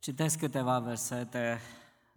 Citesc 0.00 0.38
câteva 0.38 0.78
versete 0.78 1.60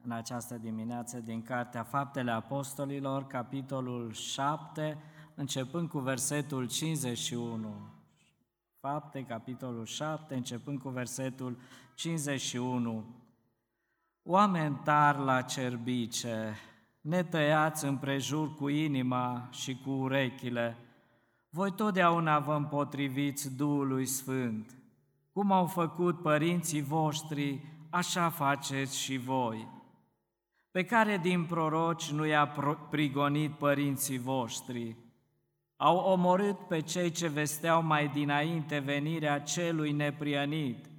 în 0.03 0.11
această 0.11 0.57
dimineață 0.57 1.19
din 1.19 1.41
Cartea 1.41 1.83
Faptele 1.83 2.31
Apostolilor, 2.31 3.27
capitolul 3.27 4.11
7, 4.11 4.97
începând 5.35 5.89
cu 5.89 5.99
versetul 5.99 6.67
51. 6.67 7.75
Fapte, 8.79 9.23
capitolul 9.23 9.85
7, 9.85 10.35
începând 10.35 10.79
cu 10.79 10.89
versetul 10.89 11.57
51. 11.95 13.03
Oameni 14.23 14.79
tari 14.83 15.23
la 15.23 15.41
cerbice, 15.41 16.55
netăiați 17.01 17.85
împrejur 17.85 18.55
cu 18.55 18.67
inima 18.67 19.47
și 19.51 19.81
cu 19.83 19.89
urechile, 19.89 20.77
voi 21.49 21.71
totdeauna 21.71 22.39
vă 22.39 22.55
împotriviți 22.55 23.55
Duhului 23.55 24.05
Sfânt. 24.05 24.77
Cum 25.33 25.51
au 25.51 25.65
făcut 25.65 26.21
părinții 26.21 26.81
voștri, 26.81 27.72
așa 27.93 28.29
faceți 28.29 28.99
și 28.99 29.17
voi. 29.17 29.67
Pe 30.71 30.85
care 30.85 31.17
din 31.17 31.45
proroci 31.45 32.11
nu 32.11 32.25
i-a 32.25 32.53
prigonit 32.89 33.51
părinții 33.51 34.17
voștri? 34.17 34.95
Au 35.75 35.97
omorât 35.97 36.59
pe 36.59 36.79
cei 36.79 37.11
ce 37.11 37.27
vesteau 37.27 37.83
mai 37.83 38.07
dinainte 38.07 38.79
venirea 38.79 39.41
celui 39.41 39.91
neprienit, 39.91 40.89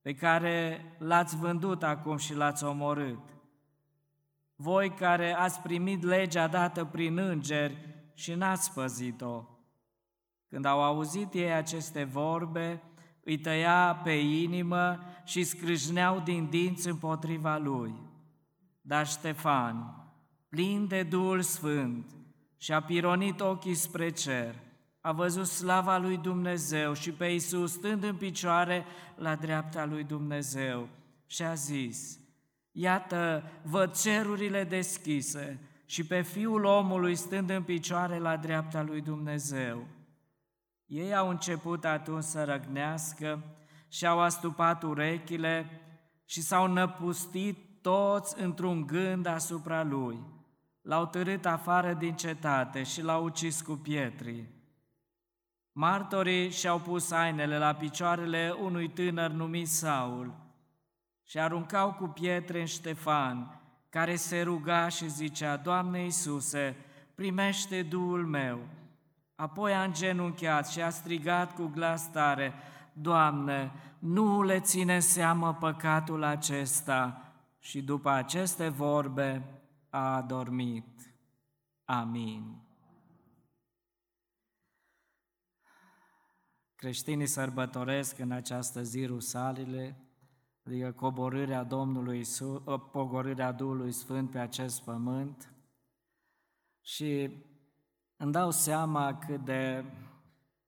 pe 0.00 0.14
care 0.14 0.84
l-ați 0.98 1.36
vândut 1.36 1.82
acum 1.82 2.16
și 2.16 2.34
l-ați 2.34 2.64
omorât. 2.64 3.20
Voi 4.56 4.90
care 4.90 5.32
ați 5.32 5.60
primit 5.60 6.02
legea 6.02 6.46
dată 6.46 6.84
prin 6.84 7.18
îngeri 7.18 7.76
și 8.14 8.34
n-ați 8.34 8.72
păzit-o. 8.72 9.44
Când 10.48 10.64
au 10.64 10.82
auzit 10.82 11.34
ei 11.34 11.52
aceste 11.52 12.04
vorbe, 12.04 12.82
îi 13.24 13.38
tăia 13.38 14.00
pe 14.04 14.12
inimă 14.12 14.98
și 15.24 15.44
scrâșneau 15.44 16.20
din 16.20 16.48
dinți 16.50 16.88
împotriva 16.88 17.56
lui. 17.56 17.94
Dar 18.80 19.06
Ștefan, 19.06 20.06
plin 20.48 20.86
de 20.86 21.02
Duhul 21.02 21.40
Sfânt, 21.40 22.14
și-a 22.56 22.80
pironit 22.80 23.40
ochii 23.40 23.74
spre 23.74 24.10
cer, 24.10 24.54
a 25.00 25.12
văzut 25.12 25.46
slava 25.46 25.98
lui 25.98 26.16
Dumnezeu 26.16 26.92
și 26.94 27.12
pe 27.12 27.24
Iisus 27.24 27.72
stând 27.72 28.02
în 28.02 28.14
picioare 28.14 28.84
la 29.16 29.34
dreapta 29.34 29.84
lui 29.84 30.04
Dumnezeu 30.04 30.88
și 31.26 31.42
a 31.42 31.54
zis, 31.54 32.18
Iată, 32.72 33.50
văd 33.62 34.00
cerurile 34.00 34.64
deschise 34.64 35.58
și 35.86 36.06
pe 36.06 36.20
Fiul 36.22 36.64
omului 36.64 37.14
stând 37.14 37.50
în 37.50 37.62
picioare 37.62 38.18
la 38.18 38.36
dreapta 38.36 38.82
lui 38.82 39.00
Dumnezeu. 39.00 39.86
Ei 40.92 41.14
au 41.14 41.28
început 41.28 41.84
atunci 41.84 42.22
să 42.22 42.44
răgnească 42.44 43.42
și 43.88 44.06
au 44.06 44.20
astupat 44.20 44.82
urechile 44.82 45.80
și 46.24 46.42
s-au 46.42 46.66
năpustit 46.66 47.82
toți 47.82 48.42
într-un 48.42 48.86
gând 48.86 49.26
asupra 49.26 49.82
lui. 49.82 50.18
L-au 50.82 51.06
târât 51.06 51.46
afară 51.46 51.92
din 51.92 52.14
cetate 52.14 52.82
și 52.82 53.02
l-au 53.02 53.24
ucis 53.24 53.60
cu 53.60 53.72
pietri. 53.72 54.48
Martorii 55.72 56.50
și-au 56.50 56.78
pus 56.78 57.10
ainele 57.10 57.58
la 57.58 57.74
picioarele 57.74 58.54
unui 58.60 58.88
tânăr 58.88 59.30
numit 59.30 59.68
Saul 59.68 60.34
și 61.24 61.38
aruncau 61.38 61.92
cu 61.92 62.06
pietre 62.06 62.60
în 62.60 62.66
Ștefan, 62.66 63.60
care 63.88 64.16
se 64.16 64.42
ruga 64.42 64.88
și 64.88 65.08
zicea, 65.08 65.56
Doamne 65.56 66.02
Iisuse, 66.02 66.76
primește 67.14 67.82
Duhul 67.82 68.26
meu. 68.26 68.80
Apoi 69.34 69.74
a 69.74 69.82
îngenunchiat 69.82 70.68
și 70.68 70.80
a 70.80 70.90
strigat 70.90 71.54
cu 71.54 71.66
glas 71.66 72.10
tare, 72.10 72.54
Doamne, 72.92 73.72
nu 73.98 74.42
le 74.42 74.60
ține 74.60 74.98
seamă 74.98 75.54
păcatul 75.54 76.22
acesta. 76.22 77.32
Și 77.58 77.82
după 77.82 78.10
aceste 78.10 78.68
vorbe 78.68 79.60
a 79.90 80.16
adormit. 80.16 81.14
Amin. 81.84 82.62
Creștinii 86.74 87.26
sărbătoresc 87.26 88.18
în 88.18 88.30
această 88.30 88.82
zi 88.82 89.06
rusalile, 89.06 89.96
adică 90.66 90.92
coborârea 90.92 91.62
Domnului 91.64 92.16
Iisus, 92.16 92.62
ă, 92.66 92.78
pogorârea 92.78 93.52
Duhului 93.52 93.92
Sfânt 93.92 94.30
pe 94.30 94.38
acest 94.38 94.82
pământ 94.82 95.52
și 96.80 97.30
îmi 98.22 98.32
dau 98.32 98.50
seama 98.50 99.18
cât 99.26 99.44
de 99.44 99.84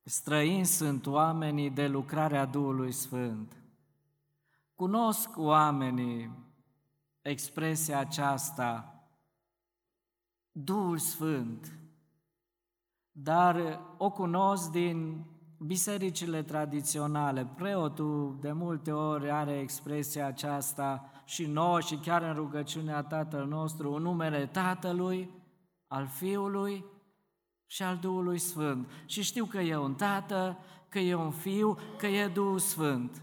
străini 0.02 0.64
sunt 0.64 1.06
oamenii 1.06 1.70
de 1.70 1.86
lucrarea 1.86 2.44
Duhului 2.44 2.92
Sfânt. 2.92 3.56
Cunosc 4.74 5.28
oamenii 5.36 6.30
expresia 7.22 7.98
aceasta, 7.98 8.94
Duhul 10.52 10.98
Sfânt, 10.98 11.78
dar 13.12 13.80
o 13.98 14.10
cunosc 14.10 14.70
din 14.70 15.24
bisericile 15.58 16.42
tradiționale. 16.42 17.46
Preotul 17.56 18.36
de 18.40 18.52
multe 18.52 18.92
ori 18.92 19.30
are 19.30 19.58
expresia 19.58 20.26
aceasta 20.26 21.10
și 21.24 21.46
noi 21.46 21.82
și 21.82 21.96
chiar 21.96 22.22
în 22.22 22.34
rugăciunea 22.34 23.02
Tatăl 23.02 23.46
nostru, 23.46 23.92
în 23.92 24.02
numele 24.02 24.46
Tatălui, 24.46 25.30
al 25.86 26.06
Fiului 26.06 26.92
și 27.74 27.82
al 27.82 27.96
Duhului 27.96 28.38
Sfânt. 28.38 28.90
Și 29.06 29.22
știu 29.22 29.44
că 29.44 29.58
e 29.58 29.76
un 29.76 29.94
Tată, 29.94 30.58
că 30.88 30.98
e 30.98 31.14
un 31.14 31.30
Fiu, 31.30 31.78
că 31.98 32.06
e 32.06 32.28
Duhul 32.28 32.58
Sfânt. 32.58 33.22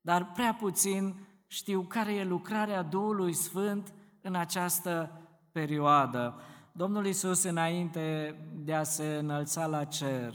Dar 0.00 0.32
prea 0.32 0.54
puțin 0.54 1.14
știu 1.46 1.82
care 1.82 2.12
e 2.14 2.24
lucrarea 2.24 2.82
Duhului 2.82 3.32
Sfânt 3.32 3.92
în 4.20 4.34
această 4.34 5.20
perioadă. 5.52 6.40
Domnul 6.72 7.06
Isus, 7.06 7.42
înainte 7.42 8.36
de 8.54 8.74
a 8.74 8.82
se 8.82 9.16
înălța 9.16 9.66
la 9.66 9.84
cer, 9.84 10.34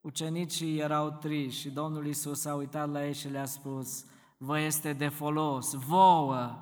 ucenicii 0.00 0.78
erau 0.78 1.10
triși 1.10 1.60
și 1.60 1.70
Domnul 1.70 2.06
Isus 2.06 2.44
a 2.44 2.54
uitat 2.54 2.90
la 2.90 3.06
ei 3.06 3.14
și 3.14 3.28
le-a 3.28 3.46
spus, 3.46 4.04
vă 4.36 4.60
este 4.60 4.92
de 4.92 5.08
folos, 5.08 5.72
vouă, 5.72 6.56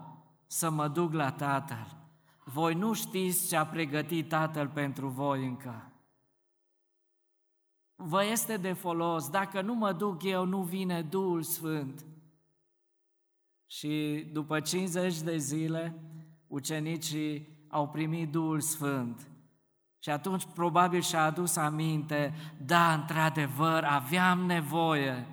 să 0.47 0.71
mă 0.71 0.89
duc 0.89 1.13
la 1.13 1.33
Tatăl. 1.33 2.04
Voi 2.45 2.75
nu 2.75 2.93
știți 2.93 3.49
ce 3.49 3.57
a 3.57 3.67
pregătit 3.67 4.29
Tatăl 4.29 4.69
pentru 4.69 5.09
voi 5.09 5.47
încă. 5.47 5.93
Vă 7.97 8.25
este 8.25 8.57
de 8.57 8.73
folos, 8.73 9.29
dacă 9.29 9.61
nu 9.61 9.75
mă 9.75 9.93
duc 9.93 10.23
eu, 10.23 10.45
nu 10.45 10.63
vine 10.63 11.03
Duhul 11.03 11.43
Sfânt. 11.43 12.05
Și 13.67 14.27
după 14.33 14.61
50 14.61 15.21
de 15.21 15.37
zile, 15.37 15.95
ucenicii 16.47 17.49
au 17.69 17.89
primit 17.89 18.31
Duhul 18.31 18.61
Sfânt. 18.61 19.29
Și 19.99 20.11
atunci 20.11 20.47
probabil 20.55 21.01
și-a 21.01 21.25
adus 21.25 21.57
aminte, 21.57 22.35
da, 22.67 22.95
într-adevăr, 22.95 23.85
aveam 23.85 24.39
nevoie 24.39 25.27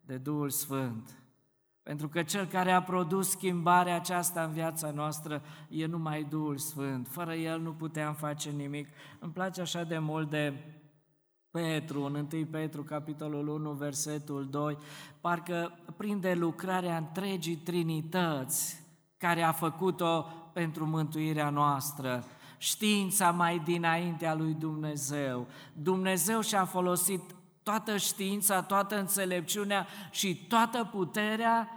de 0.00 0.16
Duhul 0.16 0.50
Sfânt. 0.50 1.25
Pentru 1.86 2.08
că 2.08 2.22
Cel 2.22 2.46
care 2.46 2.72
a 2.72 2.82
produs 2.82 3.30
schimbarea 3.30 3.94
aceasta 3.94 4.42
în 4.42 4.52
viața 4.52 4.90
noastră 4.90 5.42
e 5.68 5.86
numai 5.86 6.22
Duhul 6.22 6.58
Sfânt. 6.58 7.08
Fără 7.08 7.34
El 7.34 7.60
nu 7.60 7.72
puteam 7.72 8.14
face 8.14 8.50
nimic. 8.50 8.88
Îmi 9.18 9.32
place 9.32 9.60
așa 9.60 9.84
de 9.84 9.98
mult 9.98 10.30
de 10.30 10.54
Petru, 11.50 12.04
în 12.04 12.28
1 12.32 12.44
Petru, 12.44 12.82
capitolul 12.82 13.48
1, 13.48 13.70
versetul 13.70 14.48
2, 14.50 14.78
parcă 15.20 15.78
prinde 15.96 16.34
lucrarea 16.34 16.96
întregii 16.96 17.56
Trinități 17.56 18.84
care 19.16 19.42
a 19.42 19.52
făcut-o 19.52 20.26
pentru 20.52 20.86
mântuirea 20.86 21.50
noastră. 21.50 22.24
Știința 22.58 23.30
mai 23.30 23.58
dinaintea 23.64 24.34
lui 24.34 24.54
Dumnezeu. 24.54 25.46
Dumnezeu 25.72 26.40
și-a 26.40 26.64
folosit 26.64 27.22
toată 27.62 27.96
știința, 27.96 28.62
toată 28.62 28.98
înțelepciunea 28.98 29.86
și 30.10 30.46
toată 30.48 30.88
puterea 30.92 31.68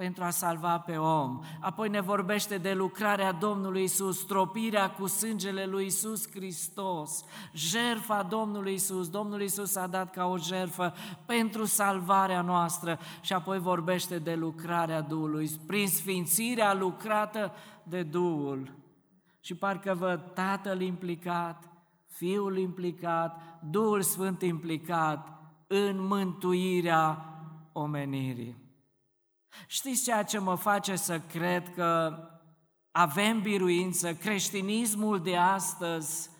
pentru 0.00 0.24
a 0.24 0.30
salva 0.30 0.78
pe 0.78 0.96
om. 0.96 1.40
Apoi 1.60 1.88
ne 1.88 2.00
vorbește 2.00 2.58
de 2.58 2.72
lucrarea 2.72 3.32
Domnului 3.32 3.82
Isus, 3.82 4.18
stropirea 4.18 4.90
cu 4.90 5.06
sângele 5.06 5.64
lui 5.64 5.86
Isus 5.86 6.30
Hristos, 6.30 7.24
jerfa 7.52 8.22
Domnului 8.22 8.72
Isus. 8.72 9.08
Domnul 9.08 9.42
Isus 9.42 9.76
a 9.76 9.86
dat 9.86 10.10
ca 10.10 10.26
o 10.26 10.38
jerfă 10.38 10.94
pentru 11.26 11.64
salvarea 11.64 12.42
noastră 12.42 12.98
și 13.20 13.32
apoi 13.32 13.58
vorbește 13.58 14.18
de 14.18 14.34
lucrarea 14.34 15.00
Duhului, 15.00 15.50
prin 15.66 15.88
sfințirea 15.88 16.74
lucrată 16.74 17.52
de 17.82 18.02
Duhul. 18.02 18.72
Și 19.40 19.54
parcă 19.54 19.94
văd 19.94 20.32
Tatăl 20.34 20.80
implicat, 20.80 21.70
Fiul 22.06 22.58
implicat, 22.58 23.40
Duhul 23.70 24.02
Sfânt 24.02 24.42
implicat 24.42 25.28
în 25.66 26.06
mântuirea 26.06 27.24
omenirii. 27.72 28.69
Știți 29.66 30.02
ceea 30.02 30.22
ce 30.22 30.38
mă 30.38 30.54
face 30.54 30.96
să 30.96 31.20
cred 31.20 31.74
că 31.74 32.18
avem 32.90 33.40
biruință, 33.40 34.14
creștinismul 34.14 35.20
de 35.22 35.36
astăzi 35.36 36.30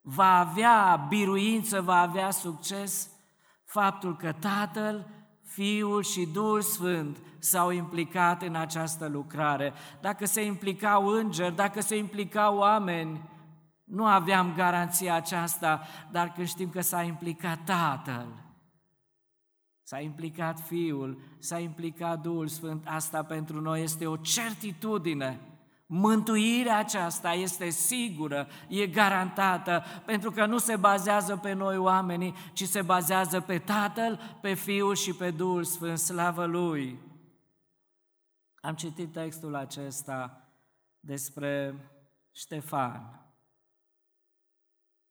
va 0.00 0.38
avea 0.38 1.06
biruință, 1.08 1.80
va 1.80 2.00
avea 2.00 2.30
succes? 2.30 3.10
Faptul 3.64 4.16
că 4.16 4.32
Tatăl, 4.32 5.06
Fiul 5.42 6.02
și 6.02 6.26
Duhul 6.26 6.60
Sfânt 6.60 7.18
s-au 7.38 7.70
implicat 7.70 8.42
în 8.42 8.54
această 8.54 9.06
lucrare. 9.06 9.72
Dacă 10.00 10.26
se 10.26 10.44
implicau 10.44 11.06
îngeri, 11.06 11.54
dacă 11.54 11.80
se 11.80 11.96
implicau 11.96 12.56
oameni, 12.56 13.20
nu 13.84 14.06
aveam 14.06 14.54
garanția 14.54 15.14
aceasta, 15.14 15.82
dar 16.10 16.32
când 16.32 16.46
știm 16.46 16.70
că 16.70 16.80
s-a 16.80 17.02
implicat 17.02 17.58
Tatăl, 17.64 18.26
s-a 19.88 20.00
implicat 20.00 20.60
Fiul, 20.60 21.18
s-a 21.38 21.58
implicat 21.58 22.20
Duhul 22.20 22.48
Sfânt, 22.48 22.86
asta 22.86 23.24
pentru 23.24 23.60
noi 23.60 23.82
este 23.82 24.06
o 24.06 24.16
certitudine. 24.16 25.40
Mântuirea 25.86 26.78
aceasta 26.78 27.32
este 27.32 27.68
sigură, 27.68 28.48
e 28.68 28.86
garantată, 28.86 29.84
pentru 30.04 30.30
că 30.30 30.46
nu 30.46 30.58
se 30.58 30.76
bazează 30.76 31.36
pe 31.36 31.52
noi 31.52 31.76
oamenii, 31.76 32.34
ci 32.52 32.64
se 32.64 32.82
bazează 32.82 33.40
pe 33.40 33.58
Tatăl, 33.58 34.38
pe 34.40 34.54
Fiul 34.54 34.94
și 34.94 35.14
pe 35.14 35.30
Duhul 35.30 35.64
Sfânt, 35.64 35.98
slavă 35.98 36.44
Lui. 36.44 36.98
Am 38.60 38.74
citit 38.74 39.12
textul 39.12 39.54
acesta 39.54 40.48
despre 41.00 41.74
Ștefan. 42.32 43.30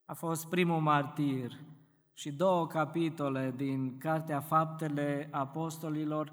A 0.06 0.14
fost 0.14 0.50
primul 0.50 0.82
martir 0.82 1.58
și 2.18 2.32
două 2.32 2.68
capitole 2.68 3.54
din 3.56 3.98
Cartea 3.98 4.40
Faptele 4.40 5.30
Apostolilor 5.32 6.32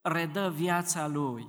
redă 0.00 0.50
viața 0.50 1.06
lui. 1.06 1.46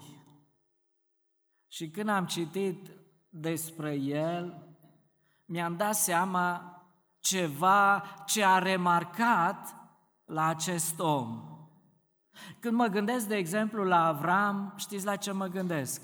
Și 1.67 1.89
când 1.89 2.09
am 2.09 2.25
citit 2.25 2.91
despre 3.29 3.93
el, 3.93 4.67
mi-am 5.45 5.75
dat 5.75 5.95
seama 5.95 6.77
ceva 7.19 8.03
ce 8.25 8.43
a 8.43 8.57
remarcat 8.57 9.75
la 10.25 10.45
acest 10.45 10.99
om. 10.99 11.43
Când 12.59 12.75
mă 12.75 12.87
gândesc, 12.87 13.27
de 13.27 13.35
exemplu, 13.35 13.83
la 13.83 14.05
Avram, 14.05 14.73
știți 14.77 15.05
la 15.05 15.15
ce 15.15 15.31
mă 15.31 15.47
gândesc? 15.47 16.01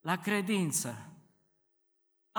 La 0.00 0.16
credință. 0.16 1.07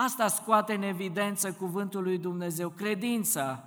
Asta 0.04 0.28
scoate 0.28 0.74
în 0.74 0.82
evidență 0.82 1.52
cuvântul 1.52 2.02
lui 2.02 2.18
Dumnezeu, 2.18 2.68
credința. 2.68 3.64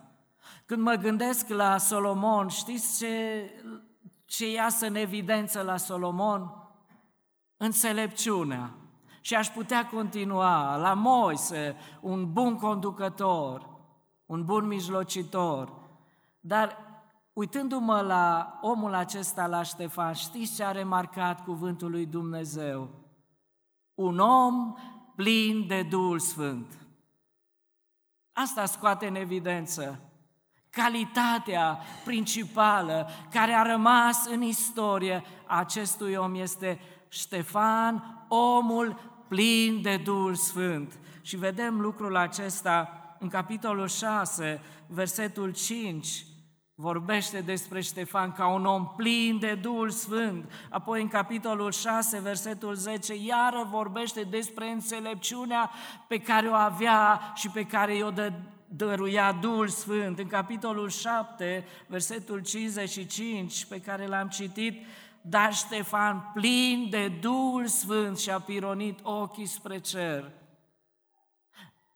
Când 0.66 0.82
mă 0.82 0.94
gândesc 0.94 1.48
la 1.48 1.78
Solomon, 1.78 2.48
știți 2.48 2.98
ce, 2.98 3.50
ce 4.26 4.52
iasă 4.52 4.86
în 4.86 4.96
evidență 4.96 5.62
la 5.62 5.78
Solomon? 5.78 6.52
Înțelepciunea. 7.58 8.74
Și 9.22 9.36
aș 9.36 9.48
putea 9.48 9.88
continua 9.88 10.76
la 10.76 10.94
Moise, 10.94 11.76
un 12.02 12.32
bun 12.32 12.56
conducător, 12.56 13.70
un 14.26 14.46
bun 14.46 14.68
mijlocitor. 14.68 15.74
Dar 16.40 16.78
uitându-mă 17.34 18.02
la 18.02 18.60
omul 18.62 18.94
acesta, 18.94 19.48
la 19.48 19.64
Ștefan, 19.64 20.14
știți 20.14 20.56
ce 20.56 20.64
a 20.64 20.72
remarcat 20.72 21.44
cuvântul 21.44 21.92
lui 21.92 22.06
Dumnezeu? 22.06 22.90
Un 23.96 24.20
om 24.20 24.76
plin 25.16 25.68
de 25.68 25.84
Duhul 25.84 26.20
Sfânt. 26.20 26.78
Asta 28.34 28.66
scoate 28.66 29.08
în 29.08 29.16
evidență 29.16 30.00
calitatea 30.70 31.80
principală 32.06 33.10
care 33.32 33.52
a 33.52 33.62
rămas 33.62 34.26
în 34.26 34.42
istorie 34.42 35.24
acestui 35.46 36.14
om 36.14 36.36
este 36.36 36.80
Ștefan, 37.08 38.26
omul 38.28 39.00
plin 39.28 39.82
de 39.82 39.98
Duhul 39.98 40.36
Sfânt. 40.36 41.00
Și 41.22 41.36
vedem 41.36 41.80
lucrul 41.80 42.16
acesta 42.16 42.90
în 43.20 43.28
capitolul 43.28 43.88
6, 43.88 44.62
versetul 44.88 45.54
5, 45.54 46.26
vorbește 46.76 47.42
despre 47.42 47.82
Ștefan 47.82 48.32
ca 48.32 48.48
un 48.48 48.66
om 48.66 48.94
plin 48.96 49.40
de 49.40 49.56
Duhul 49.62 49.90
Sfânt. 49.90 50.52
Apoi 50.70 51.02
în 51.02 51.08
capitolul 51.08 51.72
6, 51.72 52.20
versetul 52.20 52.74
10, 52.74 53.14
iară 53.16 53.68
vorbește 53.70 54.22
despre 54.22 54.70
înțelepciunea 54.70 55.72
pe 56.08 56.18
care 56.18 56.48
o 56.48 56.54
avea 56.54 57.32
și 57.36 57.50
pe 57.50 57.66
care 57.66 57.96
i-o 57.96 58.12
dă, 58.12 58.32
dăruia 58.68 59.32
Duhul 59.42 59.68
Sfânt. 59.68 60.20
În 60.20 60.28
capitolul 60.28 60.90
7, 60.90 61.66
versetul 61.88 62.40
55, 62.40 63.66
pe 63.66 63.82
care 63.82 64.08
l-am 64.08 64.28
citit, 64.28 64.86
dar 65.22 65.54
Ștefan, 65.54 66.32
plin 66.34 66.88
de 66.90 67.08
Duhul 67.08 67.68
Sfânt, 67.68 68.18
și-a 68.18 68.40
pironit 68.40 69.00
ochii 69.04 69.46
spre 69.46 69.80
cer. 69.80 70.32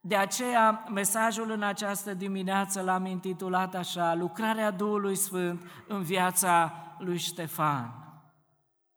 De 0.08 0.16
aceea, 0.16 0.86
mesajul 0.90 1.52
în 1.52 1.64
această 1.64 2.14
dimineață 2.14 2.82
l-am 2.82 3.06
intitulat 3.06 3.76
așa, 3.76 4.14
Lucrarea 4.14 4.72
Duhului 4.72 5.16
Sfânt 5.16 5.64
în 5.88 6.02
viața 6.04 6.74
lui 7.00 7.18
Ștefan. 7.18 7.92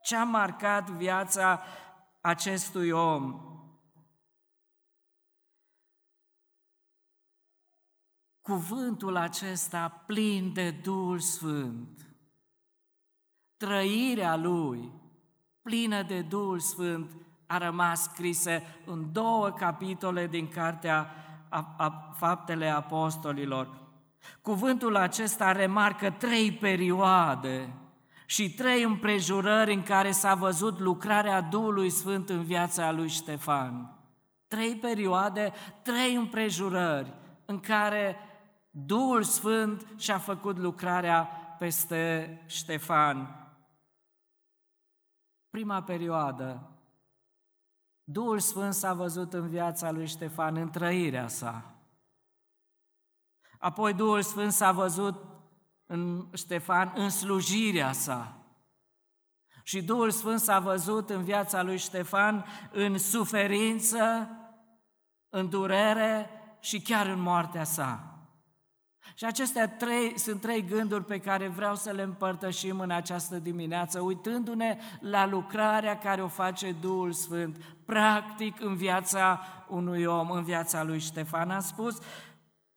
Ce 0.03 0.17
a 0.17 0.25
marcat 0.25 0.91
viața 0.91 1.63
acestui 2.21 2.91
om? 2.91 3.41
Cuvântul 8.41 9.17
acesta 9.17 9.89
plin 10.07 10.53
de 10.53 10.71
Duhul 10.71 11.19
Sfânt, 11.19 12.17
trăirea 13.57 14.37
lui 14.37 14.93
plină 15.63 16.03
de 16.03 16.23
Duhul 16.23 16.59
Sfânt, 16.59 17.11
a 17.51 17.59
rămas 17.59 18.03
scrisă 18.03 18.63
în 18.85 19.13
două 19.13 19.51
capitole 19.51 20.27
din 20.27 20.49
Cartea 20.49 21.15
a, 21.49 21.75
a, 21.79 22.15
Faptele 22.17 22.69
Apostolilor. 22.69 23.69
Cuvântul 24.43 24.97
acesta 24.97 25.53
remarcă 25.53 26.11
trei 26.11 26.53
perioade 26.53 27.75
și 28.27 28.55
trei 28.55 28.83
împrejurări 28.83 29.75
în 29.75 29.83
care 29.83 30.11
s-a 30.11 30.35
văzut 30.35 30.79
lucrarea 30.79 31.41
Duhului 31.41 31.91
Sfânt 31.91 32.29
în 32.29 32.43
viața 32.43 32.93
lui 32.93 33.09
Ștefan. 33.09 33.99
Trei 34.49 34.77
perioade, 34.77 35.53
trei 35.83 36.15
împrejurări 36.15 37.15
în 37.45 37.61
care 37.61 38.17
Duhul 38.71 39.23
Sfânt 39.23 39.87
și-a 39.97 40.19
făcut 40.19 40.59
lucrarea 40.59 41.23
peste 41.59 42.43
Ștefan. 42.47 43.49
Prima 45.49 45.83
perioadă, 45.83 46.71
Duhul 48.13 48.39
Sfânt 48.39 48.75
s-a 48.75 48.95
văzut 48.95 49.33
în 49.33 49.49
viața 49.49 49.91
lui 49.91 50.07
Ștefan, 50.07 50.57
în 50.57 50.71
trăirea 50.71 51.29
sa. 51.29 51.75
Apoi 53.59 53.95
Duhul 53.95 54.23
Sfânt 54.23 54.53
s-a 54.53 54.73
văzut 54.73 55.25
în 55.87 56.29
Ștefan 56.35 56.93
în 56.95 57.11
slujirea 57.11 57.93
sa. 57.93 58.37
Și 59.63 59.83
Duhul 59.83 60.11
Sfânt 60.11 60.41
s-a 60.41 60.59
văzut 60.59 61.11
în 61.11 61.25
viața 61.25 61.63
lui 61.63 61.79
Ștefan 61.79 62.45
în 62.73 62.99
suferință, 62.99 64.29
în 65.29 65.49
durere 65.49 66.31
și 66.61 66.81
chiar 66.81 67.07
în 67.07 67.21
moartea 67.21 67.65
sa. 67.65 68.10
Și 69.15 69.25
acestea 69.25 69.69
trei, 69.69 70.19
sunt 70.19 70.41
trei 70.41 70.65
gânduri 70.65 71.05
pe 71.05 71.19
care 71.19 71.49
vreau 71.49 71.75
să 71.75 71.91
le 71.91 72.03
împărtășim 72.03 72.81
în 72.81 72.91
această 72.91 73.39
dimineață, 73.39 74.01
uitându-ne 74.01 74.79
la 75.01 75.27
lucrarea 75.27 75.99
care 75.99 76.23
o 76.23 76.29
face 76.29 76.73
Duhul 76.73 77.13
Sfânt, 77.13 77.57
practic 77.85 78.61
în 78.61 78.75
viața 78.75 79.41
unui 79.69 80.05
om, 80.05 80.31
în 80.31 80.45
viața 80.45 80.83
lui 80.83 80.99
Ștefan. 80.99 81.51
Am 81.51 81.61
spus, 81.61 81.99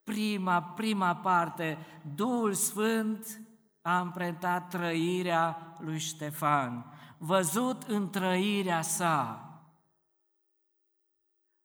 prima, 0.03 0.61
prima 0.61 1.15
parte, 1.15 1.77
Duhul 2.15 2.53
Sfânt 2.53 3.41
a 3.81 3.99
împrentat 3.99 4.69
trăirea 4.69 5.75
lui 5.79 5.99
Ștefan, 5.99 6.85
văzut 7.17 7.83
în 7.83 8.09
trăirea 8.09 8.81
sa. 8.81 9.47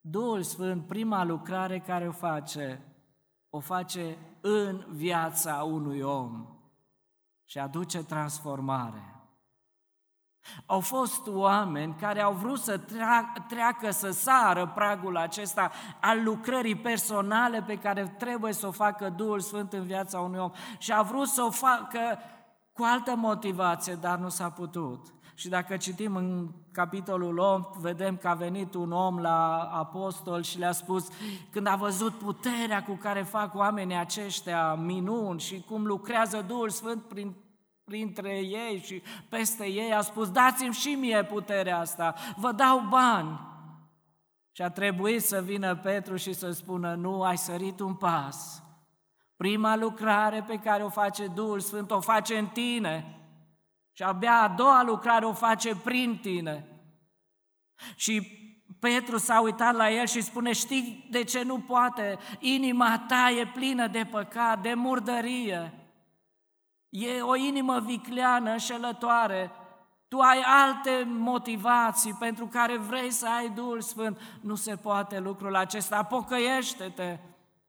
Duhul 0.00 0.42
Sfânt, 0.42 0.86
prima 0.86 1.24
lucrare 1.24 1.78
care 1.78 2.08
o 2.08 2.12
face, 2.12 2.82
o 3.50 3.60
face 3.60 4.16
în 4.48 4.84
viața 4.88 5.62
unui 5.62 6.00
om 6.00 6.46
și 7.44 7.58
aduce 7.58 8.04
transformare. 8.04 9.12
Au 10.66 10.80
fost 10.80 11.26
oameni 11.26 11.94
care 11.94 12.20
au 12.20 12.32
vrut 12.32 12.60
să 12.60 12.80
treacă, 13.48 13.90
să 13.90 14.10
sară 14.10 14.72
pragul 14.74 15.16
acesta 15.16 15.70
al 16.00 16.22
lucrării 16.22 16.76
personale 16.76 17.62
pe 17.62 17.78
care 17.78 18.14
trebuie 18.18 18.52
să 18.52 18.66
o 18.66 18.70
facă 18.70 19.08
Duhul 19.08 19.40
Sfânt 19.40 19.72
în 19.72 19.84
viața 19.84 20.20
unui 20.20 20.38
om 20.38 20.50
și 20.78 20.92
a 20.92 21.02
vrut 21.02 21.28
să 21.28 21.42
o 21.42 21.50
facă 21.50 22.18
cu 22.72 22.82
altă 22.82 23.14
motivație, 23.16 23.94
dar 23.94 24.18
nu 24.18 24.28
s-a 24.28 24.50
putut. 24.50 25.06
Și 25.38 25.48
dacă 25.48 25.76
citim 25.76 26.16
în 26.16 26.48
capitolul 26.72 27.38
8, 27.38 27.76
vedem 27.76 28.16
că 28.16 28.28
a 28.28 28.34
venit 28.34 28.74
un 28.74 28.92
om 28.92 29.18
la 29.18 29.70
apostol 29.72 30.42
și 30.42 30.58
le-a 30.58 30.72
spus, 30.72 31.08
când 31.50 31.66
a 31.66 31.76
văzut 31.76 32.12
puterea 32.12 32.82
cu 32.82 32.92
care 32.92 33.22
fac 33.22 33.54
oamenii 33.54 33.96
aceștia 33.96 34.74
minuni 34.74 35.40
și 35.40 35.64
cum 35.68 35.86
lucrează 35.86 36.44
Duhul 36.46 36.70
Sfânt 36.70 37.02
prin, 37.02 37.34
printre 37.84 38.36
ei 38.36 38.82
și 38.84 39.02
peste 39.28 39.66
ei, 39.66 39.92
a 39.92 40.00
spus, 40.00 40.30
dați-mi 40.30 40.74
și 40.74 40.88
mie 40.88 41.24
puterea 41.24 41.78
asta, 41.78 42.14
vă 42.36 42.52
dau 42.52 42.80
bani. 42.88 43.40
Și 44.52 44.62
a 44.62 44.70
trebuit 44.70 45.22
să 45.22 45.40
vină 45.40 45.76
Petru 45.76 46.16
și 46.16 46.32
să 46.32 46.50
spună, 46.50 46.94
nu, 46.94 47.22
ai 47.22 47.38
sărit 47.38 47.80
un 47.80 47.94
pas. 47.94 48.62
Prima 49.36 49.76
lucrare 49.76 50.44
pe 50.46 50.60
care 50.64 50.82
o 50.82 50.88
face 50.88 51.26
Duhul 51.26 51.60
Sfânt 51.60 51.90
o 51.90 52.00
face 52.00 52.38
în 52.38 52.46
tine 52.46 53.17
și 53.98 54.04
abia 54.04 54.40
a 54.40 54.48
doua 54.48 54.82
lucrare 54.82 55.24
o 55.24 55.32
face 55.32 55.76
prin 55.76 56.18
tine. 56.18 56.66
Și 57.94 58.22
Petru 58.80 59.16
s-a 59.16 59.40
uitat 59.40 59.74
la 59.74 59.90
el 59.90 60.06
și 60.06 60.20
spune, 60.20 60.52
știi 60.52 61.08
de 61.10 61.24
ce 61.24 61.42
nu 61.42 61.58
poate? 61.58 62.18
Inima 62.38 63.04
ta 63.08 63.30
e 63.30 63.46
plină 63.46 63.86
de 63.86 64.06
păcat, 64.10 64.62
de 64.62 64.74
murdărie. 64.74 65.72
E 66.88 67.20
o 67.20 67.36
inimă 67.36 67.80
vicleană, 67.80 68.50
înșelătoare. 68.50 69.50
Tu 70.08 70.18
ai 70.18 70.40
alte 70.40 71.04
motivații 71.06 72.12
pentru 72.12 72.46
care 72.46 72.76
vrei 72.76 73.10
să 73.10 73.28
ai 73.28 73.48
Duhul 73.48 73.80
Sfânt. 73.80 74.20
Nu 74.40 74.54
se 74.54 74.76
poate 74.76 75.18
lucrul 75.18 75.56
acesta. 75.56 76.02
Pocăiește-te, 76.02 77.18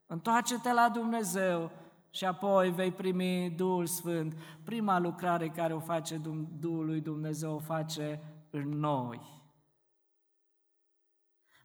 întoarce-te 0.06 0.74
la 0.74 0.90
Dumnezeu 0.90 1.72
și 2.10 2.26
apoi 2.26 2.72
vei 2.72 2.92
primi 2.92 3.50
Duhul 3.50 3.86
Sfânt. 3.86 4.38
Prima 4.64 5.00
lucrare 5.00 5.48
care 5.50 5.74
o 5.74 5.80
face 5.80 6.22
Duhul 6.60 6.86
lui 6.86 7.02
Dumnezeu 7.02 7.54
o 7.54 7.60
face 7.60 8.22
în 8.50 8.70
noi. 8.70 9.22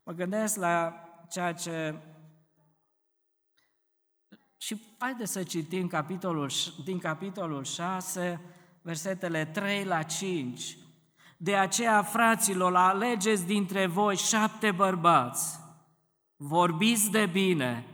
Mă 0.02 0.12
gândesc 0.12 0.56
la 0.56 0.94
ceea 1.30 1.52
ce... 1.52 1.94
Și 4.58 4.82
haideți 4.98 5.32
să 5.32 5.42
citim 5.42 5.86
capitolul, 5.86 6.50
din 6.84 6.98
capitolul 6.98 7.64
6, 7.64 8.40
versetele 8.82 9.44
3 9.44 9.84
la 9.84 10.02
5. 10.02 10.78
De 11.36 11.56
aceea, 11.56 12.02
fraților, 12.02 12.76
alegeți 12.76 13.46
dintre 13.46 13.86
voi 13.86 14.16
șapte 14.16 14.70
bărbați, 14.70 15.60
vorbiți 16.36 17.10
de 17.10 17.26
bine, 17.26 17.93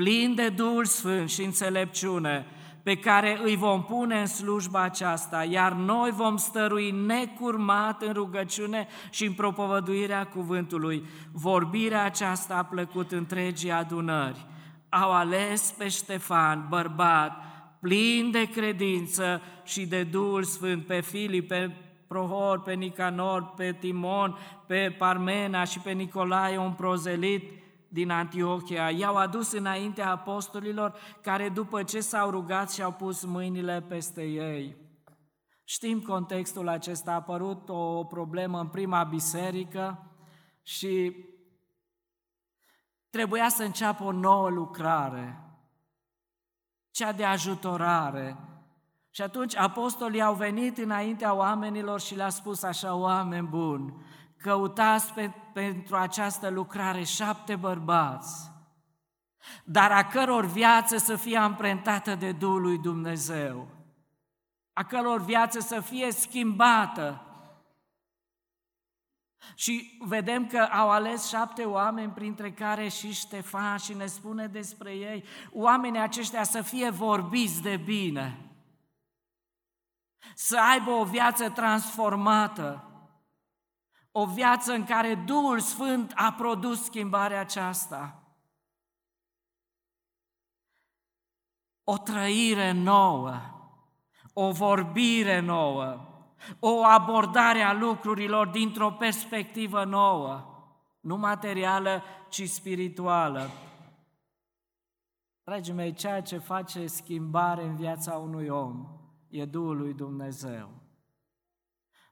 plini 0.00 0.34
de 0.34 0.48
Duhul 0.48 0.84
Sfânt 0.84 1.30
și 1.30 1.42
înțelepciune, 1.42 2.46
pe 2.82 2.96
care 2.96 3.40
îi 3.44 3.56
vom 3.56 3.84
pune 3.84 4.20
în 4.20 4.26
slujba 4.26 4.82
aceasta, 4.82 5.44
iar 5.44 5.72
noi 5.72 6.10
vom 6.10 6.36
stărui 6.36 6.90
necurmat 6.90 8.02
în 8.02 8.12
rugăciune 8.12 8.86
și 9.10 9.24
în 9.24 9.32
propovăduirea 9.32 10.26
cuvântului. 10.26 11.04
Vorbirea 11.32 12.04
aceasta 12.04 12.54
a 12.54 12.64
plăcut 12.64 13.12
întregii 13.12 13.70
adunări. 13.70 14.46
Au 14.88 15.12
ales 15.12 15.74
pe 15.78 15.88
Ștefan, 15.88 16.66
bărbat, 16.68 17.32
plin 17.80 18.30
de 18.30 18.44
credință 18.44 19.40
și 19.64 19.86
de 19.86 20.02
Duhul 20.02 20.42
Sfânt, 20.42 20.86
pe 20.86 21.00
Filip, 21.00 21.48
pe 21.48 21.70
Prohor, 22.08 22.60
pe 22.62 22.72
Nicanor, 22.72 23.52
pe 23.56 23.76
Timon, 23.80 24.38
pe 24.66 24.94
Parmena 24.98 25.64
și 25.64 25.78
pe 25.78 25.90
Nicolae, 25.90 26.56
un 26.58 26.72
prozelit, 26.72 27.59
din 27.92 28.10
Antiochia, 28.10 28.90
i-au 28.90 29.16
adus 29.16 29.52
înaintea 29.52 30.10
apostolilor 30.10 30.94
care 31.22 31.48
după 31.48 31.82
ce 31.82 32.00
s-au 32.00 32.30
rugat 32.30 32.70
și-au 32.72 32.92
pus 32.92 33.24
mâinile 33.24 33.82
peste 33.88 34.22
ei. 34.22 34.76
Știm 35.64 36.00
contextul 36.00 36.68
acesta, 36.68 37.10
a 37.10 37.14
apărut 37.14 37.68
o 37.68 38.04
problemă 38.04 38.60
în 38.60 38.68
prima 38.68 39.04
biserică 39.04 40.10
și 40.62 41.16
trebuia 43.10 43.48
să 43.48 43.62
înceapă 43.62 44.04
o 44.04 44.12
nouă 44.12 44.48
lucrare, 44.48 45.44
cea 46.90 47.12
de 47.12 47.24
ajutorare. 47.24 48.36
Și 49.10 49.22
atunci 49.22 49.56
apostolii 49.56 50.22
au 50.22 50.34
venit 50.34 50.78
înaintea 50.78 51.34
oamenilor 51.34 52.00
și 52.00 52.14
le-a 52.14 52.28
spus 52.28 52.62
așa, 52.62 52.94
oameni 52.94 53.46
buni, 53.46 53.94
căutați 54.42 55.12
pe, 55.12 55.30
pentru 55.52 55.96
această 55.96 56.48
lucrare 56.48 57.02
șapte 57.02 57.56
bărbați, 57.56 58.50
dar 59.64 59.92
a 59.92 60.06
căror 60.06 60.44
viață 60.44 60.96
să 60.96 61.16
fie 61.16 61.36
amprentată 61.36 62.14
de 62.14 62.32
Duhul 62.32 62.60
lui 62.60 62.78
Dumnezeu, 62.78 63.68
a 64.72 64.84
căror 64.84 65.20
viață 65.20 65.60
să 65.60 65.80
fie 65.80 66.12
schimbată. 66.12 67.24
Și 69.54 69.98
vedem 70.00 70.46
că 70.46 70.58
au 70.58 70.90
ales 70.90 71.28
șapte 71.28 71.64
oameni, 71.64 72.12
printre 72.12 72.52
care 72.52 72.88
și 72.88 73.12
Ștefan, 73.12 73.76
și 73.76 73.94
ne 73.94 74.06
spune 74.06 74.46
despre 74.46 74.92
ei, 74.92 75.24
oamenii 75.52 76.00
aceștia 76.00 76.42
să 76.42 76.62
fie 76.62 76.90
vorbiți 76.90 77.62
de 77.62 77.76
bine, 77.76 78.50
să 80.34 80.60
aibă 80.60 80.90
o 80.90 81.04
viață 81.04 81.50
transformată, 81.50 82.89
o 84.12 84.26
viață 84.26 84.72
în 84.72 84.84
care 84.84 85.14
Duhul 85.14 85.60
Sfânt 85.60 86.12
a 86.14 86.32
produs 86.32 86.84
schimbarea 86.84 87.40
aceasta. 87.40 88.22
O 91.84 91.98
trăire 91.98 92.72
nouă, 92.72 93.40
o 94.32 94.50
vorbire 94.50 95.40
nouă, 95.40 96.08
o 96.58 96.84
abordare 96.84 97.62
a 97.62 97.72
lucrurilor 97.72 98.48
dintr-o 98.48 98.90
perspectivă 98.90 99.84
nouă, 99.84 100.44
nu 101.00 101.16
materială, 101.16 102.02
ci 102.28 102.48
spirituală. 102.48 103.50
Dragii 105.44 105.72
mei, 105.72 105.92
ceea 105.92 106.22
ce 106.22 106.38
face 106.38 106.86
schimbare 106.86 107.64
în 107.64 107.76
viața 107.76 108.16
unui 108.16 108.48
om 108.48 108.86
e 109.28 109.44
Duhul 109.44 109.76
lui 109.76 109.94
Dumnezeu. 109.94 110.79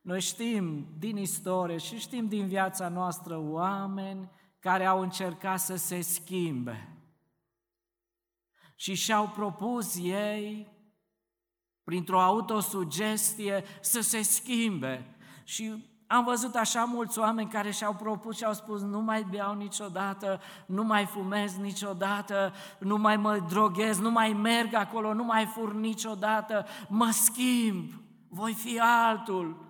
Noi 0.08 0.20
știm 0.20 0.86
din 0.98 1.16
istorie 1.16 1.76
și 1.76 1.98
știm 1.98 2.28
din 2.28 2.46
viața 2.46 2.88
noastră 2.88 3.38
oameni 3.38 4.30
care 4.58 4.84
au 4.84 5.00
încercat 5.00 5.60
să 5.60 5.76
se 5.76 6.00
schimbe 6.00 6.98
și 8.76 8.94
și-au 8.94 9.28
propus 9.28 9.98
ei, 10.02 10.72
printr-o 11.84 12.20
autosugestie, 12.20 13.64
să 13.80 14.00
se 14.00 14.22
schimbe. 14.22 15.16
Și 15.44 15.84
am 16.06 16.24
văzut 16.24 16.54
așa 16.54 16.84
mulți 16.84 17.18
oameni 17.18 17.50
care 17.50 17.70
și-au 17.70 17.94
propus 17.94 18.36
și 18.36 18.44
au 18.44 18.54
spus 18.54 18.82
nu 18.82 19.00
mai 19.00 19.22
beau 19.22 19.54
niciodată, 19.54 20.40
nu 20.66 20.84
mai 20.84 21.04
fumez 21.04 21.56
niciodată, 21.56 22.52
nu 22.78 22.96
mai 22.96 23.16
mă 23.16 23.38
droghez, 23.38 23.98
nu 23.98 24.10
mai 24.10 24.32
merg 24.32 24.74
acolo, 24.74 25.14
nu 25.14 25.24
mai 25.24 25.44
fur 25.44 25.74
niciodată, 25.74 26.66
mă 26.88 27.10
schimb, 27.10 27.92
voi 28.28 28.52
fi 28.52 28.78
altul. 28.78 29.67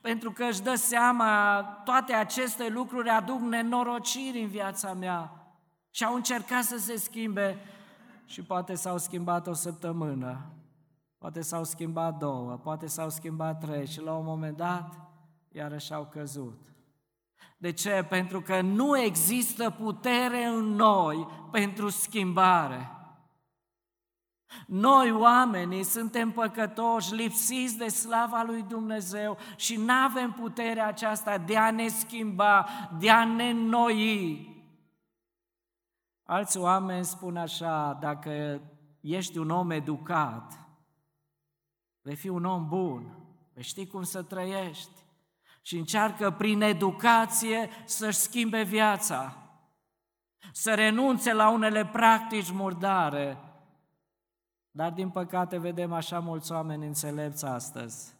Pentru 0.00 0.32
că 0.32 0.44
își 0.44 0.62
dă 0.62 0.74
seama, 0.74 1.62
toate 1.84 2.12
aceste 2.12 2.68
lucruri 2.68 3.08
aduc 3.08 3.40
nenorociri 3.40 4.42
în 4.42 4.48
viața 4.48 4.92
mea. 4.92 5.32
Și 5.90 6.04
au 6.04 6.14
încercat 6.14 6.62
să 6.62 6.78
se 6.78 6.96
schimbe 6.96 7.58
și 8.24 8.42
poate 8.42 8.74
s-au 8.74 8.98
schimbat 8.98 9.46
o 9.46 9.52
săptămână, 9.52 10.52
poate 11.18 11.40
s-au 11.40 11.64
schimbat 11.64 12.18
două, 12.18 12.52
poate 12.52 12.86
s-au 12.86 13.10
schimbat 13.10 13.60
trei 13.60 13.86
și 13.86 14.00
la 14.00 14.12
un 14.12 14.24
moment 14.24 14.56
dat 14.56 15.10
iarăși 15.52 15.92
au 15.92 16.08
căzut. 16.10 16.58
De 17.56 17.72
ce? 17.72 18.06
Pentru 18.08 18.40
că 18.40 18.60
nu 18.60 18.98
există 18.98 19.70
putere 19.70 20.44
în 20.44 20.64
noi 20.64 21.28
pentru 21.50 21.88
schimbare. 21.88 22.90
Noi, 24.66 25.10
oamenii, 25.10 25.82
suntem 25.82 26.30
păcătoși, 26.30 27.14
lipsiți 27.14 27.76
de 27.76 27.88
slava 27.88 28.42
lui 28.42 28.62
Dumnezeu 28.62 29.38
și 29.56 29.76
nu 29.76 29.92
avem 29.92 30.32
puterea 30.32 30.86
aceasta 30.86 31.38
de 31.38 31.56
a 31.56 31.70
ne 31.70 31.88
schimba, 31.88 32.66
de 32.98 33.10
a 33.10 33.24
ne 33.24 33.52
noi. 33.52 34.48
Alți 36.24 36.58
oameni 36.58 37.04
spun 37.04 37.36
așa, 37.36 37.98
dacă 38.00 38.60
ești 39.00 39.38
un 39.38 39.50
om 39.50 39.70
educat, 39.70 40.58
vei 42.02 42.16
fi 42.16 42.28
un 42.28 42.44
om 42.44 42.68
bun, 42.68 43.16
vei 43.54 43.62
ști 43.62 43.86
cum 43.86 44.02
să 44.02 44.22
trăiești 44.22 45.04
și 45.62 45.76
încearcă 45.76 46.30
prin 46.30 46.62
educație 46.62 47.68
să-și 47.84 48.18
schimbe 48.18 48.62
viața, 48.62 49.36
să 50.52 50.74
renunțe 50.74 51.32
la 51.32 51.48
unele 51.48 51.86
practici 51.86 52.50
murdare, 52.50 53.38
dar 54.70 54.92
din 54.92 55.10
păcate 55.10 55.58
vedem 55.58 55.92
așa 55.92 56.20
mulți 56.20 56.52
oameni 56.52 56.86
înțelepți 56.86 57.44
astăzi, 57.44 58.14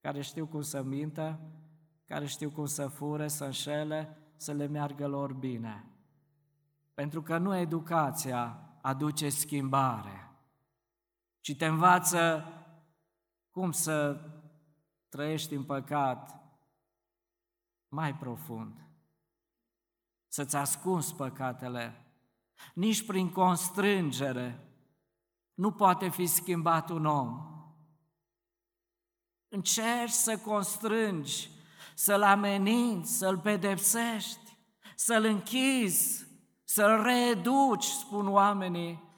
care 0.00 0.20
știu 0.20 0.46
cum 0.46 0.62
să 0.62 0.82
mintă, 0.82 1.40
care 2.06 2.26
știu 2.26 2.50
cum 2.50 2.66
să 2.66 2.88
fure, 2.88 3.28
să 3.28 3.44
înșele, 3.44 4.16
să 4.36 4.52
le 4.52 4.66
meargă 4.66 5.06
lor 5.06 5.32
bine. 5.32 5.86
Pentru 6.94 7.22
că 7.22 7.38
nu 7.38 7.56
educația 7.56 8.58
aduce 8.80 9.28
schimbare, 9.28 10.30
ci 11.40 11.56
te 11.56 11.66
învață 11.66 12.44
cum 13.50 13.70
să 13.72 14.20
trăiești 15.08 15.54
în 15.54 15.64
păcat 15.64 16.40
mai 17.88 18.14
profund, 18.14 18.86
să-ți 20.26 20.56
ascunzi 20.56 21.14
păcatele, 21.14 22.06
nici 22.74 23.06
prin 23.06 23.30
constrângere, 23.30 24.71
nu 25.54 25.72
poate 25.72 26.08
fi 26.08 26.26
schimbat 26.26 26.90
un 26.90 27.06
om. 27.06 27.46
Încerci 29.48 30.10
să 30.10 30.38
constrângi, 30.38 31.50
să-l 31.94 32.22
ameninți, 32.22 33.18
să-l 33.18 33.38
pedepsești, 33.38 34.56
să-l 34.96 35.24
închizi, 35.24 36.26
să-l 36.64 37.02
reeduci, 37.02 37.84
spun 37.84 38.28
oamenii, 38.28 39.10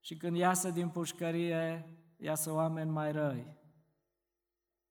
Și 0.00 0.16
când 0.16 0.36
iasă 0.36 0.70
din 0.70 0.88
pușcărie, 0.88 1.96
iasă 2.16 2.52
oameni 2.52 2.90
mai 2.90 3.12
răi. 3.12 3.56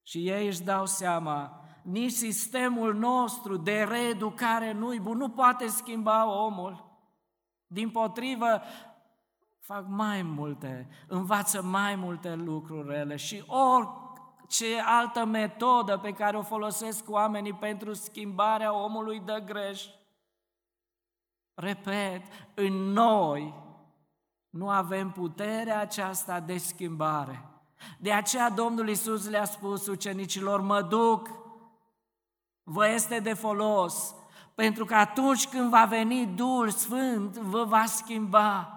Și 0.03 0.29
ei 0.29 0.47
își 0.47 0.61
dau 0.61 0.85
seama, 0.85 1.65
nici 1.83 2.11
sistemul 2.11 2.95
nostru 2.95 3.57
de 3.57 3.83
reeducare 3.83 4.71
nu-i 4.71 4.99
bun, 4.99 5.17
nu 5.17 5.29
poate 5.29 5.67
schimba 5.67 6.43
omul. 6.45 6.99
Din 7.67 7.89
potrivă, 7.89 8.61
fac 9.65 9.85
mai 9.87 10.21
multe, 10.21 10.87
învață 11.07 11.61
mai 11.61 11.95
multe 11.95 12.35
lucruri 12.35 12.87
rele 12.87 13.15
și 13.15 13.43
orice 13.47 14.81
altă 14.85 15.25
metodă 15.25 15.97
pe 15.97 16.11
care 16.11 16.37
o 16.37 16.41
folosesc 16.41 17.09
oamenii 17.09 17.53
pentru 17.53 17.93
schimbarea 17.93 18.73
omului 18.73 19.19
de 19.19 19.43
greș. 19.45 19.85
Repet, 21.53 22.21
în 22.53 22.73
noi 22.73 23.53
nu 24.49 24.69
avem 24.69 25.11
puterea 25.11 25.79
aceasta 25.79 26.39
de 26.39 26.57
schimbare. 26.57 27.45
De 27.99 28.11
aceea 28.11 28.49
Domnul 28.49 28.89
Isus 28.89 29.29
le-a 29.29 29.45
spus 29.45 29.87
ucenicilor, 29.87 30.61
mă 30.61 30.81
duc, 30.81 31.29
vă 32.63 32.89
este 32.89 33.19
de 33.19 33.33
folos, 33.33 34.15
pentru 34.55 34.85
că 34.85 34.95
atunci 34.95 35.47
când 35.47 35.69
va 35.69 35.85
veni 35.85 36.25
Duhul 36.25 36.69
Sfânt, 36.69 37.37
vă 37.37 37.63
va 37.63 37.85
schimba. 37.85 38.74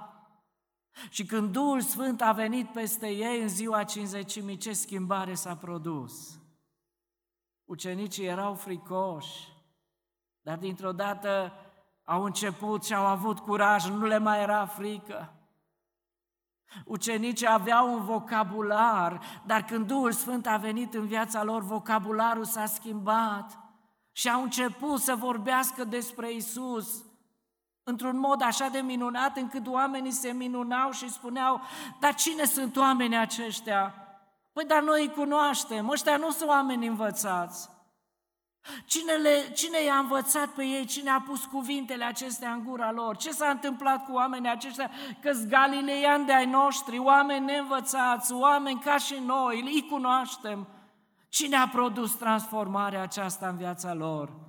Și 1.09 1.25
când 1.25 1.53
Duhul 1.53 1.81
Sfânt 1.81 2.21
a 2.21 2.33
venit 2.33 2.69
peste 2.69 3.09
ei 3.09 3.43
în 3.43 3.49
ziua 3.49 3.85
cinzecimii, 3.85 4.57
ce 4.57 4.73
schimbare 4.73 5.35
s-a 5.35 5.57
produs? 5.57 6.41
Ucenicii 7.65 8.25
erau 8.25 8.55
fricoși, 8.55 9.49
dar 10.41 10.59
dintr-o 10.59 10.93
dată 10.93 11.53
au 12.05 12.25
început 12.25 12.85
și 12.85 12.95
au 12.95 13.07
avut 13.07 13.39
curaj, 13.39 13.89
nu 13.89 14.07
le 14.07 14.19
mai 14.19 14.41
era 14.41 14.67
frică. 14.67 15.33
Ucenicii 16.85 17.49
aveau 17.49 17.95
un 17.95 18.05
vocabular, 18.05 19.21
dar 19.47 19.65
când 19.65 19.87
Duhul 19.87 20.13
Sfânt 20.13 20.47
a 20.47 20.57
venit 20.57 20.95
în 20.95 21.07
viața 21.07 21.43
lor, 21.43 21.63
vocabularul 21.63 22.45
s-a 22.45 22.67
schimbat 22.67 23.59
și 24.13 24.31
au 24.31 24.43
început 24.43 25.01
să 25.01 25.15
vorbească 25.15 25.85
despre 25.85 26.33
Isus 26.33 27.05
într-un 27.89 28.19
mod 28.19 28.43
așa 28.43 28.69
de 28.69 28.79
minunat 28.79 29.37
încât 29.37 29.67
oamenii 29.67 30.11
se 30.11 30.33
minunau 30.33 30.91
și 30.91 31.11
spuneau, 31.11 31.61
dar 32.01 32.15
cine 32.15 32.45
sunt 32.45 32.77
oamenii 32.77 33.17
aceștia? 33.17 33.95
Păi 34.53 34.65
dar 34.65 34.83
noi 34.83 35.01
îi 35.03 35.13
cunoaștem, 35.15 35.89
ăștia 35.89 36.17
nu 36.17 36.31
sunt 36.31 36.49
oameni 36.49 36.87
învățați. 36.87 37.69
Cine, 38.85 39.13
le, 39.13 39.51
cine 39.53 39.83
i-a 39.83 39.95
învățat 39.95 40.49
pe 40.49 40.65
ei? 40.65 40.85
Cine 40.85 41.11
a 41.11 41.21
pus 41.21 41.45
cuvintele 41.45 42.05
acestea 42.05 42.53
în 42.53 42.65
gura 42.65 42.93
lor? 42.93 43.17
Ce 43.17 43.31
s-a 43.31 43.49
întâmplat 43.49 44.05
cu 44.05 44.13
oamenii 44.13 44.51
aceștia? 44.51 44.91
că 45.21 45.31
galileiani 45.49 46.27
de 46.27 46.33
ai 46.33 46.47
noștri, 46.47 46.99
oameni 46.99 47.45
neînvățați, 47.45 48.33
oameni 48.33 48.81
ca 48.81 48.97
și 48.97 49.23
noi, 49.27 49.63
îi 49.63 49.87
cunoaștem. 49.91 50.67
Cine 51.29 51.57
a 51.57 51.69
produs 51.69 52.15
transformarea 52.15 53.03
aceasta 53.03 53.49
în 53.49 53.57
viața 53.57 53.95
lor? 53.95 54.48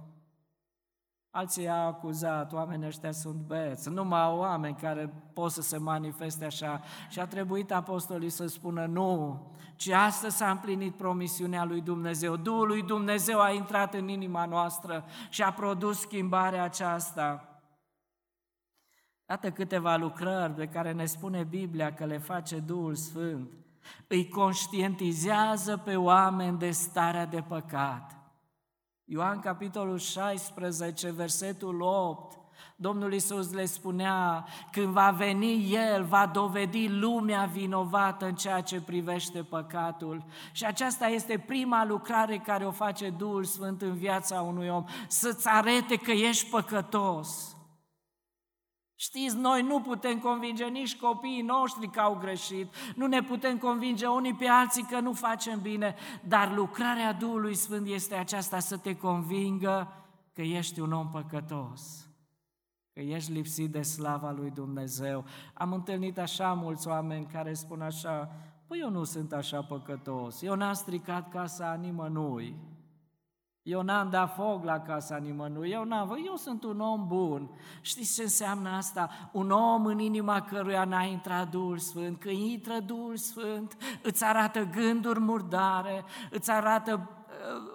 Alții 1.31 1.63
i-au 1.63 1.87
acuzat, 1.87 2.53
oamenii 2.53 2.87
ăștia 2.87 3.11
sunt 3.11 3.35
beți, 3.35 3.89
numai 3.89 4.27
oameni 4.27 4.75
care 4.75 5.13
pot 5.33 5.51
să 5.51 5.61
se 5.61 5.77
manifeste 5.77 6.45
așa. 6.45 6.81
Și 7.09 7.19
a 7.19 7.27
trebuit 7.27 7.71
apostolii 7.71 8.29
să 8.29 8.47
spună 8.47 8.85
nu, 8.85 9.41
ci 9.75 9.89
astăzi 9.89 10.37
s-a 10.37 10.49
împlinit 10.49 10.95
promisiunea 10.95 11.63
lui 11.63 11.81
Dumnezeu. 11.81 12.35
Duhul 12.35 12.67
lui 12.67 12.83
Dumnezeu 12.83 13.39
a 13.39 13.51
intrat 13.51 13.93
în 13.93 14.07
inima 14.07 14.45
noastră 14.45 15.05
și 15.29 15.41
a 15.41 15.53
produs 15.53 15.99
schimbarea 15.99 16.63
aceasta. 16.63 17.43
Iată 19.29 19.51
câteva 19.51 19.95
lucrări 19.95 20.53
pe 20.53 20.67
care 20.67 20.91
ne 20.91 21.05
spune 21.05 21.43
Biblia 21.43 21.93
că 21.93 22.05
le 22.05 22.17
face 22.17 22.59
Duhul 22.59 22.95
Sfânt. 22.95 23.49
Îi 24.07 24.27
conștientizează 24.27 25.77
pe 25.77 25.95
oameni 25.95 26.57
de 26.57 26.71
starea 26.71 27.25
de 27.25 27.41
păcat 27.47 28.18
Ioan 29.11 29.39
capitolul 29.39 29.97
16, 29.97 31.11
versetul 31.11 31.81
8, 31.81 32.39
Domnul 32.75 33.13
Isus 33.13 33.51
le 33.51 33.65
spunea, 33.65 34.45
când 34.71 34.87
va 34.87 35.11
veni 35.17 35.73
El, 35.73 36.03
va 36.03 36.31
dovedi 36.33 36.87
lumea 36.87 37.49
vinovată 37.53 38.25
în 38.25 38.35
ceea 38.35 38.61
ce 38.61 38.81
privește 38.81 39.43
păcatul. 39.43 40.23
Și 40.51 40.65
aceasta 40.65 41.07
este 41.07 41.43
prima 41.47 41.85
lucrare 41.85 42.37
care 42.37 42.65
o 42.65 42.71
face 42.71 43.09
Duhul 43.09 43.43
Sfânt 43.43 43.81
în 43.81 43.93
viața 43.93 44.41
unui 44.41 44.67
om, 44.67 44.83
să-ți 45.07 45.47
arete 45.47 45.95
că 45.95 46.11
ești 46.11 46.49
păcătos. 46.49 47.57
Știți, 49.01 49.37
noi 49.37 49.61
nu 49.61 49.81
putem 49.81 50.19
convinge 50.19 50.65
nici 50.65 50.97
copiii 50.97 51.41
noștri 51.41 51.89
că 51.89 51.99
au 51.99 52.15
greșit, 52.15 52.73
nu 52.95 53.07
ne 53.07 53.21
putem 53.21 53.57
convinge 53.57 54.05
unii 54.05 54.33
pe 54.33 54.47
alții 54.47 54.83
că 54.83 54.99
nu 54.99 55.13
facem 55.13 55.61
bine, 55.61 55.95
dar 56.23 56.53
lucrarea 56.55 57.13
Duhului 57.13 57.55
Sfânt 57.55 57.87
este 57.87 58.15
aceasta 58.15 58.59
să 58.59 58.77
te 58.77 58.95
convingă 58.95 59.93
că 60.33 60.41
ești 60.41 60.79
un 60.79 60.91
om 60.91 61.09
păcătos, 61.09 62.09
că 62.93 62.99
ești 62.99 63.31
lipsit 63.31 63.71
de 63.71 63.81
slava 63.81 64.31
lui 64.31 64.49
Dumnezeu. 64.49 65.25
Am 65.53 65.73
întâlnit 65.73 66.17
așa 66.17 66.53
mulți 66.53 66.87
oameni 66.87 67.25
care 67.25 67.53
spun 67.53 67.81
așa, 67.81 68.31
păi 68.67 68.79
eu 68.79 68.89
nu 68.89 69.03
sunt 69.03 69.33
așa 69.33 69.61
păcătos, 69.61 70.41
eu 70.41 70.55
n-am 70.55 70.73
stricat 70.73 71.29
casa 71.29 71.73
nimănui, 71.73 72.55
eu 73.69 73.81
n-am 73.81 74.09
dat 74.09 74.33
foc 74.33 74.63
la 74.63 74.79
casa 74.79 75.17
nimănui, 75.17 75.69
eu 75.69 75.83
n-am, 75.83 76.17
eu 76.25 76.35
sunt 76.35 76.63
un 76.63 76.79
om 76.79 77.07
bun. 77.07 77.49
Știți 77.81 78.15
ce 78.15 78.21
înseamnă 78.21 78.69
asta? 78.69 79.09
Un 79.31 79.51
om 79.51 79.85
în 79.85 79.99
inima 79.99 80.41
căruia 80.41 80.83
n-a 80.83 81.03
intrat 81.03 81.49
Duhul 81.49 81.77
Sfânt. 81.77 82.19
Când 82.19 82.37
intră 82.37 82.79
Duhul 82.79 83.17
Sfânt, 83.17 83.77
îți 84.01 84.23
arată 84.23 84.63
gânduri 84.63 85.19
murdare, 85.19 86.03
îți 86.29 86.51
arată 86.51 87.09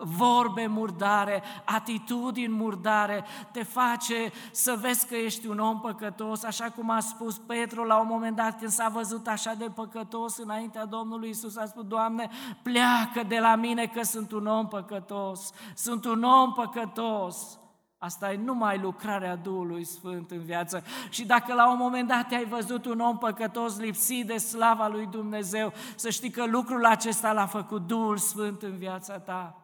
vorbe 0.01 0.67
murdare, 0.67 1.43
atitudini 1.65 2.55
murdare, 2.55 3.25
te 3.53 3.63
face 3.63 4.33
să 4.51 4.79
vezi 4.81 5.07
că 5.07 5.15
ești 5.15 5.47
un 5.47 5.59
om 5.59 5.81
păcătos, 5.81 6.45
așa 6.45 6.71
cum 6.71 6.91
a 6.91 7.01
spus 7.01 7.39
Petru 7.39 7.85
la 7.85 8.01
un 8.01 8.07
moment 8.07 8.37
dat 8.37 8.59
când 8.59 8.71
s-a 8.71 8.89
văzut 8.89 9.27
așa 9.27 9.55
de 9.55 9.71
păcătos 9.75 10.39
înaintea 10.39 10.85
Domnului 10.85 11.29
Isus, 11.29 11.57
a 11.57 11.67
spus, 11.67 11.85
Doamne, 11.85 12.31
pleacă 12.63 13.23
de 13.29 13.39
la 13.39 13.55
mine 13.55 13.87
că 13.87 14.03
sunt 14.03 14.33
un 14.33 14.47
om 14.47 14.69
păcătos, 14.69 15.51
sunt 15.75 16.05
un 16.05 16.23
om 16.23 16.53
păcătos. 16.53 17.59
Asta 17.99 18.33
e 18.33 18.37
numai 18.45 18.79
lucrarea 18.79 19.37
Duhului 19.37 19.85
Sfânt 19.85 20.31
în 20.31 20.45
viață. 20.45 20.83
Și 21.09 21.27
dacă 21.27 21.55
la 21.55 21.71
un 21.71 21.77
moment 21.77 22.09
dat 22.09 22.33
ai 22.33 22.45
văzut 22.45 22.85
un 22.85 23.01
om 23.01 23.19
păcătos 23.19 23.79
lipsit 23.79 24.27
de 24.27 24.37
slava 24.37 24.89
lui 24.89 25.07
Dumnezeu, 25.07 25.73
să 25.95 26.11
știi 26.11 26.31
că 26.31 26.47
lucrul 26.47 26.85
acesta 26.85 27.33
l-a 27.33 27.47
făcut 27.47 27.87
Duhul 27.87 28.17
Sfânt 28.17 28.63
în 28.63 28.77
viața 28.77 29.19
ta. 29.19 29.64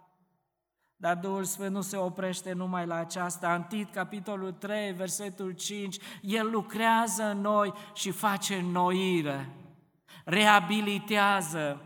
Dar 1.00 1.16
Duhul 1.16 1.44
Sfânt 1.44 1.74
nu 1.74 1.80
se 1.80 1.96
oprește 1.96 2.52
numai 2.52 2.86
la 2.86 2.94
aceasta. 2.94 3.54
În 3.54 3.62
Tit, 3.62 3.92
capitolul 3.92 4.52
3, 4.52 4.92
versetul 4.92 5.50
5, 5.50 5.96
El 6.22 6.50
lucrează 6.50 7.22
în 7.22 7.40
noi 7.40 7.72
și 7.94 8.10
face 8.10 8.64
noire, 8.72 9.48
reabilitează. 10.24 11.82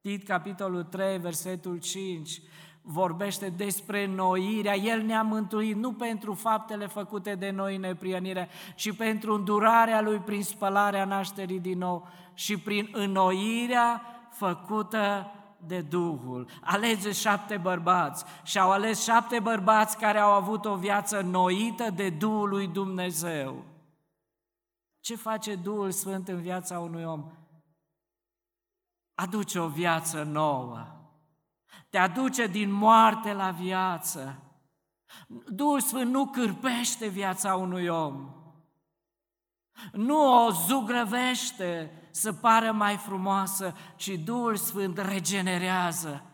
Tit, 0.00 0.26
capitolul 0.26 0.82
3, 0.82 1.18
versetul 1.18 1.78
5, 1.78 2.40
vorbește 2.82 3.48
despre 3.56 4.06
noirea. 4.06 4.76
El 4.76 5.02
ne-a 5.02 5.22
mântuit 5.22 5.76
nu 5.76 5.92
pentru 5.92 6.34
faptele 6.34 6.86
făcute 6.86 7.34
de 7.34 7.50
noi 7.50 7.74
în 7.74 7.80
neprienire, 7.80 8.48
ci 8.74 8.96
pentru 8.96 9.34
îndurarea 9.34 10.00
Lui 10.00 10.18
prin 10.18 10.42
spălarea 10.42 11.04
nașterii 11.04 11.60
din 11.60 11.78
nou 11.78 12.08
și 12.34 12.58
prin 12.58 12.88
înnoirea 12.92 14.02
făcută 14.30 15.30
de 15.66 15.80
Duhul. 15.80 16.48
Alege 16.60 17.12
șapte 17.12 17.56
bărbați 17.56 18.24
și 18.44 18.58
au 18.58 18.70
ales 18.70 19.02
șapte 19.02 19.40
bărbați 19.40 19.98
care 19.98 20.18
au 20.18 20.32
avut 20.32 20.64
o 20.64 20.76
viață 20.76 21.20
noită 21.20 21.90
de 21.90 22.10
Duhul 22.10 22.48
lui 22.48 22.66
Dumnezeu. 22.66 23.64
Ce 25.00 25.16
face 25.16 25.54
Duhul 25.54 25.90
Sfânt 25.90 26.28
în 26.28 26.40
viața 26.40 26.78
unui 26.78 27.04
om? 27.04 27.30
Aduce 29.14 29.58
o 29.58 29.68
viață 29.68 30.22
nouă. 30.22 30.86
Te 31.90 31.98
aduce 31.98 32.46
din 32.46 32.70
moarte 32.70 33.32
la 33.32 33.50
viață. 33.50 34.40
Duhul 35.46 35.80
Sfânt 35.80 36.10
nu 36.10 36.26
cârpește 36.26 37.06
viața 37.06 37.54
unui 37.54 37.86
om. 37.86 38.30
Nu 39.92 40.46
o 40.46 40.50
zugrăvește 40.50 41.90
să 42.16 42.32
pară 42.32 42.72
mai 42.72 42.96
frumoasă, 42.96 43.74
ci 43.96 44.08
Duhul 44.08 44.56
Sfânt 44.56 44.98
regenerează, 44.98 46.24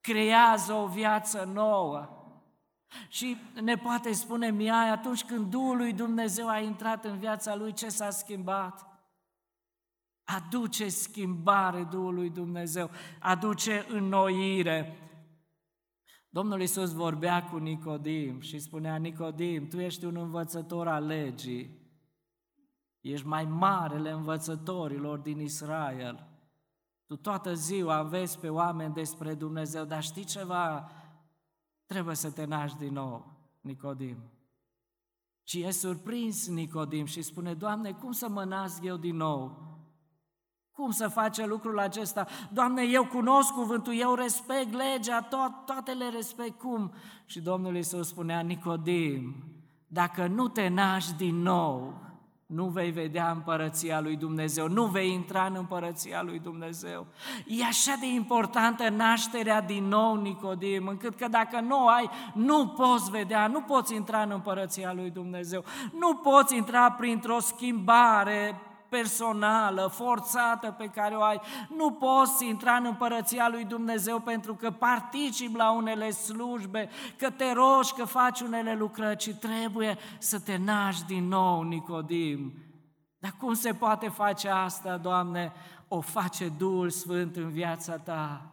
creează 0.00 0.72
o 0.72 0.86
viață 0.86 1.50
nouă. 1.52 2.08
Și 3.08 3.36
ne 3.62 3.76
poate 3.76 4.12
spune 4.12 4.50
Miai, 4.50 4.88
atunci 4.88 5.24
când 5.24 5.50
Duhul 5.50 5.76
lui 5.76 5.92
Dumnezeu 5.92 6.48
a 6.48 6.58
intrat 6.58 7.04
în 7.04 7.18
viața 7.18 7.54
lui, 7.54 7.72
ce 7.72 7.88
s-a 7.88 8.10
schimbat? 8.10 8.86
Aduce 10.24 10.88
schimbare 10.88 11.84
Duhul 11.90 12.14
lui 12.14 12.30
Dumnezeu, 12.30 12.90
aduce 13.20 13.86
înnoire. 13.88 14.96
Domnul 16.28 16.60
Iisus 16.60 16.92
vorbea 16.92 17.44
cu 17.44 17.56
Nicodim 17.56 18.40
și 18.40 18.58
spunea, 18.58 18.96
Nicodim, 18.96 19.68
tu 19.68 19.80
ești 19.80 20.04
un 20.04 20.16
învățător 20.16 20.88
al 20.88 21.06
legii, 21.06 21.81
Ești 23.02 23.26
mai 23.26 23.44
marele 23.44 24.10
învățătorilor 24.10 25.18
din 25.18 25.40
Israel. 25.40 26.26
Tu 27.06 27.16
toată 27.16 27.54
ziua 27.54 28.00
înveți 28.00 28.38
pe 28.38 28.48
oameni 28.48 28.94
despre 28.94 29.34
Dumnezeu, 29.34 29.84
dar 29.84 30.02
știi 30.02 30.24
ceva? 30.24 30.90
Trebuie 31.86 32.14
să 32.14 32.30
te 32.30 32.44
naști 32.44 32.78
din 32.78 32.92
nou, 32.92 33.26
Nicodim. 33.60 34.16
Și 35.42 35.62
e 35.62 35.70
surprins 35.70 36.48
Nicodim 36.48 37.04
și 37.04 37.22
spune, 37.22 37.54
Doamne, 37.54 37.92
cum 37.92 38.12
să 38.12 38.28
mă 38.28 38.44
nasc 38.44 38.82
eu 38.82 38.96
din 38.96 39.16
nou? 39.16 39.70
Cum 40.70 40.90
să 40.90 41.08
face 41.08 41.46
lucrul 41.46 41.78
acesta? 41.78 42.26
Doamne, 42.52 42.82
eu 42.82 43.06
cunosc 43.06 43.52
cuvântul, 43.52 43.94
eu 43.94 44.14
respect 44.14 44.72
legea, 44.72 45.28
to- 45.28 45.64
toate 45.66 45.92
le 45.92 46.08
respect. 46.08 46.58
Cum? 46.58 46.92
Și 47.26 47.40
Domnul 47.40 47.74
Iisus 47.74 48.08
spunea, 48.08 48.40
Nicodim, 48.40 49.34
dacă 49.86 50.26
nu 50.26 50.48
te 50.48 50.68
naști 50.68 51.14
din 51.14 51.36
nou, 51.36 52.00
nu 52.54 52.66
vei 52.66 52.90
vedea 52.90 53.30
împărăția 53.30 54.00
lui 54.00 54.16
Dumnezeu, 54.16 54.68
nu 54.68 54.84
vei 54.84 55.12
intra 55.12 55.44
în 55.44 55.54
împărăția 55.58 56.22
lui 56.22 56.38
Dumnezeu. 56.38 57.06
E 57.46 57.64
așa 57.64 57.94
de 58.00 58.06
importantă 58.06 58.88
nașterea 58.88 59.60
din 59.60 59.84
nou, 59.84 60.14
Nicodim, 60.14 60.86
încât 60.86 61.14
că 61.14 61.28
dacă 61.28 61.60
nu 61.60 61.86
ai, 61.86 62.10
nu 62.34 62.68
poți 62.68 63.10
vedea, 63.10 63.46
nu 63.46 63.60
poți 63.60 63.94
intra 63.94 64.22
în 64.22 64.30
împărăția 64.30 64.92
lui 64.92 65.10
Dumnezeu, 65.10 65.64
nu 65.98 66.14
poți 66.14 66.56
intra 66.56 66.90
printr-o 66.90 67.38
schimbare 67.38 68.60
personală, 68.92 69.90
forțată 69.92 70.74
pe 70.78 70.90
care 70.94 71.14
o 71.14 71.22
ai. 71.22 71.40
Nu 71.76 71.90
poți 71.90 72.46
intra 72.46 72.72
în 72.72 72.84
împărăția 72.84 73.48
lui 73.48 73.64
Dumnezeu 73.64 74.20
pentru 74.20 74.54
că 74.54 74.70
participi 74.70 75.56
la 75.56 75.70
unele 75.70 76.10
slujbe, 76.10 76.88
că 77.18 77.30
te 77.30 77.52
rogi, 77.52 77.92
că 77.92 78.04
faci 78.04 78.40
unele 78.40 78.74
lucrări, 78.74 79.16
ci 79.16 79.34
trebuie 79.34 79.98
să 80.18 80.40
te 80.40 80.56
naști 80.56 81.06
din 81.06 81.28
nou, 81.28 81.62
Nicodim. 81.62 82.52
Dar 83.18 83.34
cum 83.38 83.54
se 83.54 83.72
poate 83.72 84.08
face 84.08 84.48
asta, 84.48 84.96
Doamne? 84.96 85.52
O 85.88 86.00
face 86.00 86.48
Duhul 86.58 86.90
Sfânt 86.90 87.36
în 87.36 87.50
viața 87.50 87.96
ta. 87.96 88.51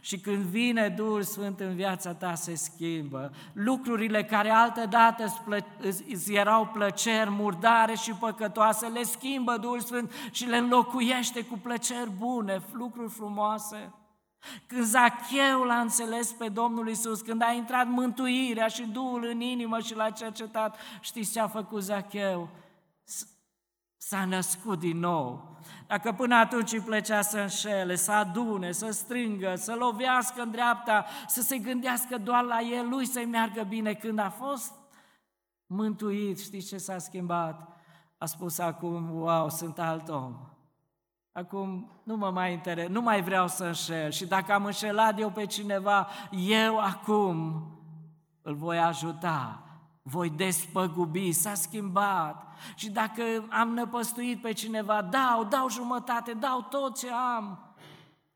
Și 0.00 0.18
când 0.18 0.42
vine 0.42 0.88
Duhul 0.88 1.22
Sfânt 1.22 1.60
în 1.60 1.74
viața 1.74 2.14
ta, 2.14 2.34
se 2.34 2.54
schimbă. 2.54 3.32
Lucrurile 3.52 4.24
care 4.24 4.50
altădată 4.50 5.44
îți 6.08 6.32
erau 6.32 6.66
plăceri 6.66 7.30
murdare 7.30 7.94
și 7.94 8.12
păcătoase, 8.12 8.86
le 8.86 9.02
schimbă 9.02 9.56
Duhul 9.56 9.80
Sfânt 9.80 10.12
și 10.30 10.44
le 10.44 10.56
înlocuiește 10.56 11.44
cu 11.44 11.58
plăceri 11.58 12.10
bune, 12.10 12.62
lucruri 12.72 13.10
frumoase. 13.10 13.92
Când 14.66 14.84
Zacheu 14.84 15.62
l-a 15.62 15.80
înțeles 15.80 16.32
pe 16.32 16.48
Domnul 16.48 16.88
Isus, 16.88 17.20
când 17.20 17.42
a 17.42 17.52
intrat 17.52 17.88
mântuirea 17.88 18.66
și 18.66 18.82
Duhul 18.82 19.24
în 19.24 19.40
inimă 19.40 19.80
și 19.80 19.94
l-a 19.94 20.10
cercetat, 20.10 20.76
știți 21.00 21.32
ce 21.32 21.40
a 21.40 21.48
făcut 21.48 21.82
Zacheu? 21.82 22.48
S-a 23.96 24.24
născut 24.24 24.78
din 24.78 24.98
nou. 24.98 25.51
Dacă 25.92 26.12
până 26.12 26.34
atunci 26.34 26.72
îi 26.72 26.80
plăcea 26.80 27.20
să 27.20 27.38
înșele, 27.38 27.94
să 27.94 28.12
adune, 28.12 28.72
să 28.72 28.90
strângă, 28.90 29.54
să 29.56 29.74
lovească 29.74 30.42
în 30.42 30.50
dreapta, 30.50 31.04
să 31.26 31.42
se 31.42 31.58
gândească 31.58 32.18
doar 32.18 32.42
la 32.42 32.60
el, 32.60 32.88
lui 32.88 33.06
să-i 33.06 33.24
meargă 33.24 33.62
bine, 33.62 33.94
când 33.94 34.18
a 34.18 34.30
fost 34.30 34.72
mântuit, 35.66 36.40
știți 36.40 36.68
ce 36.68 36.76
s-a 36.76 36.98
schimbat? 36.98 37.68
A 38.18 38.26
spus 38.26 38.58
acum, 38.58 39.10
wow, 39.10 39.48
sunt 39.48 39.78
alt 39.78 40.08
om. 40.08 40.36
Acum 41.32 41.90
nu 42.02 42.16
mă 42.16 42.30
mai 42.30 42.52
interes, 42.52 42.88
nu 42.88 43.00
mai 43.00 43.22
vreau 43.22 43.48
să 43.48 43.64
înșel 43.64 44.10
și 44.10 44.26
dacă 44.26 44.52
am 44.52 44.64
înșelat 44.64 45.20
eu 45.20 45.30
pe 45.30 45.46
cineva, 45.46 46.08
eu 46.30 46.78
acum 46.78 47.66
îl 48.42 48.54
voi 48.54 48.78
ajuta 48.78 49.61
voi 50.02 50.30
despăgubi, 50.30 51.32
s-a 51.32 51.54
schimbat. 51.54 52.46
Și 52.74 52.90
dacă 52.90 53.22
am 53.48 53.68
năpăstuit 53.68 54.40
pe 54.40 54.52
cineva, 54.52 55.02
dau, 55.02 55.44
dau 55.44 55.68
jumătate, 55.68 56.32
dau 56.32 56.66
tot 56.70 56.98
ce 56.98 57.10
am. 57.10 57.74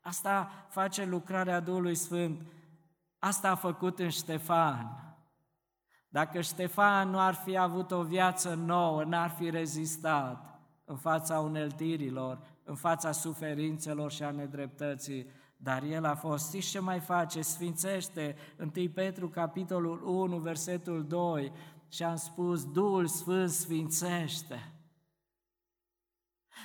Asta 0.01 0.51
face 0.69 1.05
lucrarea 1.05 1.59
Duhului 1.59 1.95
Sfânt. 1.95 2.41
Asta 3.19 3.49
a 3.49 3.55
făcut 3.55 3.99
în 3.99 4.09
Ștefan. 4.09 5.07
Dacă 6.09 6.41
Ștefan 6.41 7.09
nu 7.09 7.19
ar 7.19 7.33
fi 7.33 7.57
avut 7.57 7.91
o 7.91 8.03
viață 8.03 8.53
nouă, 8.53 9.03
n-ar 9.03 9.29
fi 9.29 9.49
rezistat 9.49 10.59
în 10.85 10.95
fața 10.95 11.39
uneltirilor, 11.39 12.39
în 12.63 12.75
fața 12.75 13.11
suferințelor 13.11 14.11
și 14.11 14.23
a 14.23 14.31
nedreptății, 14.31 15.29
dar 15.57 15.83
el 15.83 16.05
a 16.05 16.15
fost, 16.15 16.47
știți 16.47 16.69
ce 16.69 16.79
mai 16.79 16.99
face? 16.99 17.41
Sfințește 17.41 18.35
1 18.59 18.89
Petru, 18.93 19.29
capitolul 19.29 20.03
1, 20.03 20.37
versetul 20.37 21.07
2, 21.07 21.51
și 21.89 22.03
am 22.03 22.15
spus, 22.15 22.71
Duhul 22.71 23.07
Sfânt 23.07 23.49
sfințește. 23.49 24.71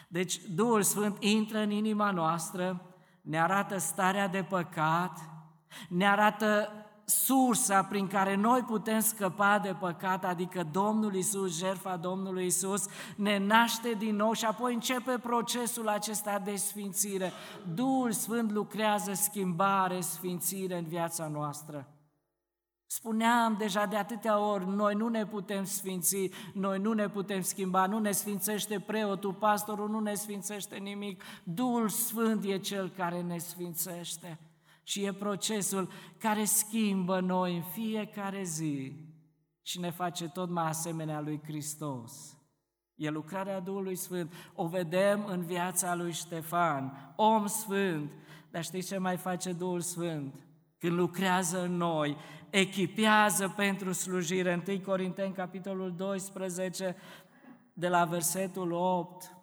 Deci 0.09 0.41
Duhul 0.55 0.83
Sfânt 0.83 1.23
intră 1.23 1.59
în 1.59 1.71
inima 1.71 2.11
noastră, 2.11 2.95
ne 3.21 3.41
arată 3.41 3.79
starea 3.79 4.29
de 4.29 4.43
păcat, 4.43 5.19
ne 5.89 6.09
arată 6.09 6.73
sursa 7.05 7.83
prin 7.83 8.07
care 8.07 8.35
noi 8.35 8.61
putem 8.61 9.01
scăpa 9.01 9.59
de 9.59 9.77
păcat, 9.81 10.25
adică 10.25 10.69
Domnul 10.73 11.15
Isus, 11.15 11.59
jertfa 11.59 11.97
Domnului 11.97 12.47
Isus, 12.47 12.87
ne 13.17 13.39
naște 13.39 13.93
din 13.93 14.17
nou 14.17 14.33
și 14.33 14.45
apoi 14.45 14.75
începe 14.75 15.19
procesul 15.19 15.89
acesta 15.89 16.39
de 16.39 16.57
sfințire. 16.57 17.33
Duhul 17.75 18.13
Sfânt 18.13 18.51
lucrează 18.51 19.13
schimbare, 19.13 20.01
sfințire 20.01 20.79
în 20.79 20.85
viața 20.85 21.29
noastră. 21.29 21.87
Spuneam 22.87 23.57
deja 23.59 23.87
de 23.87 23.97
atâtea 23.97 24.39
ori, 24.39 24.69
noi 24.69 24.95
nu 24.95 25.09
ne 25.09 25.27
putem 25.27 25.65
sfinți, 25.65 26.31
noi 26.55 26.79
nu 26.79 26.93
ne 26.93 27.09
putem 27.09 27.41
schimba, 27.41 27.87
nu 27.87 27.99
ne 27.99 28.11
sfințește 28.11 28.81
preotul, 28.81 29.33
pastorul 29.33 29.89
nu 29.89 30.01
ne 30.01 30.15
sfințește 30.15 30.77
nimic. 30.77 31.23
Duhul 31.45 31.89
Sfânt 31.89 32.45
e 32.45 32.59
Cel 32.59 32.91
care 32.91 33.21
ne 33.21 33.39
sfințește 33.39 34.52
și 34.83 35.05
e 35.05 35.13
procesul 35.13 35.89
care 36.19 36.45
schimbă 36.45 37.21
noi 37.21 37.57
în 37.57 37.63
fiecare 37.63 38.43
zi 38.43 38.93
și 39.63 39.81
ne 39.81 39.91
face 39.91 40.29
tot 40.29 40.51
mai 40.51 40.67
asemenea 40.67 41.21
lui 41.21 41.41
Hristos. 41.45 42.37
E 42.95 43.11
lucrarea 43.11 43.61
Duhului 43.61 43.97
Sfânt. 43.97 44.33
O 44.55 44.67
vedem 44.67 45.25
în 45.25 45.43
viața 45.43 45.95
lui 45.95 46.13
Ștefan, 46.13 47.15
om 47.17 47.47
sfânt. 47.47 48.11
Dar 48.51 48.65
știți 48.65 48.89
ce 48.89 48.99
mai 48.99 49.17
face 49.17 49.53
Duhul 49.53 49.81
Sfânt? 49.81 50.35
Când 50.79 50.93
lucrează 50.93 51.63
în 51.63 51.77
noi, 51.77 52.17
echipează 52.51 53.53
pentru 53.57 53.93
slujire. 53.93 54.63
1 54.69 54.81
Corinteni, 54.81 55.35
capitolul 55.35 55.95
12, 55.97 56.97
de 57.73 57.89
la 57.89 58.05
versetul 58.05 58.73
8, 58.73 59.37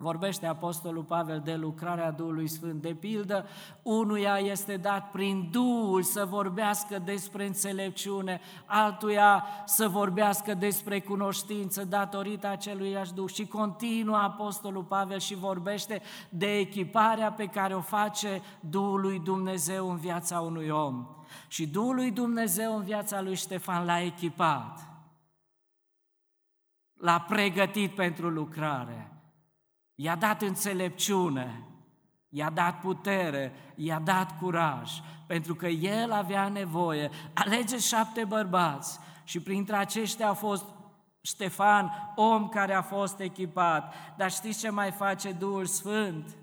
Vorbește 0.00 0.46
Apostolul 0.46 1.02
Pavel 1.02 1.40
de 1.44 1.54
lucrarea 1.54 2.10
Duhului 2.10 2.48
Sfânt. 2.48 2.82
De 2.82 2.94
pildă, 2.94 3.46
unuia 3.82 4.38
este 4.38 4.76
dat 4.76 5.10
prin 5.10 5.48
Duhul 5.50 6.02
să 6.02 6.24
vorbească 6.24 6.98
despre 6.98 7.46
înțelepciune, 7.46 8.40
altuia 8.66 9.44
să 9.64 9.88
vorbească 9.88 10.54
despre 10.54 11.00
cunoștință 11.00 11.84
datorită 11.84 12.46
aceluiași 12.46 13.14
Duh. 13.14 13.28
Și 13.28 13.46
continuă 13.46 14.16
Apostolul 14.16 14.82
Pavel 14.82 15.18
și 15.18 15.34
vorbește 15.34 16.02
de 16.28 16.58
echiparea 16.58 17.32
pe 17.32 17.46
care 17.46 17.74
o 17.74 17.80
face 17.80 18.42
Duhul 18.60 19.00
lui 19.00 19.18
Dumnezeu 19.18 19.90
în 19.90 19.96
viața 19.96 20.40
unui 20.40 20.68
om. 20.68 21.06
Și 21.48 21.66
Duhul 21.66 21.94
lui 21.94 22.10
Dumnezeu 22.10 22.76
în 22.76 22.82
viața 22.82 23.20
lui 23.20 23.34
Ștefan 23.34 23.84
l-a 23.84 24.00
echipat, 24.00 24.88
l-a 26.94 27.20
pregătit 27.20 27.94
pentru 27.94 28.28
lucrare 28.28 29.12
i-a 30.00 30.16
dat 30.16 30.42
înțelepciune, 30.42 31.62
i-a 32.28 32.50
dat 32.50 32.80
putere, 32.80 33.52
i-a 33.74 33.98
dat 33.98 34.38
curaj, 34.38 34.90
pentru 35.26 35.54
că 35.54 35.66
el 35.66 36.12
avea 36.12 36.48
nevoie. 36.48 37.10
Alege 37.34 37.78
șapte 37.78 38.24
bărbați 38.24 38.98
și 39.24 39.40
printre 39.40 39.76
aceștia 39.76 40.28
a 40.28 40.34
fost 40.34 40.64
Ștefan, 41.20 42.12
om 42.14 42.48
care 42.48 42.74
a 42.74 42.82
fost 42.82 43.20
echipat. 43.20 43.94
Dar 44.16 44.30
știți 44.30 44.58
ce 44.58 44.70
mai 44.70 44.90
face 44.90 45.32
Duhul 45.32 45.66
Sfânt? 45.66 46.36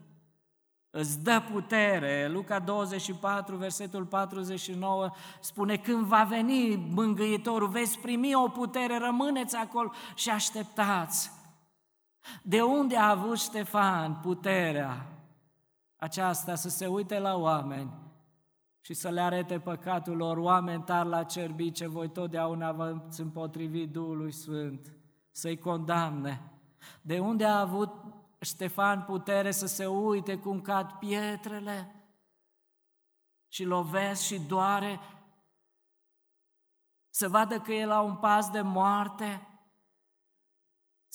Îți 0.89 1.23
dă 1.23 1.41
putere. 1.51 2.29
Luca 2.31 2.59
24, 2.59 3.55
versetul 3.55 4.05
49 4.05 5.09
spune, 5.39 5.77
când 5.77 6.05
va 6.05 6.23
veni 6.29 6.75
mângâitorul, 6.75 7.67
veți 7.67 7.99
primi 7.99 8.35
o 8.35 8.47
putere, 8.47 8.97
rămâneți 8.97 9.55
acolo 9.55 9.91
și 10.15 10.29
așteptați. 10.29 11.31
De 12.43 12.61
unde 12.61 12.97
a 12.97 13.09
avut 13.09 13.37
Ștefan 13.37 14.15
puterea 14.15 15.15
aceasta 15.95 16.55
să 16.55 16.69
se 16.69 16.87
uite 16.87 17.19
la 17.19 17.35
oameni 17.35 17.93
și 18.81 18.93
să 18.93 19.09
le 19.09 19.21
arete 19.21 19.59
păcatul 19.59 20.17
lor, 20.17 20.37
oameni 20.37 20.83
tari 20.83 21.09
la 21.09 21.23
cerbice, 21.23 21.87
voi 21.87 22.09
totdeauna 22.09 22.71
vă 22.71 23.01
împotrivi 23.17 23.87
Duhului 23.87 24.31
Sfânt, 24.31 24.93
să-i 25.31 25.57
condamne. 25.57 26.51
De 27.01 27.19
unde 27.19 27.45
a 27.45 27.59
avut 27.59 27.91
Ștefan 28.39 29.01
putere 29.01 29.51
să 29.51 29.65
se 29.65 29.85
uite 29.85 30.37
cum 30.37 30.61
cad 30.61 30.91
pietrele 30.91 31.95
și 33.47 33.63
lovesc 33.63 34.21
și 34.21 34.39
doare, 34.39 34.99
să 37.09 37.29
vadă 37.29 37.59
că 37.59 37.73
e 37.73 37.85
la 37.85 38.01
un 38.01 38.15
pas 38.15 38.49
de 38.49 38.61
moarte, 38.61 39.47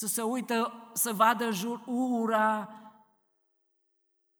să 0.00 0.06
se 0.06 0.22
uită, 0.22 0.72
să 0.92 1.12
vadă 1.12 1.44
în 1.44 1.52
jur 1.52 1.80
ura 1.86 2.68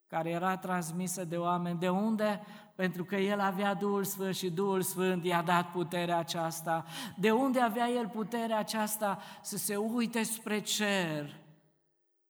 care 0.06 0.30
era 0.30 0.56
transmisă 0.56 1.24
de 1.24 1.36
oameni. 1.36 1.78
De 1.78 1.88
unde? 1.88 2.40
Pentru 2.74 3.04
că 3.04 3.16
el 3.16 3.40
avea 3.40 3.74
Duhul 3.74 4.04
Sfânt 4.04 4.34
și 4.34 4.50
Duhul 4.50 4.82
Sfânt 4.82 5.24
i-a 5.24 5.42
dat 5.42 5.70
puterea 5.70 6.18
aceasta. 6.18 6.84
De 7.16 7.30
unde 7.30 7.60
avea 7.60 7.88
el 7.88 8.08
puterea 8.08 8.58
aceasta 8.58 9.18
să 9.42 9.56
se 9.56 9.76
uite 9.76 10.22
spre 10.22 10.60
cer 10.60 11.40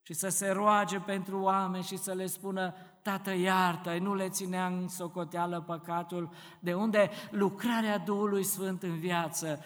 și 0.01 0.13
să 0.13 0.29
se 0.29 0.49
roage 0.49 0.99
pentru 0.99 1.41
oameni 1.41 1.83
și 1.83 1.97
să 1.97 2.13
le 2.13 2.25
spună, 2.25 2.73
Tată, 3.01 3.33
iartă 3.33 3.97
nu 3.99 4.15
le 4.15 4.29
ținea 4.29 4.65
în 4.65 4.87
socoteală 4.87 5.61
păcatul, 5.61 6.29
de 6.59 6.73
unde 6.73 7.09
lucrarea 7.29 7.97
Duhului 7.97 8.43
Sfânt 8.43 8.83
în 8.83 8.99
viață 8.99 9.63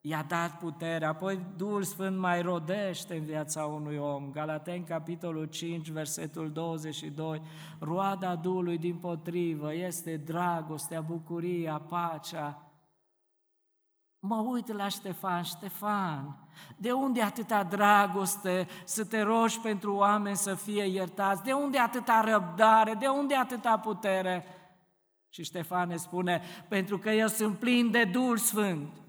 i-a 0.00 0.24
dat 0.28 0.58
putere, 0.58 1.04
apoi 1.04 1.40
Duhul 1.56 1.82
Sfânt 1.82 2.18
mai 2.18 2.42
rodește 2.42 3.14
în 3.14 3.24
viața 3.24 3.64
unui 3.64 3.96
om. 3.96 4.30
Galateni, 4.30 4.84
capitolul 4.84 5.44
5, 5.44 5.88
versetul 5.88 6.52
22, 6.52 7.42
roada 7.78 8.34
Duhului 8.34 8.78
din 8.78 8.96
potrivă 8.96 9.74
este 9.74 10.16
dragostea, 10.16 11.00
bucuria, 11.00 11.78
pacea. 11.78 12.64
Mă 14.18 14.36
uit 14.36 14.72
la 14.72 14.88
Ștefan, 14.88 15.42
Ștefan, 15.42 16.48
de 16.76 16.92
unde 16.92 17.22
atâta 17.22 17.62
dragoste 17.62 18.68
să 18.84 19.04
te 19.04 19.20
rogi 19.20 19.60
pentru 19.60 19.94
oameni 19.94 20.36
să 20.36 20.54
fie 20.54 20.84
iertați? 20.84 21.42
De 21.42 21.52
unde 21.52 21.78
atâta 21.78 22.20
răbdare? 22.24 22.94
De 22.94 23.06
unde 23.06 23.34
atâta 23.34 23.78
putere? 23.78 24.44
Și 25.28 25.44
Ștefan 25.44 25.88
ne 25.88 25.96
spune, 25.96 26.42
pentru 26.68 26.98
că 26.98 27.10
eu 27.10 27.26
sunt 27.26 27.58
plin 27.58 27.90
de 27.90 28.04
Duhul 28.04 28.36
Sfânt. 28.36 28.99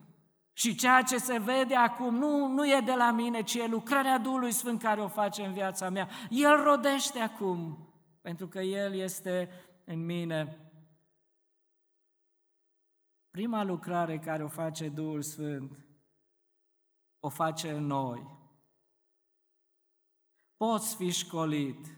Și 0.61 0.75
ceea 0.75 1.01
ce 1.01 1.17
se 1.17 1.37
vede 1.37 1.75
acum 1.75 2.15
nu, 2.15 2.47
nu 2.47 2.67
e 2.67 2.81
de 2.85 2.93
la 2.93 3.11
mine, 3.11 3.43
ci 3.43 3.53
e 3.53 3.67
lucrarea 3.67 4.17
Duhului 4.17 4.51
Sfânt 4.51 4.81
care 4.81 5.01
o 5.01 5.07
face 5.07 5.45
în 5.45 5.53
viața 5.53 5.89
mea. 5.89 6.09
El 6.29 6.63
rodește 6.63 7.19
acum, 7.19 7.87
pentru 8.21 8.47
că 8.47 8.59
El 8.59 8.93
este 8.93 9.49
în 9.85 10.05
mine. 10.05 10.71
Prima 13.29 13.63
lucrare 13.63 14.19
care 14.19 14.43
o 14.43 14.47
face 14.47 14.89
Duhul 14.89 15.21
Sfânt, 15.21 15.85
o 17.19 17.29
face 17.29 17.71
în 17.71 17.85
noi. 17.85 18.39
Poți 20.57 20.95
fi 20.95 21.11
școlit, 21.11 21.97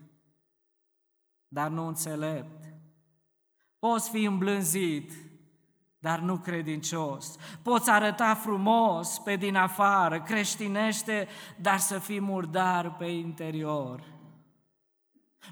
dar 1.47 1.69
nu 1.69 1.87
înțelept. 1.87 2.73
Poți 3.79 4.09
fi 4.09 4.23
îmblânzit, 4.23 5.11
dar 6.03 6.19
nu 6.19 6.37
credincios. 6.37 7.37
Poți 7.61 7.89
arăta 7.89 8.33
frumos 8.33 9.19
pe 9.19 9.35
din 9.35 9.55
afară, 9.55 10.21
creștinește, 10.21 11.27
dar 11.61 11.77
să 11.77 11.99
fii 11.99 12.19
murdar 12.19 12.95
pe 12.95 13.05
interior. 13.05 14.03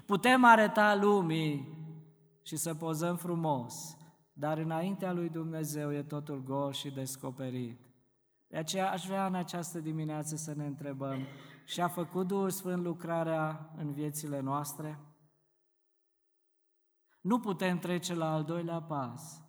Putem 0.06 0.44
arăta 0.44 0.94
lumii 0.94 1.78
și 2.42 2.56
să 2.56 2.74
pozăm 2.74 3.16
frumos, 3.16 3.96
dar 4.32 4.58
înaintea 4.58 5.12
lui 5.12 5.28
Dumnezeu 5.28 5.92
e 5.92 6.02
totul 6.02 6.42
gol 6.42 6.72
și 6.72 6.90
descoperit. 6.90 7.80
De 8.46 8.56
aceea 8.56 8.90
aș 8.90 9.06
vrea 9.06 9.26
în 9.26 9.34
această 9.34 9.78
dimineață 9.78 10.36
să 10.36 10.54
ne 10.54 10.66
întrebăm, 10.66 11.18
și 11.64 11.80
a 11.80 11.88
făcut 11.88 12.26
Duhul 12.26 12.50
Sfânt 12.50 12.82
lucrarea 12.82 13.70
în 13.76 13.92
viețile 13.92 14.40
noastre? 14.40 14.98
Nu 17.20 17.38
putem 17.38 17.78
trece 17.78 18.14
la 18.14 18.32
al 18.32 18.44
doilea 18.44 18.80
pas 18.80 19.41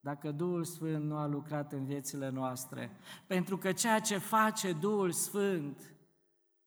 dacă 0.00 0.30
Duhul 0.30 0.64
Sfânt 0.64 1.04
nu 1.04 1.16
a 1.16 1.26
lucrat 1.26 1.72
în 1.72 1.84
viețile 1.84 2.30
noastre. 2.30 2.90
Pentru 3.26 3.58
că 3.58 3.72
ceea 3.72 3.98
ce 3.98 4.18
face 4.18 4.72
Duhul 4.72 5.10
Sfânt, 5.10 5.94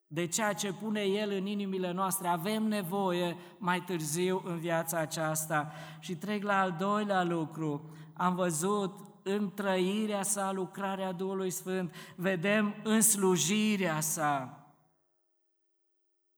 de 0.06 0.26
ceea 0.26 0.52
ce 0.52 0.72
pune 0.72 1.00
El 1.00 1.30
în 1.30 1.46
inimile 1.46 1.92
noastre, 1.92 2.28
avem 2.28 2.62
nevoie 2.62 3.36
mai 3.58 3.82
târziu 3.82 4.42
în 4.44 4.58
viața 4.58 4.98
aceasta. 4.98 5.72
Și 5.98 6.16
trec 6.16 6.42
la 6.42 6.60
al 6.60 6.76
doilea 6.78 7.22
lucru. 7.22 7.90
Am 8.12 8.34
văzut 8.34 8.98
în 9.22 9.50
trăirea 9.54 10.22
sa 10.22 10.52
lucrarea 10.52 11.12
Duhului 11.12 11.50
Sfânt, 11.50 11.94
vedem 12.16 12.74
în 12.82 13.00
slujirea 13.00 14.00
sa. 14.00 14.58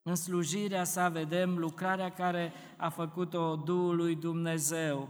În 0.02 0.14
slujirea 0.14 0.84
sa 0.84 1.08
vedem 1.08 1.58
lucrarea 1.58 2.10
care 2.10 2.52
a 2.76 2.88
făcut-o 2.88 3.56
Duhului 3.56 4.14
Dumnezeu. 4.14 5.08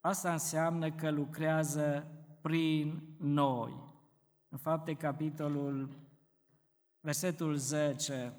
Asta 0.00 0.32
înseamnă 0.32 0.90
că 0.90 1.10
lucrează 1.10 2.06
prin 2.40 3.02
noi. 3.18 3.86
În 4.48 4.58
fapte, 4.58 4.94
capitolul, 4.94 5.88
versetul 7.00 7.54
10, 7.54 8.32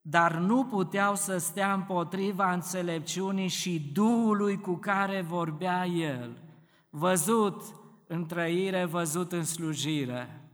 dar 0.00 0.34
nu 0.34 0.64
puteau 0.64 1.14
să 1.14 1.38
stea 1.38 1.72
împotriva 1.72 2.52
înțelepciunii 2.52 3.48
și 3.48 3.90
Duhului 3.92 4.60
cu 4.60 4.74
care 4.74 5.22
vorbea 5.22 5.86
El, 5.86 6.42
văzut 6.90 7.62
în 8.06 8.26
trăire, 8.26 8.84
văzut 8.84 9.32
în 9.32 9.44
slujire. 9.44 10.50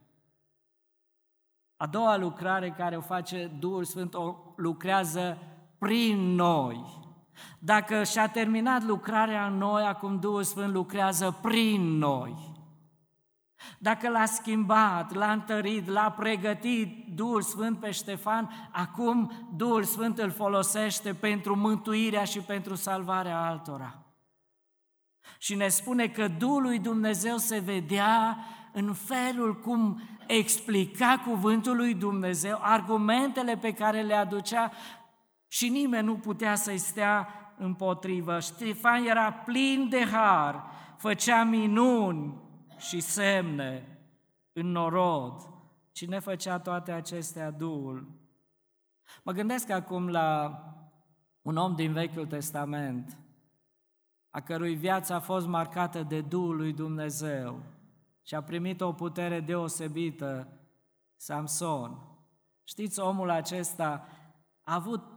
A 1.76 1.86
doua 1.86 2.16
lucrare 2.16 2.70
care 2.70 2.96
o 2.96 3.00
face 3.00 3.46
Duhul 3.46 3.84
Sfânt, 3.84 4.14
o 4.14 4.36
lucrează 4.56 5.38
prin 5.78 6.34
noi. 6.34 7.02
Dacă 7.58 8.04
și-a 8.04 8.28
terminat 8.28 8.82
lucrarea 8.82 9.46
în 9.46 9.56
noi, 9.56 9.82
acum 9.82 10.18
Duhul 10.18 10.42
Sfânt 10.42 10.72
lucrează 10.72 11.38
prin 11.42 11.98
noi. 11.98 12.52
Dacă 13.78 14.08
l-a 14.08 14.24
schimbat, 14.24 15.12
l-a 15.12 15.32
întărit, 15.32 15.88
l-a 15.88 16.10
pregătit 16.10 17.06
Duhul 17.14 17.42
Sfânt 17.42 17.78
pe 17.78 17.90
Ștefan, 17.90 18.70
acum 18.72 19.32
Duhul 19.56 19.82
Sfânt 19.82 20.18
îl 20.18 20.30
folosește 20.30 21.14
pentru 21.14 21.56
mântuirea 21.56 22.24
și 22.24 22.40
pentru 22.40 22.74
salvarea 22.74 23.40
altora. 23.40 23.98
Și 25.38 25.54
ne 25.54 25.68
spune 25.68 26.08
că 26.08 26.28
Duhul 26.28 26.62
lui 26.62 26.78
Dumnezeu 26.78 27.36
se 27.36 27.58
vedea 27.58 28.38
în 28.72 28.92
felul 28.92 29.60
cum 29.60 30.00
explica 30.26 31.22
cuvântul 31.26 31.76
lui 31.76 31.94
Dumnezeu, 31.94 32.58
argumentele 32.60 33.56
pe 33.56 33.72
care 33.72 34.02
le 34.02 34.14
aducea 34.14 34.72
și 35.54 35.68
nimeni 35.68 36.06
nu 36.06 36.16
putea 36.16 36.54
să-i 36.54 36.78
stea 36.78 37.28
împotrivă. 37.56 38.40
Ștefan 38.40 39.04
era 39.04 39.32
plin 39.32 39.88
de 39.88 40.04
har, 40.04 40.64
făcea 40.96 41.44
minuni 41.44 42.34
și 42.76 43.00
semne 43.00 43.98
în 44.52 44.66
norod. 44.66 45.48
Cine 45.92 46.18
făcea 46.18 46.58
toate 46.58 46.92
acestea? 46.92 47.50
Duhul. 47.50 48.08
Mă 49.22 49.32
gândesc 49.32 49.70
acum 49.70 50.08
la 50.08 50.58
un 51.42 51.56
om 51.56 51.74
din 51.74 51.92
Vechiul 51.92 52.26
Testament, 52.26 53.18
a 54.30 54.40
cărui 54.40 54.74
viață 54.74 55.12
a 55.12 55.20
fost 55.20 55.46
marcată 55.46 56.02
de 56.02 56.20
Duhul 56.20 56.56
lui 56.56 56.72
Dumnezeu 56.72 57.62
și 58.22 58.34
a 58.34 58.42
primit 58.42 58.80
o 58.80 58.92
putere 58.92 59.40
deosebită, 59.40 60.48
Samson. 61.16 61.98
Știți, 62.64 63.00
omul 63.00 63.30
acesta 63.30 64.08
a 64.62 64.74
avut 64.74 65.13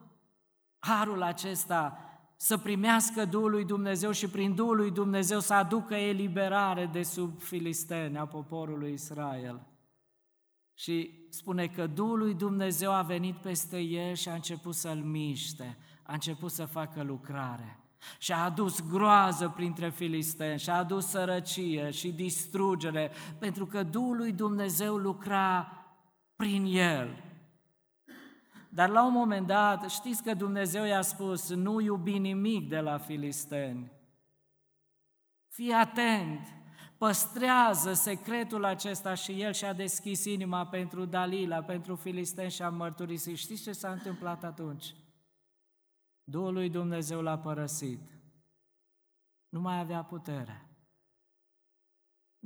harul 0.79 1.23
acesta 1.23 1.97
să 2.35 2.57
primească 2.57 3.25
Duhul 3.25 3.51
lui 3.51 3.65
Dumnezeu 3.65 4.11
și 4.11 4.29
prin 4.29 4.55
Duhul 4.55 4.75
lui 4.75 4.91
Dumnezeu 4.91 5.39
să 5.39 5.53
aducă 5.53 5.95
eliberare 5.95 6.85
de 6.85 7.03
sub 7.03 7.41
filisteni 7.41 8.17
a 8.17 8.25
poporului 8.25 8.93
Israel. 8.93 9.67
Și 10.73 11.27
spune 11.29 11.67
că 11.67 11.87
Duhul 11.87 12.17
lui 12.17 12.33
Dumnezeu 12.33 12.93
a 12.93 13.01
venit 13.01 13.35
peste 13.35 13.79
el 13.79 14.15
și 14.15 14.29
a 14.29 14.33
început 14.33 14.75
să-l 14.75 14.97
miște, 14.97 15.77
a 16.03 16.13
început 16.13 16.51
să 16.51 16.65
facă 16.65 17.03
lucrare. 17.03 17.79
Și 18.17 18.31
a 18.31 18.43
adus 18.43 18.87
groază 18.89 19.49
printre 19.55 19.89
filisteni, 19.89 20.59
și 20.59 20.69
a 20.69 20.77
adus 20.77 21.05
sărăcie 21.05 21.89
și 21.89 22.11
distrugere, 22.11 23.11
pentru 23.39 23.65
că 23.65 23.83
Duhul 23.83 24.17
lui 24.17 24.31
Dumnezeu 24.31 24.95
lucra 24.95 25.71
prin 26.35 26.65
el. 26.65 27.26
Dar 28.69 28.89
la 28.89 29.05
un 29.05 29.13
moment 29.13 29.47
dat, 29.47 29.89
știți 29.89 30.23
că 30.23 30.33
Dumnezeu 30.33 30.85
i-a 30.85 31.01
spus, 31.01 31.49
nu 31.49 31.79
iubi 31.79 32.17
nimic 32.17 32.69
de 32.69 32.79
la 32.79 32.97
filisteni. 32.97 33.91
Fii 35.47 35.71
atent, 35.71 36.47
păstrează 36.97 37.93
secretul 37.93 38.65
acesta 38.65 39.13
și 39.13 39.41
el 39.41 39.53
și-a 39.53 39.73
deschis 39.73 40.25
inima 40.25 40.67
pentru 40.67 41.05
Dalila, 41.05 41.63
pentru 41.63 41.95
filisteni 41.95 42.51
și 42.51 42.61
a 42.61 42.69
mărturisit. 42.69 43.37
Știți 43.37 43.63
ce 43.63 43.71
s-a 43.71 43.91
întâmplat 43.91 44.43
atunci? 44.43 44.95
Duhul 46.23 46.53
lui 46.53 46.69
Dumnezeu 46.69 47.21
l-a 47.21 47.37
părăsit. 47.37 48.01
Nu 49.49 49.59
mai 49.59 49.79
avea 49.79 50.03
putere. 50.03 50.66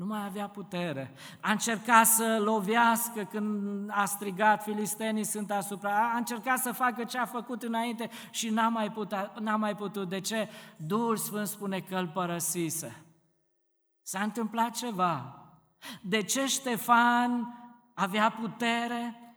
Nu 0.01 0.07
mai 0.07 0.25
avea 0.25 0.47
putere. 0.47 1.13
A 1.39 1.51
încercat 1.51 2.05
să 2.05 2.39
lovească 2.43 3.23
când 3.23 3.89
a 3.93 4.05
strigat, 4.05 4.63
filistenii 4.63 5.23
sunt 5.23 5.51
asupra. 5.51 6.11
A 6.13 6.17
încercat 6.17 6.59
să 6.59 6.71
facă 6.71 7.03
ce 7.03 7.17
a 7.17 7.25
făcut 7.25 7.63
înainte 7.63 8.09
și 8.29 8.49
n-a 8.49 8.67
mai, 8.67 8.91
putut, 8.91 9.39
n-a 9.39 9.55
mai 9.55 9.75
putut. 9.75 10.09
De 10.09 10.19
ce? 10.19 10.49
Duhul 10.75 11.17
Sfânt 11.17 11.47
spune 11.47 11.79
că 11.79 11.95
îl 11.95 12.07
părăsise. 12.07 13.03
S-a 14.01 14.21
întâmplat 14.21 14.75
ceva. 14.75 15.39
De 16.01 16.21
ce 16.21 16.45
Ștefan 16.45 17.57
avea 17.93 18.29
putere? 18.29 19.35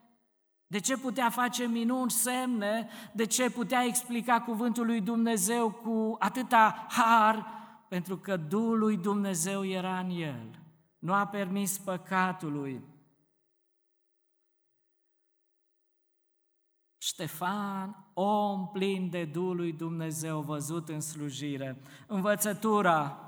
De 0.66 0.80
ce 0.80 0.96
putea 0.96 1.30
face 1.30 1.66
minuni, 1.66 2.10
semne? 2.10 2.88
De 3.12 3.24
ce 3.24 3.50
putea 3.50 3.84
explica 3.84 4.40
cuvântul 4.40 4.86
lui 4.86 5.00
Dumnezeu 5.00 5.70
cu 5.70 6.16
atâta 6.18 6.86
har? 6.88 7.63
Pentru 7.94 8.16
că 8.16 8.36
Duhul 8.36 8.78
lui 8.78 8.96
Dumnezeu 8.96 9.64
era 9.64 9.98
în 9.98 10.10
el. 10.10 10.62
Nu 10.98 11.12
a 11.12 11.26
permis 11.26 11.78
păcatului. 11.78 12.84
Ștefan, 16.98 18.06
om 18.14 18.68
plin 18.72 19.10
de 19.10 19.24
Duhul 19.24 19.56
lui 19.56 19.72
Dumnezeu 19.72 20.40
văzut 20.40 20.88
în 20.88 21.00
slujire, 21.00 21.80
învățătura 22.06 23.18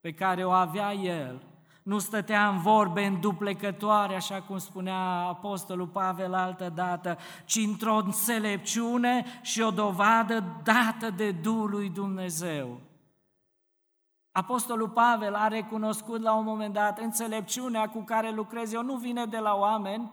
pe 0.00 0.12
care 0.12 0.44
o 0.44 0.50
avea 0.50 0.92
el, 0.92 1.42
nu 1.82 1.98
stătea 1.98 2.48
în 2.48 2.58
vorbe 2.58 3.04
înduplecătoare, 3.04 4.14
așa 4.14 4.42
cum 4.42 4.58
spunea 4.58 4.98
Apostolul 5.28 5.88
Pavel 5.88 6.34
altă 6.34 6.68
dată, 6.74 7.18
ci 7.44 7.56
într-o 7.56 7.96
înțelepciune 7.96 9.24
și 9.42 9.60
o 9.60 9.70
dovadă 9.70 10.60
dată 10.62 11.10
de 11.10 11.30
Duhul 11.30 11.70
lui 11.70 11.90
Dumnezeu. 11.90 12.85
Apostolul 14.36 14.88
Pavel 14.88 15.34
a 15.34 15.48
recunoscut 15.48 16.22
la 16.22 16.34
un 16.34 16.44
moment 16.44 16.74
dat 16.74 16.98
înțelepciunea 16.98 17.88
cu 17.88 18.00
care 18.00 18.30
lucrez 18.30 18.72
eu 18.72 18.82
nu 18.82 18.96
vine 18.96 19.24
de 19.24 19.38
la 19.38 19.54
oameni, 19.54 20.10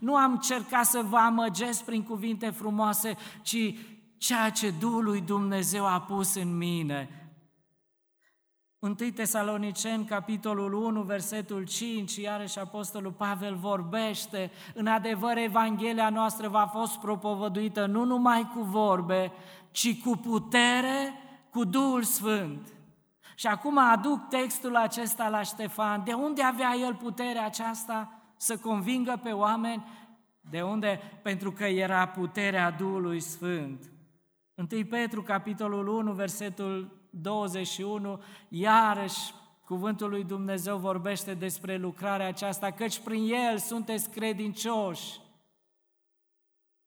nu 0.00 0.16
am 0.16 0.32
încercat 0.32 0.84
să 0.84 1.02
vă 1.08 1.16
amăgesc 1.16 1.84
prin 1.84 2.02
cuvinte 2.02 2.50
frumoase, 2.50 3.16
ci 3.42 3.74
ceea 4.16 4.50
ce 4.50 4.70
Duhul 4.70 5.04
lui 5.04 5.20
Dumnezeu 5.20 5.86
a 5.86 6.00
pus 6.00 6.34
în 6.34 6.56
mine. 6.56 7.30
1 8.78 8.94
Tesaloniceni, 8.94 10.04
capitolul 10.04 10.72
1, 10.72 11.02
versetul 11.02 11.64
5, 11.64 12.16
iarăși 12.16 12.58
Apostolul 12.58 13.12
Pavel 13.12 13.54
vorbește, 13.54 14.50
în 14.74 14.86
adevăr 14.86 15.36
Evanghelia 15.36 16.10
noastră 16.10 16.48
va 16.48 16.66
fost 16.66 16.98
propovăduită 16.98 17.86
nu 17.86 18.04
numai 18.04 18.50
cu 18.54 18.62
vorbe, 18.62 19.32
ci 19.70 20.02
cu 20.02 20.16
putere, 20.16 21.12
cu 21.50 21.64
Duhul 21.64 22.02
Sfânt. 22.02 22.77
Și 23.38 23.46
acum 23.46 23.78
aduc 23.78 24.28
textul 24.28 24.76
acesta 24.76 25.28
la 25.28 25.42
Ștefan. 25.42 26.04
De 26.04 26.12
unde 26.12 26.42
avea 26.42 26.74
el 26.74 26.94
puterea 26.94 27.44
aceasta 27.44 28.22
să 28.36 28.56
convingă 28.56 29.20
pe 29.22 29.30
oameni? 29.30 29.84
De 30.40 30.62
unde? 30.62 31.00
Pentru 31.22 31.52
că 31.52 31.64
era 31.64 32.08
puterea 32.08 32.70
Duhului 32.70 33.20
Sfânt. 33.20 33.92
1 34.54 34.84
Petru, 34.84 35.22
capitolul 35.22 35.88
1, 35.88 36.12
versetul 36.12 37.06
21, 37.10 38.22
iarăși 38.48 39.34
cuvântul 39.64 40.08
lui 40.08 40.24
Dumnezeu 40.24 40.76
vorbește 40.76 41.34
despre 41.34 41.76
lucrarea 41.76 42.26
aceasta, 42.26 42.70
căci 42.70 42.98
prin 42.98 43.32
el 43.32 43.58
sunteți 43.58 44.10
credincioși 44.10 45.20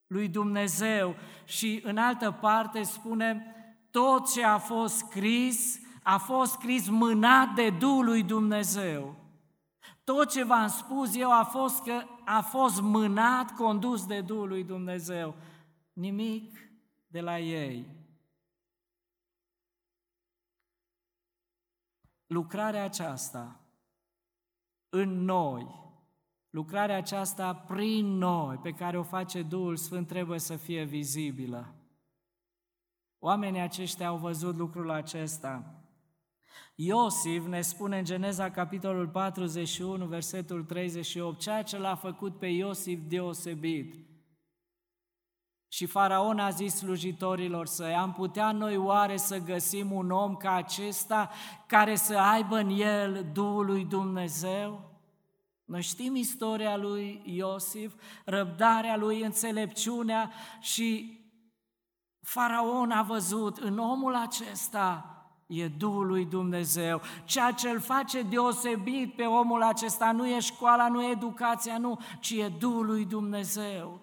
lui 0.07 0.27
Dumnezeu 0.27 1.15
și 1.45 1.81
în 1.83 1.97
altă 1.97 2.31
parte 2.31 2.81
spune 2.83 3.55
tot 3.91 4.31
ce 4.31 4.43
a 4.43 4.57
fost 4.57 4.95
scris 4.95 5.89
a 6.03 6.17
fost 6.17 6.51
scris 6.51 6.89
mânat 6.89 7.53
de 7.53 7.69
Duhul 7.69 8.05
lui 8.05 8.23
Dumnezeu. 8.23 9.15
Tot 10.03 10.29
ce 10.29 10.43
v-am 10.43 10.67
spus 10.67 11.15
eu 11.15 11.31
a 11.31 11.43
fost 11.43 11.83
că 11.83 12.03
a 12.25 12.41
fost 12.41 12.81
mânat, 12.81 13.55
condus 13.55 14.05
de 14.05 14.21
Duhul 14.21 14.47
lui 14.47 14.63
Dumnezeu. 14.63 15.35
Nimic 15.93 16.57
de 17.07 17.21
la 17.21 17.39
ei. 17.39 18.01
lucrarea 22.31 22.83
aceasta 22.83 23.59
în 24.89 25.23
noi, 25.23 25.67
lucrarea 26.49 26.97
aceasta 26.97 27.55
prin 27.55 28.05
noi, 28.05 28.57
pe 28.57 28.71
care 28.71 28.97
o 28.97 29.03
face 29.03 29.41
Duhul 29.41 29.75
Sfânt, 29.75 30.07
trebuie 30.07 30.39
să 30.39 30.55
fie 30.55 30.83
vizibilă. 30.83 31.75
Oamenii 33.19 33.61
aceștia 33.61 34.07
au 34.07 34.17
văzut 34.17 34.55
lucrul 34.55 34.89
acesta. 34.89 35.80
Iosif 36.83 37.45
ne 37.45 37.61
spune 37.61 37.97
în 37.97 38.03
Geneza 38.03 38.51
capitolul 38.51 39.07
41, 39.07 40.05
versetul 40.05 40.63
38, 40.63 41.39
ceea 41.39 41.63
ce 41.63 41.77
l-a 41.77 41.95
făcut 41.95 42.37
pe 42.39 42.47
Iosif 42.47 42.99
deosebit. 43.07 43.95
Și 45.67 45.85
faraon 45.85 46.39
a 46.39 46.49
zis 46.49 46.75
slujitorilor 46.75 47.65
săi, 47.65 47.93
am 47.93 48.13
putea 48.13 48.51
noi 48.51 48.77
oare 48.77 49.17
să 49.17 49.37
găsim 49.37 49.91
un 49.91 50.11
om 50.11 50.35
ca 50.35 50.53
acesta 50.53 51.29
care 51.67 51.95
să 51.95 52.17
aibă 52.17 52.57
în 52.57 52.69
el 52.69 53.29
Duhul 53.33 53.65
lui 53.65 53.85
Dumnezeu? 53.85 54.91
Noi 55.65 55.81
știm 55.81 56.15
istoria 56.15 56.77
lui 56.77 57.21
Iosif, 57.25 57.93
răbdarea 58.25 58.97
lui, 58.97 59.21
înțelepciunea 59.21 60.31
și 60.59 61.19
faraon 62.21 62.91
a 62.91 63.01
văzut 63.01 63.57
în 63.57 63.77
omul 63.77 64.15
acesta 64.15 65.10
e 65.51 65.67
Duhul 65.67 66.07
lui 66.07 66.25
Dumnezeu. 66.25 67.01
Ceea 67.23 67.51
ce 67.51 67.69
îl 67.69 67.79
face 67.79 68.21
deosebit 68.21 69.15
pe 69.15 69.23
omul 69.23 69.61
acesta 69.61 70.11
nu 70.11 70.27
e 70.27 70.39
școala, 70.39 70.87
nu 70.87 71.03
e 71.03 71.11
educația, 71.11 71.77
nu, 71.77 71.99
ci 72.19 72.31
e 72.31 72.47
Duhul 72.59 72.85
lui 72.85 73.05
Dumnezeu. 73.05 74.01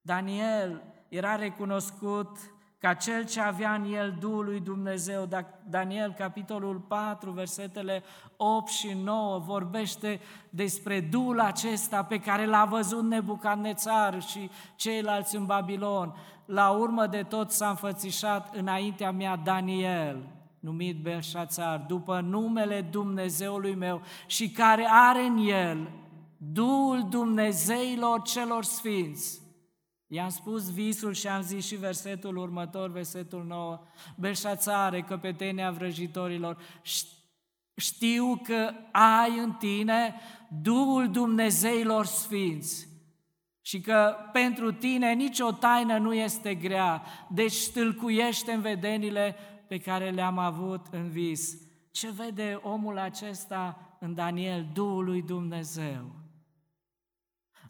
Daniel 0.00 0.82
era 1.08 1.36
recunoscut 1.36 2.53
ca 2.84 2.94
cel 2.94 3.24
ce 3.24 3.40
avea 3.40 3.74
în 3.74 3.92
el 3.92 4.16
Duhul 4.20 4.44
lui 4.44 4.60
Dumnezeu. 4.60 5.28
Daniel, 5.68 6.12
capitolul 6.12 6.76
4, 6.76 7.30
versetele 7.30 8.02
8 8.36 8.68
și 8.68 8.96
9, 9.04 9.38
vorbește 9.38 10.20
despre 10.50 11.00
Duhul 11.00 11.40
acesta 11.40 12.02
pe 12.02 12.20
care 12.20 12.46
l-a 12.46 12.64
văzut 12.64 13.02
Nebucadnețar 13.04 14.22
și 14.22 14.50
ceilalți 14.76 15.36
în 15.36 15.44
Babilon. 15.46 16.14
La 16.44 16.70
urmă 16.70 17.06
de 17.06 17.22
tot 17.22 17.50
s-a 17.50 17.68
înfățișat 17.68 18.54
înaintea 18.54 19.12
mea 19.12 19.36
Daniel, 19.36 20.22
numit 20.60 21.02
Belșațar, 21.02 21.84
după 21.88 22.20
numele 22.20 22.80
Dumnezeului 22.80 23.74
meu 23.74 24.02
și 24.26 24.50
care 24.50 24.86
are 24.90 25.22
în 25.22 25.36
el 25.36 25.90
Duhul 26.36 27.06
Dumnezeilor 27.10 28.22
celor 28.22 28.64
sfinți 28.64 29.43
I-am 30.06 30.28
spus 30.28 30.72
visul 30.72 31.12
și 31.12 31.28
am 31.28 31.42
zis 31.42 31.66
și 31.66 31.76
versetul 31.76 32.36
următor, 32.36 32.90
versetul 32.90 33.44
9, 33.44 33.80
Belșațare, 34.16 35.02
căpetenia 35.02 35.70
vrăjitorilor, 35.70 36.58
știu 37.76 38.40
că 38.42 38.70
ai 38.92 39.38
în 39.38 39.52
tine 39.52 40.14
Duhul 40.62 41.10
Dumnezeilor 41.10 42.04
Sfinți 42.04 42.88
și 43.60 43.80
că 43.80 44.16
pentru 44.32 44.72
tine 44.72 45.12
nicio 45.12 45.52
taină 45.52 45.98
nu 45.98 46.14
este 46.14 46.54
grea, 46.54 47.02
deci 47.28 47.52
stâlcuiește 47.52 48.52
în 48.52 48.60
vedenile 48.60 49.36
pe 49.68 49.78
care 49.78 50.10
le-am 50.10 50.38
avut 50.38 50.86
în 50.90 51.08
vis. 51.08 51.56
Ce 51.90 52.10
vede 52.10 52.60
omul 52.62 52.98
acesta 52.98 53.96
în 54.00 54.14
Daniel? 54.14 54.66
Duhul 54.72 55.04
lui 55.04 55.22
Dumnezeu. 55.22 56.23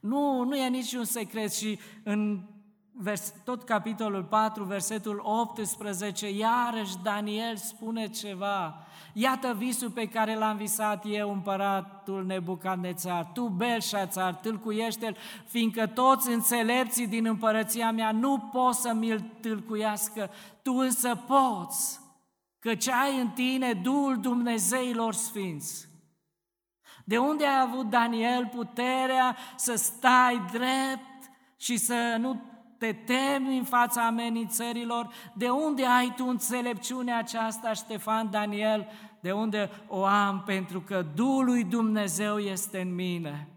Nu, 0.05 0.43
nu 0.43 0.57
e 0.57 0.69
niciun 0.69 1.05
secret 1.05 1.53
și 1.53 1.79
în 2.03 2.41
vers, 2.93 3.33
tot 3.45 3.63
capitolul 3.63 4.25
4, 4.25 4.65
versetul 4.65 5.21
18, 5.23 6.31
iarăși 6.31 6.97
Daniel 7.03 7.57
spune 7.57 8.09
ceva. 8.09 8.79
Iată 9.13 9.55
visul 9.59 9.91
pe 9.91 10.09
care 10.09 10.37
l-am 10.37 10.57
visat 10.57 11.05
eu, 11.09 11.33
împăratul 11.33 12.25
Nebucadnețar. 12.25 13.31
Tu, 13.35 13.49
Belșațar, 13.49 14.35
tâlcuiește-l, 14.35 15.17
fiindcă 15.47 15.87
toți 15.87 16.31
înțelepții 16.31 17.07
din 17.07 17.27
împărăția 17.27 17.91
mea 17.91 18.13
nu 18.13 18.39
pot 18.39 18.75
să 18.75 18.93
mi-l 18.93 19.21
tâlcuiască. 19.41 20.31
Tu 20.63 20.73
însă 20.73 21.15
poți, 21.27 22.01
căci 22.59 22.89
ai 22.89 23.21
în 23.21 23.29
tine 23.29 23.73
Duhul 23.73 24.21
Dumnezeilor 24.21 25.13
Sfinți. 25.13 25.94
De 27.05 27.19
unde 27.19 27.47
a 27.47 27.61
avut 27.61 27.91
Daniel 27.91 28.47
puterea 28.47 29.37
să 29.57 29.75
stai 29.75 30.45
drept 30.53 31.31
și 31.57 31.77
să 31.77 32.17
nu 32.19 32.43
te 32.79 32.93
temi 32.93 33.59
în 33.59 33.65
fața 33.65 34.07
amenințărilor? 34.07 35.09
De 35.35 35.49
unde 35.49 35.87
ai 35.87 36.13
tu 36.17 36.25
înțelepciunea 36.27 37.19
aceasta, 37.19 37.73
Ștefan 37.73 38.31
Daniel? 38.31 38.89
De 39.21 39.33
unde 39.33 39.71
o 39.89 40.05
am? 40.05 40.43
Pentru 40.47 40.81
că 40.81 41.07
Duhul 41.15 41.45
lui 41.45 41.65
Dumnezeu 41.65 42.39
este 42.39 42.81
în 42.81 42.95
mine. 42.95 43.49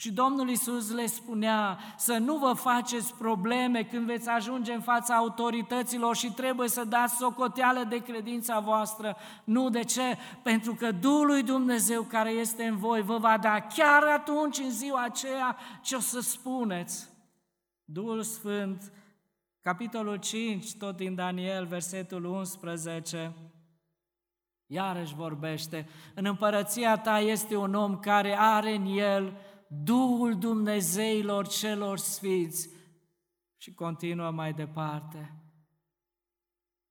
Și 0.00 0.12
Domnul 0.12 0.48
Isus 0.48 0.90
le 0.90 1.06
spunea 1.06 1.78
să 1.96 2.18
nu 2.18 2.36
vă 2.36 2.52
faceți 2.52 3.14
probleme 3.14 3.82
când 3.82 4.06
veți 4.06 4.28
ajunge 4.28 4.72
în 4.72 4.80
fața 4.80 5.14
autorităților 5.14 6.16
și 6.16 6.32
trebuie 6.32 6.68
să 6.68 6.84
dați 6.84 7.16
socoteală 7.16 7.84
de 7.88 8.02
credința 8.02 8.58
voastră. 8.58 9.16
Nu 9.44 9.70
de 9.70 9.84
ce? 9.84 10.16
Pentru 10.42 10.74
că 10.74 10.92
Duhul 10.92 11.26
lui 11.26 11.42
Dumnezeu 11.42 12.02
care 12.02 12.30
este 12.30 12.64
în 12.64 12.76
voi 12.76 13.02
vă 13.02 13.18
va 13.18 13.38
da 13.38 13.60
chiar 13.60 14.02
atunci, 14.02 14.58
în 14.58 14.70
ziua 14.70 15.02
aceea, 15.02 15.56
ce 15.82 15.96
o 15.96 16.00
să 16.00 16.20
spuneți. 16.20 17.08
Duhul 17.84 18.22
Sfânt, 18.22 18.92
capitolul 19.60 20.16
5, 20.16 20.76
tot 20.76 20.96
din 20.96 21.14
Daniel, 21.14 21.66
versetul 21.66 22.24
11, 22.24 23.34
Iarăși 24.72 25.14
vorbește, 25.14 25.88
în 26.14 26.24
împărăția 26.24 26.98
ta 26.98 27.18
este 27.18 27.56
un 27.56 27.74
om 27.74 27.98
care 27.98 28.36
are 28.38 28.74
în 28.74 28.86
el 28.86 29.32
Duhul 29.72 30.38
Dumnezeilor 30.38 31.46
celor 31.46 31.98
sfiți. 31.98 32.68
Și 33.56 33.74
continuă 33.74 34.30
mai 34.30 34.52
departe. 34.52 35.34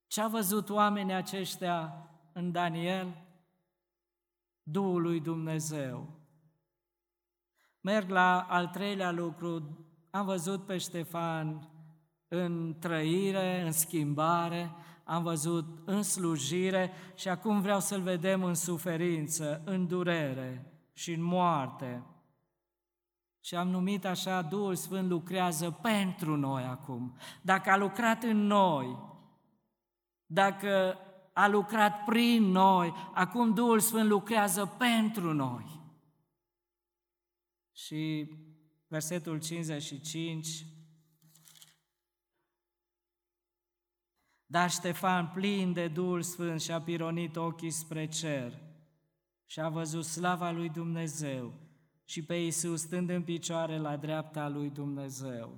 Ce 0.08 0.22
a 0.22 0.28
văzut 0.28 0.70
oamenii 0.70 1.14
aceștia 1.14 2.10
în 2.34 2.52
Daniel? 2.52 3.28
Duhul 4.64 5.02
lui 5.02 5.20
Dumnezeu. 5.20 6.20
Merg 7.82 8.10
la 8.10 8.42
al 8.42 8.68
treilea 8.68 9.12
lucru. 9.12 9.86
Am 10.10 10.26
văzut 10.26 10.66
pe 10.66 10.78
Ștefan 10.78 11.70
în 12.28 12.76
trăire, 12.80 13.62
în 13.66 13.72
schimbare, 13.72 14.72
am 15.04 15.24
văzut 15.24 15.66
în 15.86 16.04
slujire 16.04 16.92
și 17.16 17.30
acum 17.30 17.62
vreau 17.62 17.80
să-l 17.80 18.02
vedem 18.02 18.44
în 18.44 18.54
suferință, 18.54 19.62
în 19.66 19.88
durere 19.88 20.74
și 20.94 21.14
în 21.14 21.22
moarte. 21.22 22.04
Și 23.40 23.56
am 23.56 23.68
numit 23.68 24.06
așa, 24.06 24.42
Duhul 24.42 24.76
Sfânt 24.76 25.10
lucrează 25.10 25.72
pentru 25.72 26.36
noi 26.36 26.64
acum. 26.64 27.18
Dacă 27.42 27.72
a 27.72 27.78
lucrat 27.78 28.24
în 28.24 28.38
noi, 28.38 28.98
dacă 30.26 30.98
a 31.34 31.48
lucrat 31.48 32.04
prin 32.04 32.44
noi, 32.44 32.94
acum 33.14 33.54
Duhul 33.54 33.80
Sfânt 33.80 34.10
lucrează 34.10 34.66
pentru 34.66 35.34
noi. 35.34 35.80
Și 37.72 38.30
versetul 38.88 39.40
55, 39.40 40.66
Dar 44.46 44.70
Ștefan, 44.70 45.28
plin 45.28 45.74
de 45.74 45.88
Duhul 45.88 46.22
Sfânt, 46.22 46.62
și-a 46.62 46.82
pironit 46.82 47.36
ochii 47.36 47.70
spre 47.70 48.08
cer 48.08 48.62
și 49.46 49.60
a 49.60 49.70
văzut 49.70 50.06
slava 50.06 50.52
lui 50.52 50.70
Dumnezeu 50.70 51.69
și 52.10 52.24
pe 52.24 52.36
Iisus 52.36 52.82
stând 52.82 53.10
în 53.10 53.24
picioare 53.24 53.78
la 53.78 53.98
dreapta 53.98 54.48
lui 54.48 54.70
Dumnezeu. 54.70 55.58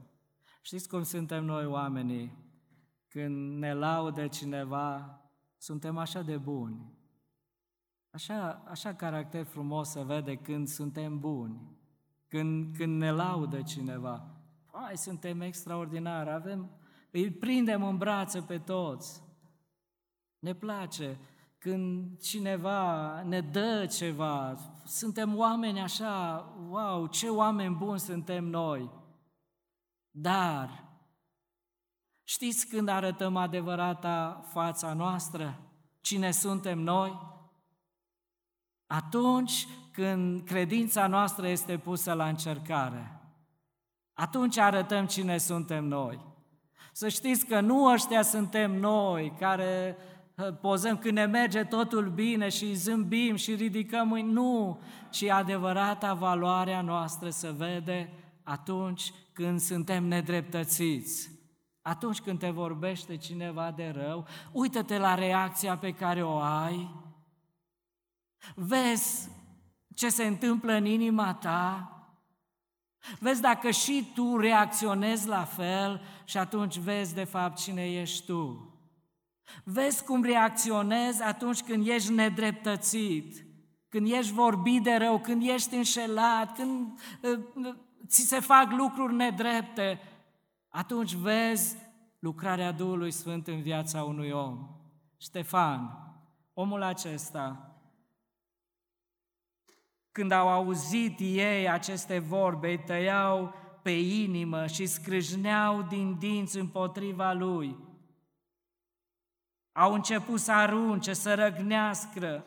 Știți 0.61 0.89
cum 0.89 1.03
suntem 1.03 1.45
noi 1.45 1.65
oamenii? 1.65 2.37
Când 3.07 3.57
ne 3.57 3.73
laudă 3.73 4.27
cineva, 4.27 5.21
suntem 5.57 5.97
așa 5.97 6.21
de 6.21 6.37
buni. 6.37 6.93
Așa, 8.09 8.63
așa 8.67 8.93
caracter 8.93 9.43
frumos 9.43 9.89
se 9.89 10.03
vede 10.03 10.35
când 10.35 10.67
suntem 10.67 11.19
buni, 11.19 11.77
când, 12.27 12.75
când 12.75 12.97
ne 12.97 13.11
laudă 13.11 13.61
cineva. 13.61 14.41
Hai, 14.71 14.97
suntem 14.97 15.41
extraordinari, 15.41 16.29
avem, 16.29 16.69
îi 17.11 17.31
prindem 17.31 17.83
în 17.83 17.97
brațe 17.97 18.41
pe 18.41 18.57
toți. 18.57 19.23
Ne 20.39 20.53
place 20.53 21.19
când 21.61 22.19
cineva 22.19 23.21
ne 23.21 23.41
dă 23.41 23.85
ceva, 23.85 24.57
suntem 24.85 25.37
oameni 25.37 25.79
așa, 25.81 26.45
wow, 26.69 27.07
ce 27.07 27.29
oameni 27.29 27.75
buni 27.75 27.99
suntem 27.99 28.43
noi. 28.43 28.91
Dar, 30.11 30.89
știți 32.23 32.67
când 32.67 32.87
arătăm 32.87 33.35
adevărata 33.35 34.43
fața 34.51 34.93
noastră? 34.93 35.61
Cine 35.99 36.31
suntem 36.31 36.79
noi? 36.79 37.19
Atunci 38.87 39.67
când 39.91 40.45
credința 40.45 41.07
noastră 41.07 41.47
este 41.47 41.77
pusă 41.77 42.13
la 42.13 42.27
încercare. 42.27 43.21
Atunci 44.13 44.57
arătăm 44.57 45.05
cine 45.05 45.37
suntem 45.37 45.85
noi. 45.85 46.25
Să 46.91 47.09
știți 47.09 47.45
că 47.45 47.59
nu 47.59 47.85
ăștia 47.85 48.21
suntem 48.21 48.71
noi 48.71 49.33
care 49.39 49.97
pozăm 50.61 50.97
când 50.97 51.13
ne 51.13 51.25
merge 51.25 51.63
totul 51.63 52.09
bine 52.09 52.49
și 52.49 52.73
zâmbim 52.73 53.35
și 53.35 53.55
ridicăm 53.55 54.07
mâini. 54.07 54.31
Nu, 54.31 54.81
ci 55.09 55.23
adevărata 55.23 56.13
valoarea 56.13 56.81
noastră 56.81 57.29
se 57.29 57.51
vede 57.57 58.13
atunci 58.43 59.13
când 59.33 59.59
suntem 59.59 60.03
nedreptățiți. 60.03 61.29
Atunci 61.81 62.19
când 62.19 62.39
te 62.39 62.49
vorbește 62.49 63.17
cineva 63.17 63.71
de 63.71 63.93
rău, 63.95 64.27
uită-te 64.51 64.97
la 64.97 65.15
reacția 65.15 65.77
pe 65.77 65.93
care 65.93 66.23
o 66.23 66.37
ai. 66.37 66.89
Vezi 68.55 69.29
ce 69.95 70.09
se 70.09 70.23
întâmplă 70.23 70.73
în 70.73 70.85
inima 70.85 71.33
ta. 71.33 71.95
Vezi 73.19 73.41
dacă 73.41 73.71
și 73.71 74.11
tu 74.13 74.37
reacționezi 74.37 75.27
la 75.27 75.43
fel 75.43 76.01
și 76.25 76.37
atunci 76.37 76.77
vezi 76.77 77.13
de 77.13 77.23
fapt 77.23 77.57
cine 77.57 77.91
ești 77.91 78.25
tu. 78.25 78.70
Vezi 79.63 80.03
cum 80.03 80.23
reacționezi 80.23 81.23
atunci 81.23 81.61
când 81.61 81.87
ești 81.87 82.11
nedreptățit, 82.11 83.45
când 83.89 84.11
ești 84.11 84.33
vorbit 84.33 84.83
de 84.83 84.95
rău, 84.95 85.19
când 85.19 85.47
ești 85.47 85.75
înșelat, 85.75 86.55
când 86.55 86.99
uh, 87.21 87.75
ți 88.07 88.21
se 88.21 88.39
fac 88.39 88.71
lucruri 88.71 89.13
nedrepte. 89.13 89.99
Atunci 90.69 91.13
vezi 91.13 91.77
lucrarea 92.19 92.71
Duhului 92.71 93.11
Sfânt 93.11 93.47
în 93.47 93.61
viața 93.61 94.03
unui 94.03 94.29
om. 94.29 94.67
Ștefan, 95.17 95.97
omul 96.53 96.81
acesta, 96.81 97.75
când 100.11 100.31
au 100.31 100.49
auzit 100.49 101.19
ei 101.19 101.69
aceste 101.69 102.19
vorbe, 102.19 102.69
îi 102.69 102.83
tăiau 102.83 103.53
pe 103.81 103.91
inimă 103.91 104.67
și 104.67 104.85
scrâșneau 104.85 105.81
din 105.81 106.17
dinți 106.19 106.57
împotriva 106.57 107.33
lui. 107.33 107.77
Au 109.71 109.93
început 109.93 110.39
să 110.39 110.51
arunce, 110.51 111.13
să 111.13 111.35
răgnească 111.35 112.45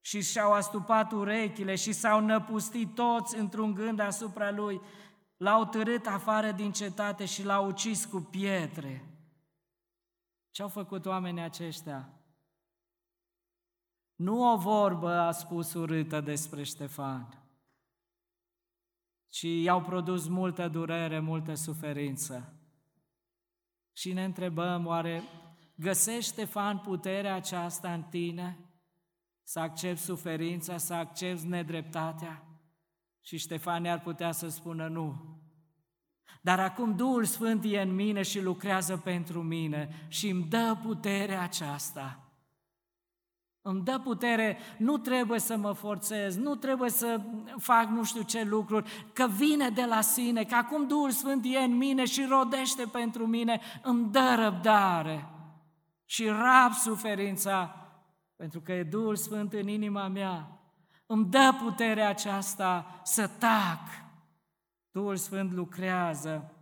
și 0.00 0.22
și-au 0.22 0.52
astupat 0.52 1.12
urechile 1.12 1.74
și 1.74 1.92
s-au 1.92 2.20
năpustit 2.20 2.94
toți 2.94 3.38
într-un 3.38 3.74
gând 3.74 3.98
asupra 3.98 4.50
lui. 4.50 4.80
L-au 5.36 5.64
târât 5.64 6.06
afară 6.06 6.52
din 6.52 6.72
cetate 6.72 7.24
și 7.24 7.44
l-au 7.44 7.66
ucis 7.66 8.04
cu 8.04 8.20
pietre. 8.20 9.04
Ce 10.50 10.62
au 10.62 10.68
făcut 10.68 11.06
oamenii 11.06 11.42
aceștia? 11.42 12.08
Nu 14.14 14.52
o 14.52 14.56
vorbă 14.56 15.10
a 15.10 15.30
spus 15.30 15.74
urâtă 15.74 16.20
despre 16.20 16.62
Ștefan, 16.62 17.44
ci 19.28 19.42
i-au 19.42 19.82
produs 19.82 20.28
multă 20.28 20.68
durere, 20.68 21.18
multă 21.18 21.54
suferință. 21.54 22.54
Și 23.92 24.12
ne 24.12 24.24
întrebăm, 24.24 24.86
oare 24.86 25.22
găsește 25.80 26.20
Ștefan 26.20 26.78
puterea 26.78 27.34
aceasta 27.34 27.92
în 27.92 28.02
tine? 28.02 28.58
Să 29.42 29.58
accepti 29.58 30.02
suferința, 30.02 30.76
să 30.76 30.94
accepti 30.94 31.46
nedreptatea? 31.46 32.44
Și 33.20 33.38
Ștefan 33.38 33.86
ar 33.86 34.00
putea 34.00 34.32
să 34.32 34.48
spună 34.48 34.88
nu. 34.88 35.38
Dar 36.42 36.60
acum 36.60 36.96
Duhul 36.96 37.24
Sfânt 37.24 37.64
e 37.64 37.80
în 37.80 37.94
mine 37.94 38.22
și 38.22 38.40
lucrează 38.40 38.96
pentru 38.96 39.42
mine 39.42 40.06
și 40.08 40.28
îmi 40.28 40.44
dă 40.44 40.78
puterea 40.82 41.42
aceasta 41.42 42.24
îmi 43.62 43.82
dă 43.82 44.00
putere, 44.04 44.58
nu 44.78 44.98
trebuie 44.98 45.38
să 45.38 45.56
mă 45.56 45.72
forțez, 45.72 46.36
nu 46.36 46.54
trebuie 46.54 46.90
să 46.90 47.20
fac 47.56 47.88
nu 47.88 48.04
știu 48.04 48.22
ce 48.22 48.42
lucruri, 48.42 49.08
că 49.12 49.26
vine 49.26 49.68
de 49.68 49.84
la 49.84 50.00
sine, 50.00 50.44
că 50.44 50.54
acum 50.54 50.86
Duhul 50.86 51.10
Sfânt 51.10 51.44
e 51.44 51.58
în 51.58 51.76
mine 51.76 52.04
și 52.04 52.24
rodește 52.28 52.84
pentru 52.92 53.26
mine, 53.26 53.60
îmi 53.82 54.10
dă 54.10 54.34
răbdare 54.38 55.28
și 56.10 56.28
rab 56.28 56.72
suferința, 56.72 57.74
pentru 58.36 58.60
că 58.60 58.72
e 58.72 58.82
Duhul 58.82 59.16
Sfânt 59.16 59.52
în 59.52 59.68
inima 59.68 60.08
mea. 60.08 60.60
Îmi 61.06 61.24
dă 61.24 61.56
puterea 61.62 62.08
aceasta 62.08 63.00
să 63.04 63.28
tac. 63.28 63.80
Duhul 64.90 65.16
Sfânt 65.16 65.52
lucrează. 65.52 66.54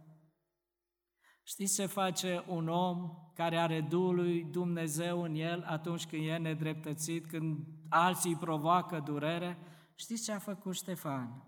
Știți 1.43 1.75
ce 1.75 1.87
face 1.87 2.45
un 2.47 2.69
om 2.69 3.11
care 3.35 3.59
are 3.59 3.81
Duhul 3.81 4.15
lui 4.15 4.45
Dumnezeu 4.45 5.23
în 5.23 5.35
el 5.35 5.65
atunci 5.67 6.07
când 6.07 6.27
e 6.27 6.37
nedreptățit, 6.37 7.27
când 7.27 7.67
alții 7.89 8.37
provoacă 8.37 9.03
durere? 9.05 9.59
Știți 9.95 10.25
ce 10.25 10.33
a 10.33 10.39
făcut 10.39 10.75
Ștefan? 10.75 11.43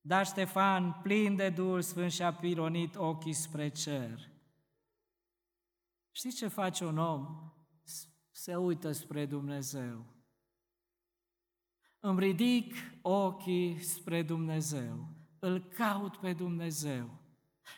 Dar 0.00 0.26
Ștefan, 0.26 1.00
plin 1.02 1.36
de 1.36 1.50
Duhul 1.50 1.82
Sfânt, 1.82 2.12
și-a 2.12 2.32
pironit 2.32 2.96
ochii 2.96 3.32
spre 3.32 3.68
cer. 3.68 4.31
Știți 6.12 6.36
ce 6.36 6.48
face 6.48 6.84
un 6.84 6.98
om? 6.98 7.52
Se 8.30 8.56
uită 8.56 8.92
spre 8.92 9.26
Dumnezeu. 9.26 10.06
Îmi 12.00 12.20
ridic 12.20 12.74
ochii 13.02 13.80
spre 13.80 14.22
Dumnezeu. 14.22 15.08
Îl 15.38 15.60
caut 15.60 16.16
pe 16.16 16.32
Dumnezeu. 16.32 17.20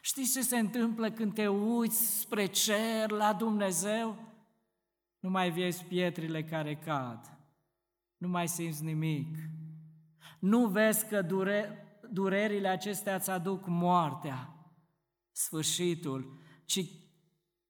Știți 0.01 0.33
ce 0.33 0.43
se 0.43 0.59
întâmplă 0.59 1.11
când 1.11 1.35
te 1.35 1.49
uiți 1.49 2.21
spre 2.21 2.47
cer 2.47 3.11
la 3.11 3.33
Dumnezeu? 3.33 4.19
Nu 5.19 5.31
mai 5.31 5.51
vezi 5.51 5.85
pietrile 5.85 6.45
care 6.45 6.77
cad. 6.77 7.39
Nu 8.17 8.29
mai 8.29 8.49
simți 8.49 8.85
nimic. 8.85 9.37
Nu 10.39 10.67
vezi 10.67 11.09
că 11.09 11.23
dure, 11.23 11.87
durerile 12.11 12.69
acestea 12.69 13.15
îți 13.15 13.31
aduc 13.31 13.67
moartea, 13.67 14.55
sfârșitul, 15.33 16.39
ci 16.65 17.04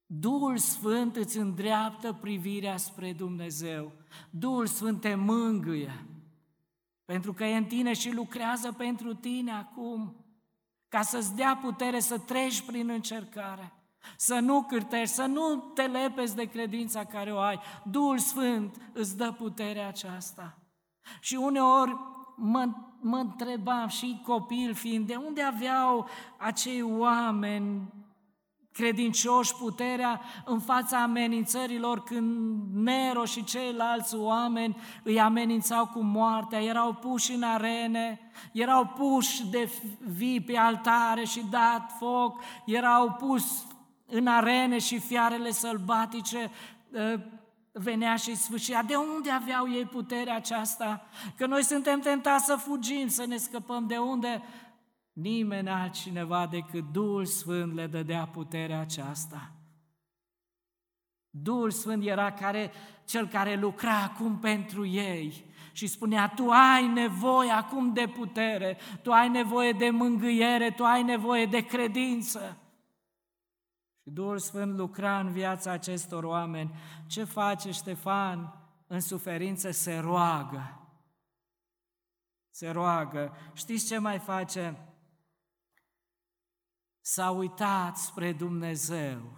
Duhul 0.05 0.57
Sfânt 0.57 1.15
îți 1.15 1.37
îndreaptă 1.37 2.13
privirea 2.13 2.77
spre 2.77 3.13
Dumnezeu. 3.13 3.91
Duhul 4.29 4.65
Sfânt 4.65 5.01
te 5.01 5.15
mângâie, 5.15 6.05
pentru 7.05 7.33
că 7.33 7.43
e 7.43 7.57
în 7.57 7.65
tine 7.65 7.93
și 7.93 8.11
lucrează 8.11 8.71
pentru 8.71 9.13
tine 9.13 9.51
acum, 9.51 10.15
ca 10.87 11.01
să-ți 11.01 11.35
dea 11.35 11.59
putere 11.61 11.99
să 11.99 12.17
treci 12.17 12.61
prin 12.61 12.89
încercare, 12.89 13.73
să 14.17 14.39
nu 14.39 14.61
cârtești, 14.61 15.15
să 15.15 15.25
nu 15.25 15.55
te 15.55 15.81
lepezi 15.81 16.35
de 16.35 16.45
credința 16.45 17.05
care 17.05 17.33
o 17.33 17.39
ai. 17.39 17.59
Duhul 17.83 18.17
Sfânt 18.17 18.91
îți 18.93 19.17
dă 19.17 19.31
puterea 19.31 19.87
aceasta. 19.87 20.57
Și 21.19 21.35
uneori 21.35 21.95
mă, 22.35 22.69
mă 23.01 23.17
întrebam 23.17 23.87
și 23.87 24.21
copil 24.23 24.73
fiind, 24.73 25.07
de 25.07 25.15
unde 25.15 25.41
aveau 25.41 26.07
acei 26.37 26.81
oameni 26.81 27.93
credincioși 28.75 29.55
puterea 29.55 30.21
în 30.45 30.59
fața 30.59 31.01
amenințărilor 31.01 32.03
când 32.03 32.59
Nero 32.73 33.25
și 33.25 33.43
ceilalți 33.43 34.15
oameni 34.15 34.77
îi 35.03 35.19
amenințau 35.19 35.87
cu 35.87 36.03
moartea, 36.03 36.63
erau 36.63 36.93
puși 36.93 37.33
în 37.33 37.43
arene, 37.43 38.19
erau 38.51 38.85
puși 38.85 39.47
de 39.47 39.69
vii 39.99 40.41
pe 40.41 40.57
altare 40.57 41.23
și 41.23 41.45
dat 41.49 41.91
foc, 41.97 42.43
erau 42.65 43.11
pus 43.11 43.65
în 44.05 44.27
arene 44.27 44.77
și 44.77 44.99
fiarele 44.99 45.51
sălbatice 45.51 46.51
ă, 46.93 47.19
venea 47.71 48.15
și 48.15 48.35
sfârșia. 48.35 48.83
De 48.83 48.95
unde 48.95 49.31
aveau 49.31 49.71
ei 49.71 49.85
puterea 49.85 50.35
aceasta? 50.35 51.05
Că 51.37 51.45
noi 51.45 51.63
suntem 51.63 51.99
tentați 51.99 52.45
să 52.45 52.55
fugim, 52.55 53.07
să 53.07 53.25
ne 53.27 53.37
scăpăm. 53.37 53.87
De 53.87 53.97
unde? 53.97 54.41
Nimeni 55.15 55.69
altcineva 55.69 56.47
decât 56.47 56.91
Duhul 56.91 57.25
Sfânt 57.25 57.73
le 57.73 57.87
dădea 57.87 58.27
puterea 58.27 58.79
aceasta. 58.79 59.51
Duhul 61.29 61.71
Sfânt 61.71 62.05
era 62.05 62.31
care, 62.31 62.71
cel 63.05 63.27
care 63.27 63.55
lucra 63.55 64.01
acum 64.01 64.39
pentru 64.39 64.85
ei 64.85 65.45
și 65.71 65.87
spunea, 65.87 66.29
tu 66.29 66.49
ai 66.49 66.87
nevoie 66.87 67.51
acum 67.51 67.93
de 67.93 68.07
putere, 68.07 68.77
tu 69.01 69.11
ai 69.11 69.29
nevoie 69.29 69.71
de 69.71 69.89
mângâiere, 69.89 70.71
tu 70.71 70.83
ai 70.83 71.03
nevoie 71.03 71.45
de 71.45 71.65
credință. 71.65 72.57
Și 74.01 74.09
Duhul 74.09 74.37
Sfânt 74.37 74.77
lucra 74.77 75.19
în 75.19 75.31
viața 75.31 75.71
acestor 75.71 76.23
oameni. 76.23 76.75
Ce 77.07 77.23
face 77.23 77.71
Ștefan 77.71 78.53
în 78.87 78.99
suferință? 78.99 79.71
Se 79.71 79.97
roagă. 79.97 80.79
Se 82.49 82.69
roagă. 82.69 83.37
Știți 83.53 83.87
ce 83.87 83.97
mai 83.97 84.19
face? 84.19 84.94
S-a 87.07 87.31
uitat 87.31 87.97
spre 87.97 88.33
Dumnezeu. 88.33 89.37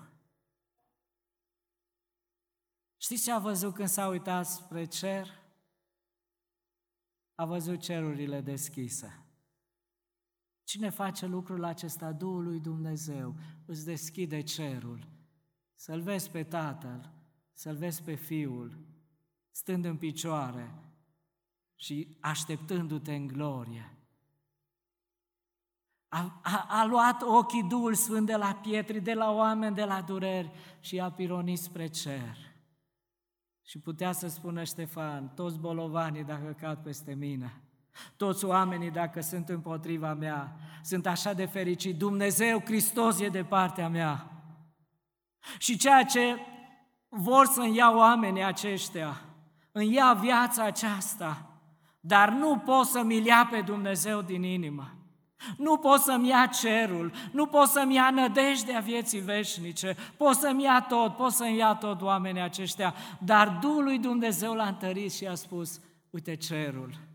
Știți 2.98 3.24
ce 3.24 3.32
a 3.32 3.40
văzut 3.40 3.74
când 3.74 3.88
s-a 3.88 4.08
uitat 4.08 4.48
spre 4.48 4.86
cer? 4.86 5.28
A 7.36 7.46
văzut 7.46 7.80
cerurile 7.80 8.42
deschise. 8.42 9.26
Cine 10.64 10.90
face 10.90 11.26
lucrul 11.26 11.64
acesta? 11.64 12.12
Duhul 12.12 12.44
lui 12.44 12.60
Dumnezeu 12.60 13.36
îți 13.66 13.86
deschide 13.86 14.42
cerul. 14.42 15.08
Să-L 15.76 16.02
vezi 16.02 16.30
pe 16.30 16.44
Tatăl, 16.44 17.14
să-L 17.54 17.76
vezi 17.76 18.04
pe 18.04 18.16
Fiul, 18.16 18.86
stând 19.52 19.86
în 19.86 19.98
picioare 19.98 20.74
și 21.76 22.18
așteptându-te 22.22 23.16
în 23.16 23.28
glorie. 23.28 23.97
A, 26.10 26.40
a, 26.44 26.66
a 26.70 26.86
luat 26.86 27.22
ochii 27.22 27.64
Duhul 27.64 27.94
Sfânt 27.94 28.26
de 28.26 28.36
la 28.36 28.60
pietri, 28.62 29.00
de 29.00 29.14
la 29.14 29.32
oameni, 29.32 29.76
de 29.76 29.84
la 29.84 30.02
dureri 30.02 30.52
și 30.80 31.00
a 31.00 31.12
pironit 31.12 31.60
spre 31.60 31.88
cer. 31.88 32.38
Și 33.64 33.80
putea 33.80 34.12
să 34.12 34.28
spună 34.28 34.64
Ștefan, 34.64 35.32
toți 35.36 35.60
bolovanii 35.60 36.24
dacă 36.24 36.56
cad 36.60 36.78
peste 36.78 37.14
mine, 37.14 37.62
toți 38.16 38.46
oamenii, 38.46 38.92
dacă 38.92 39.22
sunt 39.22 39.50
împotriva 39.50 40.14
mea, 40.14 40.56
sunt 40.84 41.06
așa 41.06 41.34
de 41.34 41.46
fericit. 41.46 41.98
Dumnezeu 41.98 42.62
Hristos 42.66 43.20
e 43.20 43.28
de 43.28 43.44
partea 43.44 43.90
mea. 43.90 44.32
Și 45.58 45.78
ceea 45.78 46.04
ce 46.04 46.36
vor 47.10 47.46
să-mi 47.46 47.76
ia 47.76 47.92
oamenii 47.96 48.44
aceștia, 48.44 49.22
îmi 49.72 49.94
ia 49.94 50.14
viața 50.14 50.64
aceasta, 50.64 51.60
dar 52.00 52.30
nu 52.30 52.58
pot 52.58 52.86
să-mi 52.86 53.26
ia 53.26 53.48
pe 53.52 53.62
Dumnezeu 53.62 54.22
din 54.22 54.44
inimă. 54.44 54.97
Nu 55.58 55.78
pot 55.78 56.00
să-mi 56.00 56.28
ia 56.28 56.50
cerul, 56.62 57.12
nu 57.32 57.46
pot 57.46 57.68
să-mi 57.68 57.96
ia 57.96 58.10
nădejdea 58.10 58.80
vieții 58.80 59.20
veșnice, 59.20 59.96
pot 60.18 60.36
să-mi 60.36 60.64
ia 60.64 60.86
tot, 60.90 61.16
pot 61.16 61.32
să-mi 61.32 61.58
ia 61.58 61.76
tot 61.76 62.02
oamenii 62.02 62.42
aceștia, 62.42 62.94
dar 63.20 63.58
Duhul 63.62 63.84
lui 63.84 64.00
Dumnezeu 64.00 64.54
l-a 64.54 64.68
întărit 64.68 65.14
și 65.14 65.28
a 65.28 65.36
spus, 65.36 65.82
uite 66.10 66.36
cerul, 66.36 67.08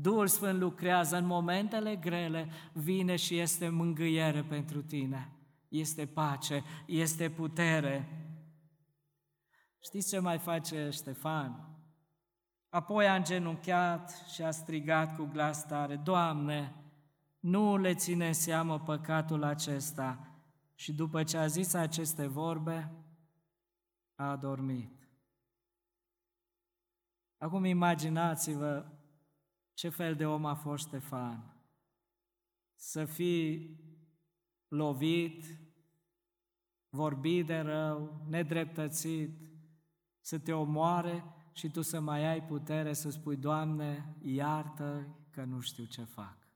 Duhul 0.00 0.26
Sfânt 0.26 0.58
lucrează 0.58 1.16
în 1.16 1.26
momentele 1.26 1.96
grele, 1.96 2.48
vine 2.72 3.16
și 3.16 3.38
este 3.38 3.68
mângâiere 3.68 4.42
pentru 4.42 4.82
tine. 4.82 5.32
Este 5.68 6.06
pace, 6.06 6.64
este 6.86 7.30
putere. 7.30 8.08
Știți 9.78 10.08
ce 10.08 10.18
mai 10.18 10.38
face 10.38 10.88
Ștefan? 10.90 11.68
Apoi 12.68 13.08
a 13.08 13.14
îngenunchiat 13.14 14.24
și 14.32 14.42
a 14.42 14.50
strigat 14.50 15.16
cu 15.16 15.24
glas 15.24 15.66
tare, 15.66 15.96
Doamne, 15.96 16.74
nu 17.40 17.76
le 17.76 17.94
ține 17.94 18.32
seamă 18.32 18.80
păcatul 18.80 19.42
acesta. 19.42 20.32
Și 20.74 20.92
după 20.92 21.22
ce 21.22 21.36
a 21.36 21.46
zis 21.46 21.74
aceste 21.74 22.26
vorbe, 22.26 22.92
a 24.14 24.30
adormit. 24.30 25.08
Acum 27.38 27.64
imaginați-vă 27.64 28.86
ce 29.74 29.88
fel 29.88 30.14
de 30.14 30.26
om 30.26 30.44
a 30.44 30.54
fost 30.54 30.86
Ștefan? 30.86 31.56
Să 32.74 33.04
fii 33.04 33.80
lovit, 34.68 35.44
vorbit 36.88 37.46
de 37.46 37.58
rău, 37.58 38.24
nedreptățit, 38.28 39.38
să 40.20 40.38
te 40.38 40.52
omoare 40.52 41.24
și 41.52 41.70
tu 41.70 41.82
să 41.82 42.00
mai 42.00 42.26
ai 42.26 42.42
putere 42.42 42.92
să 42.92 43.10
spui, 43.10 43.36
Doamne, 43.36 44.16
iartă 44.22 45.16
că 45.30 45.44
nu 45.44 45.60
știu 45.60 45.84
ce 45.84 46.04
fac. 46.04 46.47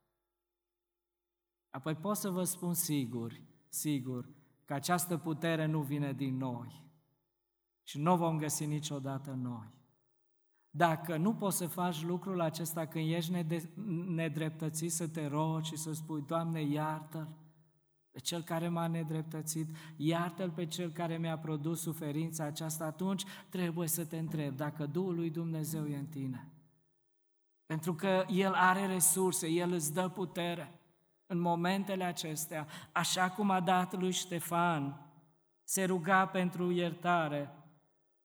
Apoi 1.72 1.94
pot 1.94 2.16
să 2.16 2.30
vă 2.30 2.44
spun 2.44 2.74
sigur, 2.74 3.40
sigur, 3.68 4.28
că 4.64 4.74
această 4.74 5.16
putere 5.16 5.66
nu 5.66 5.80
vine 5.80 6.12
din 6.12 6.36
noi 6.36 6.82
și 7.82 7.98
nu 7.98 8.12
o 8.12 8.16
vom 8.16 8.38
găsi 8.38 8.66
niciodată 8.66 9.30
noi. 9.30 9.66
Dacă 10.70 11.16
nu 11.16 11.34
poți 11.34 11.56
să 11.56 11.66
faci 11.66 12.02
lucrul 12.02 12.40
acesta 12.40 12.86
când 12.86 13.12
ești 13.12 13.44
nedreptățit, 14.06 14.92
să 14.92 15.08
te 15.08 15.26
rogi 15.26 15.70
și 15.70 15.76
să 15.76 15.92
spui, 15.92 16.24
Doamne, 16.26 16.62
iartă-l 16.62 17.28
pe 18.10 18.18
cel 18.18 18.42
care 18.42 18.68
m-a 18.68 18.86
nedreptățit, 18.86 19.76
iartă-l 19.96 20.50
pe 20.50 20.66
cel 20.66 20.90
care 20.90 21.18
mi-a 21.18 21.38
produs 21.38 21.80
suferința 21.80 22.44
aceasta, 22.44 22.84
atunci 22.84 23.24
trebuie 23.48 23.88
să 23.88 24.04
te 24.04 24.18
întrebi 24.18 24.56
dacă 24.56 24.86
Duhul 24.86 25.14
lui 25.14 25.30
Dumnezeu 25.30 25.86
e 25.86 25.96
în 25.96 26.06
tine. 26.06 26.52
Pentru 27.66 27.94
că 27.94 28.24
El 28.28 28.52
are 28.52 28.86
resurse, 28.86 29.48
El 29.48 29.72
îți 29.72 29.92
dă 29.92 30.08
putere 30.08 30.81
în 31.26 31.38
momentele 31.38 32.04
acestea, 32.04 32.66
așa 32.92 33.30
cum 33.30 33.50
a 33.50 33.60
dat 33.60 34.00
lui 34.00 34.10
Ștefan, 34.10 35.06
se 35.64 35.84
ruga 35.84 36.26
pentru 36.26 36.70
iertare, 36.70 37.50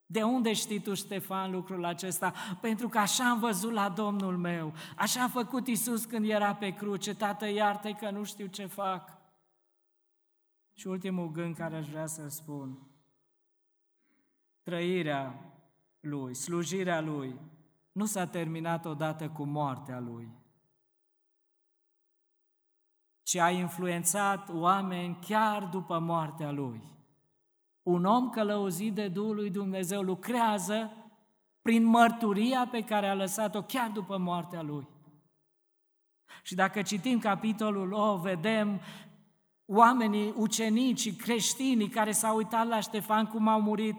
de 0.10 0.24
unde 0.24 0.54
știi 0.54 0.80
tu, 0.80 0.94
Ștefan, 0.94 1.52
lucrul 1.52 1.86
acesta? 1.86 2.34
Pentru 2.62 2.88
că 2.88 2.98
așa 2.98 3.30
am 3.30 3.40
văzut 3.40 3.72
la 3.72 3.90
Domnul 3.90 4.38
meu, 4.38 4.74
așa 4.96 5.24
a 5.24 5.28
făcut 5.28 5.68
Isus 5.68 6.06
când 6.06 6.30
era 6.30 6.56
pe 6.56 6.70
cruce, 6.70 7.16
Tată, 7.16 7.50
iartă 7.50 7.92
că 7.92 8.10
nu 8.10 8.24
știu 8.24 8.46
ce 8.46 8.66
fac. 8.66 9.18
Și 10.74 10.88
ultimul 10.88 11.32
gând 11.32 11.56
care 11.56 11.76
aș 11.76 11.88
vrea 11.88 12.06
să-l 12.06 12.30
spun, 12.30 12.88
trăirea 14.64 15.52
lui, 16.00 16.34
slujirea 16.34 17.02
lui, 17.02 17.40
nu 17.92 18.06
s-a 18.06 18.26
terminat 18.26 18.86
odată 18.86 19.30
cu 19.30 19.44
moartea 19.44 20.00
lui, 20.00 20.30
ci 23.28 23.36
a 23.36 23.50
influențat 23.50 24.50
oameni 24.54 25.18
chiar 25.28 25.64
după 25.64 26.00
moartea 26.00 26.52
lui. 26.52 26.82
Un 27.84 28.06
om 28.06 28.30
călăuzit 28.30 28.94
de 28.94 29.08
Duhul 29.08 29.36
lui 29.36 29.50
Dumnezeu 29.50 30.02
lucrează 30.02 30.92
prin 31.62 31.84
mărturia 31.84 32.68
pe 32.72 32.84
care 32.84 33.08
a 33.08 33.14
lăsat-o 33.14 33.62
chiar 33.62 33.90
după 33.90 34.18
moartea 34.18 34.62
lui. 34.62 34.88
Și 36.42 36.56
dacă 36.56 36.82
citim 36.82 37.20
capitolul 37.20 37.92
o, 37.92 38.18
vedem 38.18 38.80
oamenii, 39.66 40.34
ucenicii, 40.36 41.16
creștinii 41.16 41.90
care 41.90 42.12
s-au 42.12 42.36
uitat 42.36 42.68
la 42.68 42.80
Ștefan 42.80 43.26
cum 43.26 43.48
au 43.48 43.62
murit, 43.62 43.96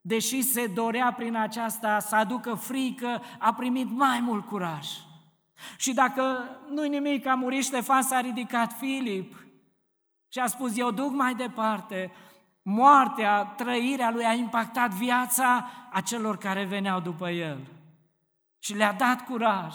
deși 0.00 0.42
se 0.42 0.66
dorea 0.66 1.12
prin 1.12 1.36
aceasta 1.36 1.98
să 1.98 2.16
aducă 2.16 2.54
frică, 2.54 3.22
a 3.38 3.54
primit 3.54 3.90
mai 3.90 4.20
mult 4.20 4.46
curaj. 4.46 4.88
Și 5.76 5.92
dacă 5.92 6.48
nu-i 6.68 6.88
nimic, 6.88 7.26
a 7.26 7.34
murit 7.34 7.64
Ștefan, 7.64 8.02
s-a 8.02 8.20
ridicat 8.20 8.72
Filip 8.78 9.44
și 10.28 10.38
a 10.38 10.46
spus, 10.46 10.76
eu 10.76 10.90
duc 10.90 11.12
mai 11.12 11.34
departe 11.34 12.12
moartea, 12.62 13.44
trăirea 13.44 14.10
lui 14.10 14.24
a 14.24 14.32
impactat 14.32 14.90
viața 14.90 15.70
a 15.92 16.00
celor 16.00 16.36
care 16.38 16.64
veneau 16.64 17.00
după 17.00 17.30
el. 17.30 17.66
Și 18.58 18.74
le-a 18.74 18.92
dat 18.92 19.24
curaj. 19.24 19.74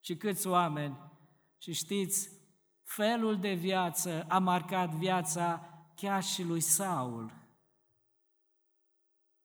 Și 0.00 0.16
câți 0.16 0.46
oameni. 0.46 0.96
Și 1.58 1.72
știți, 1.72 2.28
felul 2.82 3.38
de 3.38 3.52
viață 3.52 4.24
a 4.28 4.38
marcat 4.38 4.90
viața 4.90 5.68
chiar 5.94 6.22
și 6.22 6.42
lui 6.42 6.60
Saul. 6.60 7.32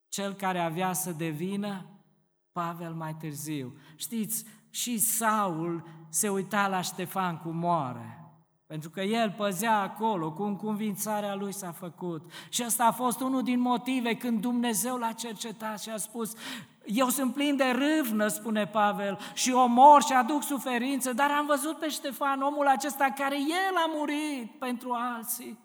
Cel 0.08 0.34
care 0.34 0.60
avea 0.60 0.94
să 0.94 1.12
devină 1.12 1.86
Pavel 2.52 2.94
mai 2.94 3.16
târziu. 3.16 3.78
Știți, 3.96 4.46
și 4.72 4.98
Saul 4.98 5.84
se 6.10 6.30
uita 6.30 6.68
la 6.68 6.82
Ștefan 6.82 7.38
cu 7.38 7.50
moare. 7.50 8.16
Pentru 8.68 8.90
că 8.90 9.02
el 9.02 9.34
păzea 9.38 9.80
acolo, 9.80 10.32
cu 10.32 10.44
înconvințarea 10.44 11.36
lui 11.36 11.54
s-a 11.54 11.72
făcut. 11.72 12.32
Și 12.50 12.64
ăsta 12.66 12.86
a 12.86 12.92
fost 12.92 13.20
unul 13.20 13.44
din 13.44 13.60
motive 13.60 14.16
când 14.16 14.42
Dumnezeu 14.42 14.98
l-a 14.98 15.12
cercetat 15.12 15.82
și 15.82 15.90
a 15.90 15.98
spus, 15.98 16.34
eu 16.86 17.10
sunt 17.10 17.34
plin 17.34 17.56
de 17.56 17.64
râvnă, 17.64 18.28
spune 18.28 18.68
Pavel, 18.68 19.20
și 19.34 19.52
omor 19.52 20.04
și 20.04 20.14
aduc 20.14 20.44
suferință, 20.44 21.14
dar 21.14 21.32
am 21.32 21.46
văzut 21.46 21.78
pe 21.78 21.90
Ștefan, 21.90 22.42
omul 22.42 22.68
acesta 22.68 23.14
care 23.16 23.36
el 23.36 23.76
a 23.76 23.92
murit 23.96 24.52
pentru 24.60 24.92
alții. 24.92 25.60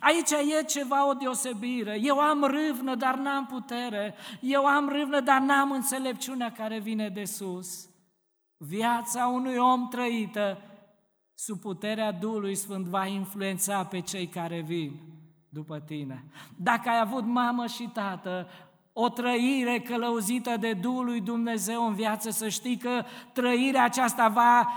Aici 0.00 0.30
e 0.30 0.62
ceva 0.62 1.08
o 1.08 1.12
deosebire. 1.12 1.98
Eu 2.02 2.18
am 2.18 2.44
râvnă, 2.44 2.94
dar 2.94 3.14
n-am 3.14 3.46
putere. 3.46 4.14
Eu 4.40 4.66
am 4.66 4.88
râvnă, 4.88 5.20
dar 5.20 5.40
n-am 5.40 5.70
înțelepciunea 5.70 6.52
care 6.52 6.78
vine 6.78 7.08
de 7.08 7.24
sus. 7.24 7.88
Viața 8.56 9.26
unui 9.26 9.56
om 9.56 9.88
trăită 9.88 10.58
sub 11.34 11.60
puterea 11.60 12.12
Duhului 12.12 12.54
Sfânt 12.54 12.86
va 12.86 13.06
influența 13.06 13.84
pe 13.84 14.00
cei 14.00 14.26
care 14.26 14.60
vin 14.60 15.00
după 15.48 15.78
tine. 15.78 16.24
Dacă 16.56 16.88
ai 16.88 17.00
avut 17.00 17.24
mamă 17.24 17.66
și 17.66 17.90
tată, 17.92 18.48
o 18.92 19.08
trăire 19.08 19.80
călăuzită 19.80 20.56
de 20.56 20.72
Duhul 20.72 21.04
lui 21.04 21.20
Dumnezeu 21.20 21.86
în 21.86 21.94
viață, 21.94 22.30
să 22.30 22.48
știi 22.48 22.76
că 22.76 23.04
trăirea 23.32 23.84
aceasta 23.84 24.28
va 24.28 24.68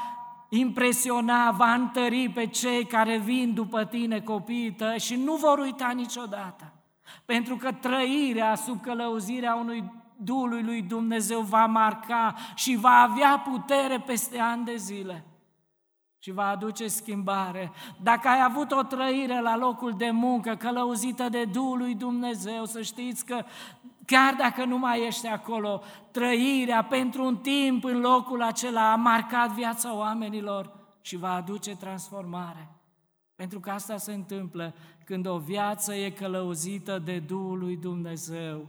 impresiona, 0.58 1.51
va 1.51 1.74
întări 1.74 2.30
pe 2.30 2.47
cei 2.47 2.86
care 2.86 3.18
vin 3.18 3.54
după 3.54 3.86
tine, 3.86 4.20
copiii 4.20 4.72
tăi, 4.72 4.99
și 4.99 5.16
nu 5.16 5.36
vor 5.36 5.60
uita 5.60 5.91
niciodată. 5.95 6.74
Pentru 7.26 7.56
că 7.56 7.72
trăirea 7.72 8.56
sub 8.56 8.82
călăuzirea 8.82 9.56
unui 9.56 9.91
Duhului 10.18 10.64
lui 10.64 10.82
Dumnezeu 10.82 11.39
va 11.39 11.66
marca 11.66 12.36
și 12.56 12.76
va 12.76 13.08
avea 13.10 13.43
putere 13.51 13.99
peste 13.99 14.39
ani 14.39 14.66
de 14.66 14.76
zile 14.76 15.26
și 16.20 16.32
va 16.32 16.47
aduce 16.47 16.88
schimbare. 16.88 17.72
Dacă 18.01 18.28
ai 18.28 18.43
avut 18.43 18.72
o 18.72 18.84
trăire 18.84 19.41
la 19.41 19.58
locul 19.58 19.93
de 19.97 20.10
muncă 20.10 20.56
călăuzită 20.56 21.30
de 21.30 21.45
Duhul 21.45 21.78
lui 21.78 21.95
Dumnezeu, 21.95 22.66
să 22.66 22.82
știți 22.82 23.26
că 23.26 23.45
chiar 24.06 24.34
dacă 24.38 24.66
nu 24.66 24.78
mai 24.78 25.06
ești 25.06 25.28
acolo, 25.28 25.82
trăirea 26.12 26.84
pentru 26.84 27.26
un 27.26 27.38
timp 27.38 27.84
în 27.84 27.99
locul 27.99 28.41
acela 28.41 28.91
a 28.91 28.95
marcat 28.95 29.51
viața 29.51 29.95
oamenilor 29.95 30.82
și 31.01 31.18
va 31.18 31.34
aduce 31.34 31.76
transformare. 31.76 32.70
Pentru 33.36 33.60
că 33.60 33.70
asta 33.70 33.97
se 33.97 34.14
întâmplă 34.14 34.74
când 35.06 35.28
o 35.28 35.38
viață 35.38 35.93
e 35.93 36.10
călăuzită 36.10 36.99
de 36.99 37.20
Duhul 37.20 37.60
lui 37.60 37.78
Dumnezeu. 37.78 38.68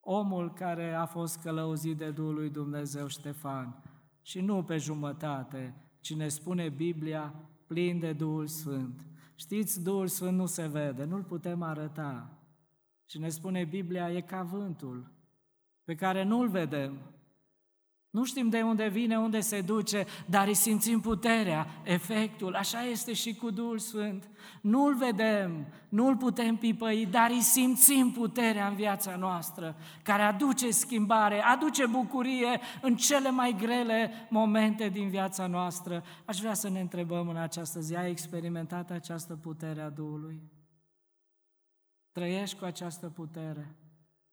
Omul 0.00 0.52
care 0.52 0.92
a 0.94 1.04
fost 1.06 1.40
călăuzit 1.42 1.96
de 1.96 2.10
Duhul 2.10 2.34
lui 2.34 2.50
Dumnezeu, 2.50 3.06
Ștefan, 3.06 3.82
și 4.22 4.40
nu 4.40 4.62
pe 4.62 4.76
jumătate, 4.76 5.74
ci 6.00 6.14
ne 6.14 6.28
spune 6.28 6.68
Biblia 6.68 7.34
plin 7.66 7.98
de 7.98 8.12
Duhul 8.12 8.46
Sfânt. 8.46 9.06
Știți, 9.34 9.82
Duhul 9.82 10.06
Sfânt 10.06 10.36
nu 10.36 10.46
se 10.46 10.66
vede, 10.66 11.04
nu-l 11.04 11.22
putem 11.22 11.62
arăta. 11.62 12.39
Și 13.10 13.18
ne 13.18 13.28
spune 13.28 13.64
Biblia, 13.64 14.12
e 14.12 14.20
ca 14.20 14.42
vântul, 14.42 15.12
pe 15.84 15.94
care 15.94 16.22
nu-l 16.22 16.48
vedem, 16.48 16.98
nu 18.10 18.24
știm 18.24 18.48
de 18.48 18.62
unde 18.62 18.88
vine, 18.88 19.18
unde 19.18 19.40
se 19.40 19.60
duce, 19.60 20.06
dar 20.26 20.46
îi 20.46 20.54
simțim 20.54 21.00
puterea, 21.00 21.66
efectul. 21.84 22.54
Așa 22.54 22.84
este 22.84 23.12
și 23.12 23.34
cu 23.34 23.50
Duhul 23.50 23.78
Sfânt. 23.78 24.30
Nu-l 24.60 24.94
vedem, 24.94 25.66
nu-l 25.88 26.16
putem 26.16 26.56
pipăi, 26.56 27.06
dar 27.10 27.30
îi 27.30 27.40
simțim 27.40 28.12
puterea 28.12 28.68
în 28.68 28.74
viața 28.74 29.16
noastră, 29.16 29.76
care 30.02 30.22
aduce 30.22 30.70
schimbare, 30.70 31.42
aduce 31.42 31.86
bucurie 31.86 32.60
în 32.82 32.96
cele 32.96 33.30
mai 33.30 33.56
grele 33.58 34.10
momente 34.28 34.88
din 34.88 35.08
viața 35.08 35.46
noastră. 35.46 36.04
Aș 36.24 36.38
vrea 36.38 36.54
să 36.54 36.68
ne 36.68 36.80
întrebăm 36.80 37.28
în 37.28 37.36
această 37.36 37.80
zi, 37.80 37.96
ai 37.96 38.10
experimentat 38.10 38.90
această 38.90 39.36
putere 39.36 39.80
a 39.80 39.90
Duhului? 39.90 40.40
Trăiești 42.12 42.58
cu 42.58 42.64
această 42.64 43.08
putere? 43.08 43.76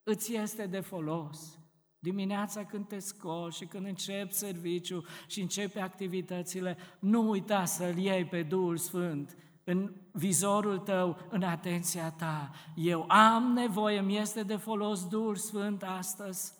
Îți 0.04 0.36
este 0.36 0.66
de 0.66 0.80
folos? 0.80 1.60
Dimineața 2.00 2.66
când 2.66 2.88
te 2.88 3.00
scoli 3.00 3.54
și 3.54 3.66
când 3.66 3.86
începi 3.86 4.34
serviciu 4.34 5.04
și 5.28 5.42
începi 5.42 5.80
activitățile, 5.80 6.78
nu 7.00 7.30
uita 7.30 7.66
să-L 7.66 7.98
iei 7.98 8.26
pe 8.26 8.44
Duhul 8.44 8.78
Sfânt 8.78 9.38
în 9.64 9.96
vizorul 10.12 10.78
tău, 10.78 11.18
în 11.30 11.44
atenția 11.44 12.12
ta. 12.12 12.52
Eu 12.76 13.06
am 13.08 13.44
nevoie, 13.44 14.02
mi 14.02 14.18
este 14.18 14.44
de 14.44 14.56
folos 14.56 15.08
Duhul 15.08 15.36
Sfânt 15.36 15.84
astăzi 15.84 16.54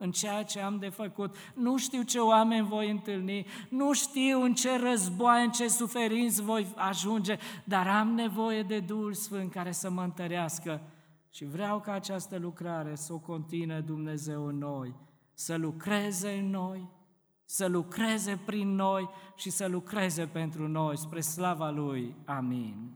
în 0.00 0.10
ceea 0.10 0.42
ce 0.42 0.60
am 0.60 0.78
de 0.78 0.88
făcut. 0.88 1.36
Nu 1.54 1.76
știu 1.76 2.02
ce 2.02 2.18
oameni 2.18 2.66
voi 2.66 2.90
întâlni, 2.90 3.46
nu 3.68 3.92
știu 3.92 4.42
în 4.42 4.54
ce 4.54 4.78
război, 4.78 5.44
în 5.44 5.50
ce 5.50 5.68
suferinți 5.68 6.42
voi 6.42 6.66
ajunge, 6.76 7.38
dar 7.64 7.88
am 7.88 8.08
nevoie 8.08 8.62
de 8.62 8.80
Duhul 8.80 9.14
Sfânt 9.14 9.52
care 9.52 9.72
să 9.72 9.90
mă 9.90 10.02
întărească 10.02 10.80
și 11.30 11.44
vreau 11.44 11.80
ca 11.80 11.92
această 11.92 12.38
lucrare 12.38 12.94
să 12.94 13.12
o 13.12 13.18
continue 13.18 13.80
Dumnezeu 13.80 14.46
în 14.46 14.58
noi, 14.58 14.94
să 15.34 15.56
lucreze 15.56 16.30
în 16.30 16.50
noi, 16.50 16.88
să 17.44 17.66
lucreze 17.66 18.40
prin 18.44 18.74
noi 18.74 19.08
și 19.36 19.50
să 19.50 19.66
lucreze 19.66 20.26
pentru 20.26 20.68
noi, 20.68 20.98
spre 20.98 21.20
slava 21.20 21.70
Lui. 21.70 22.16
Amin. 22.24 22.92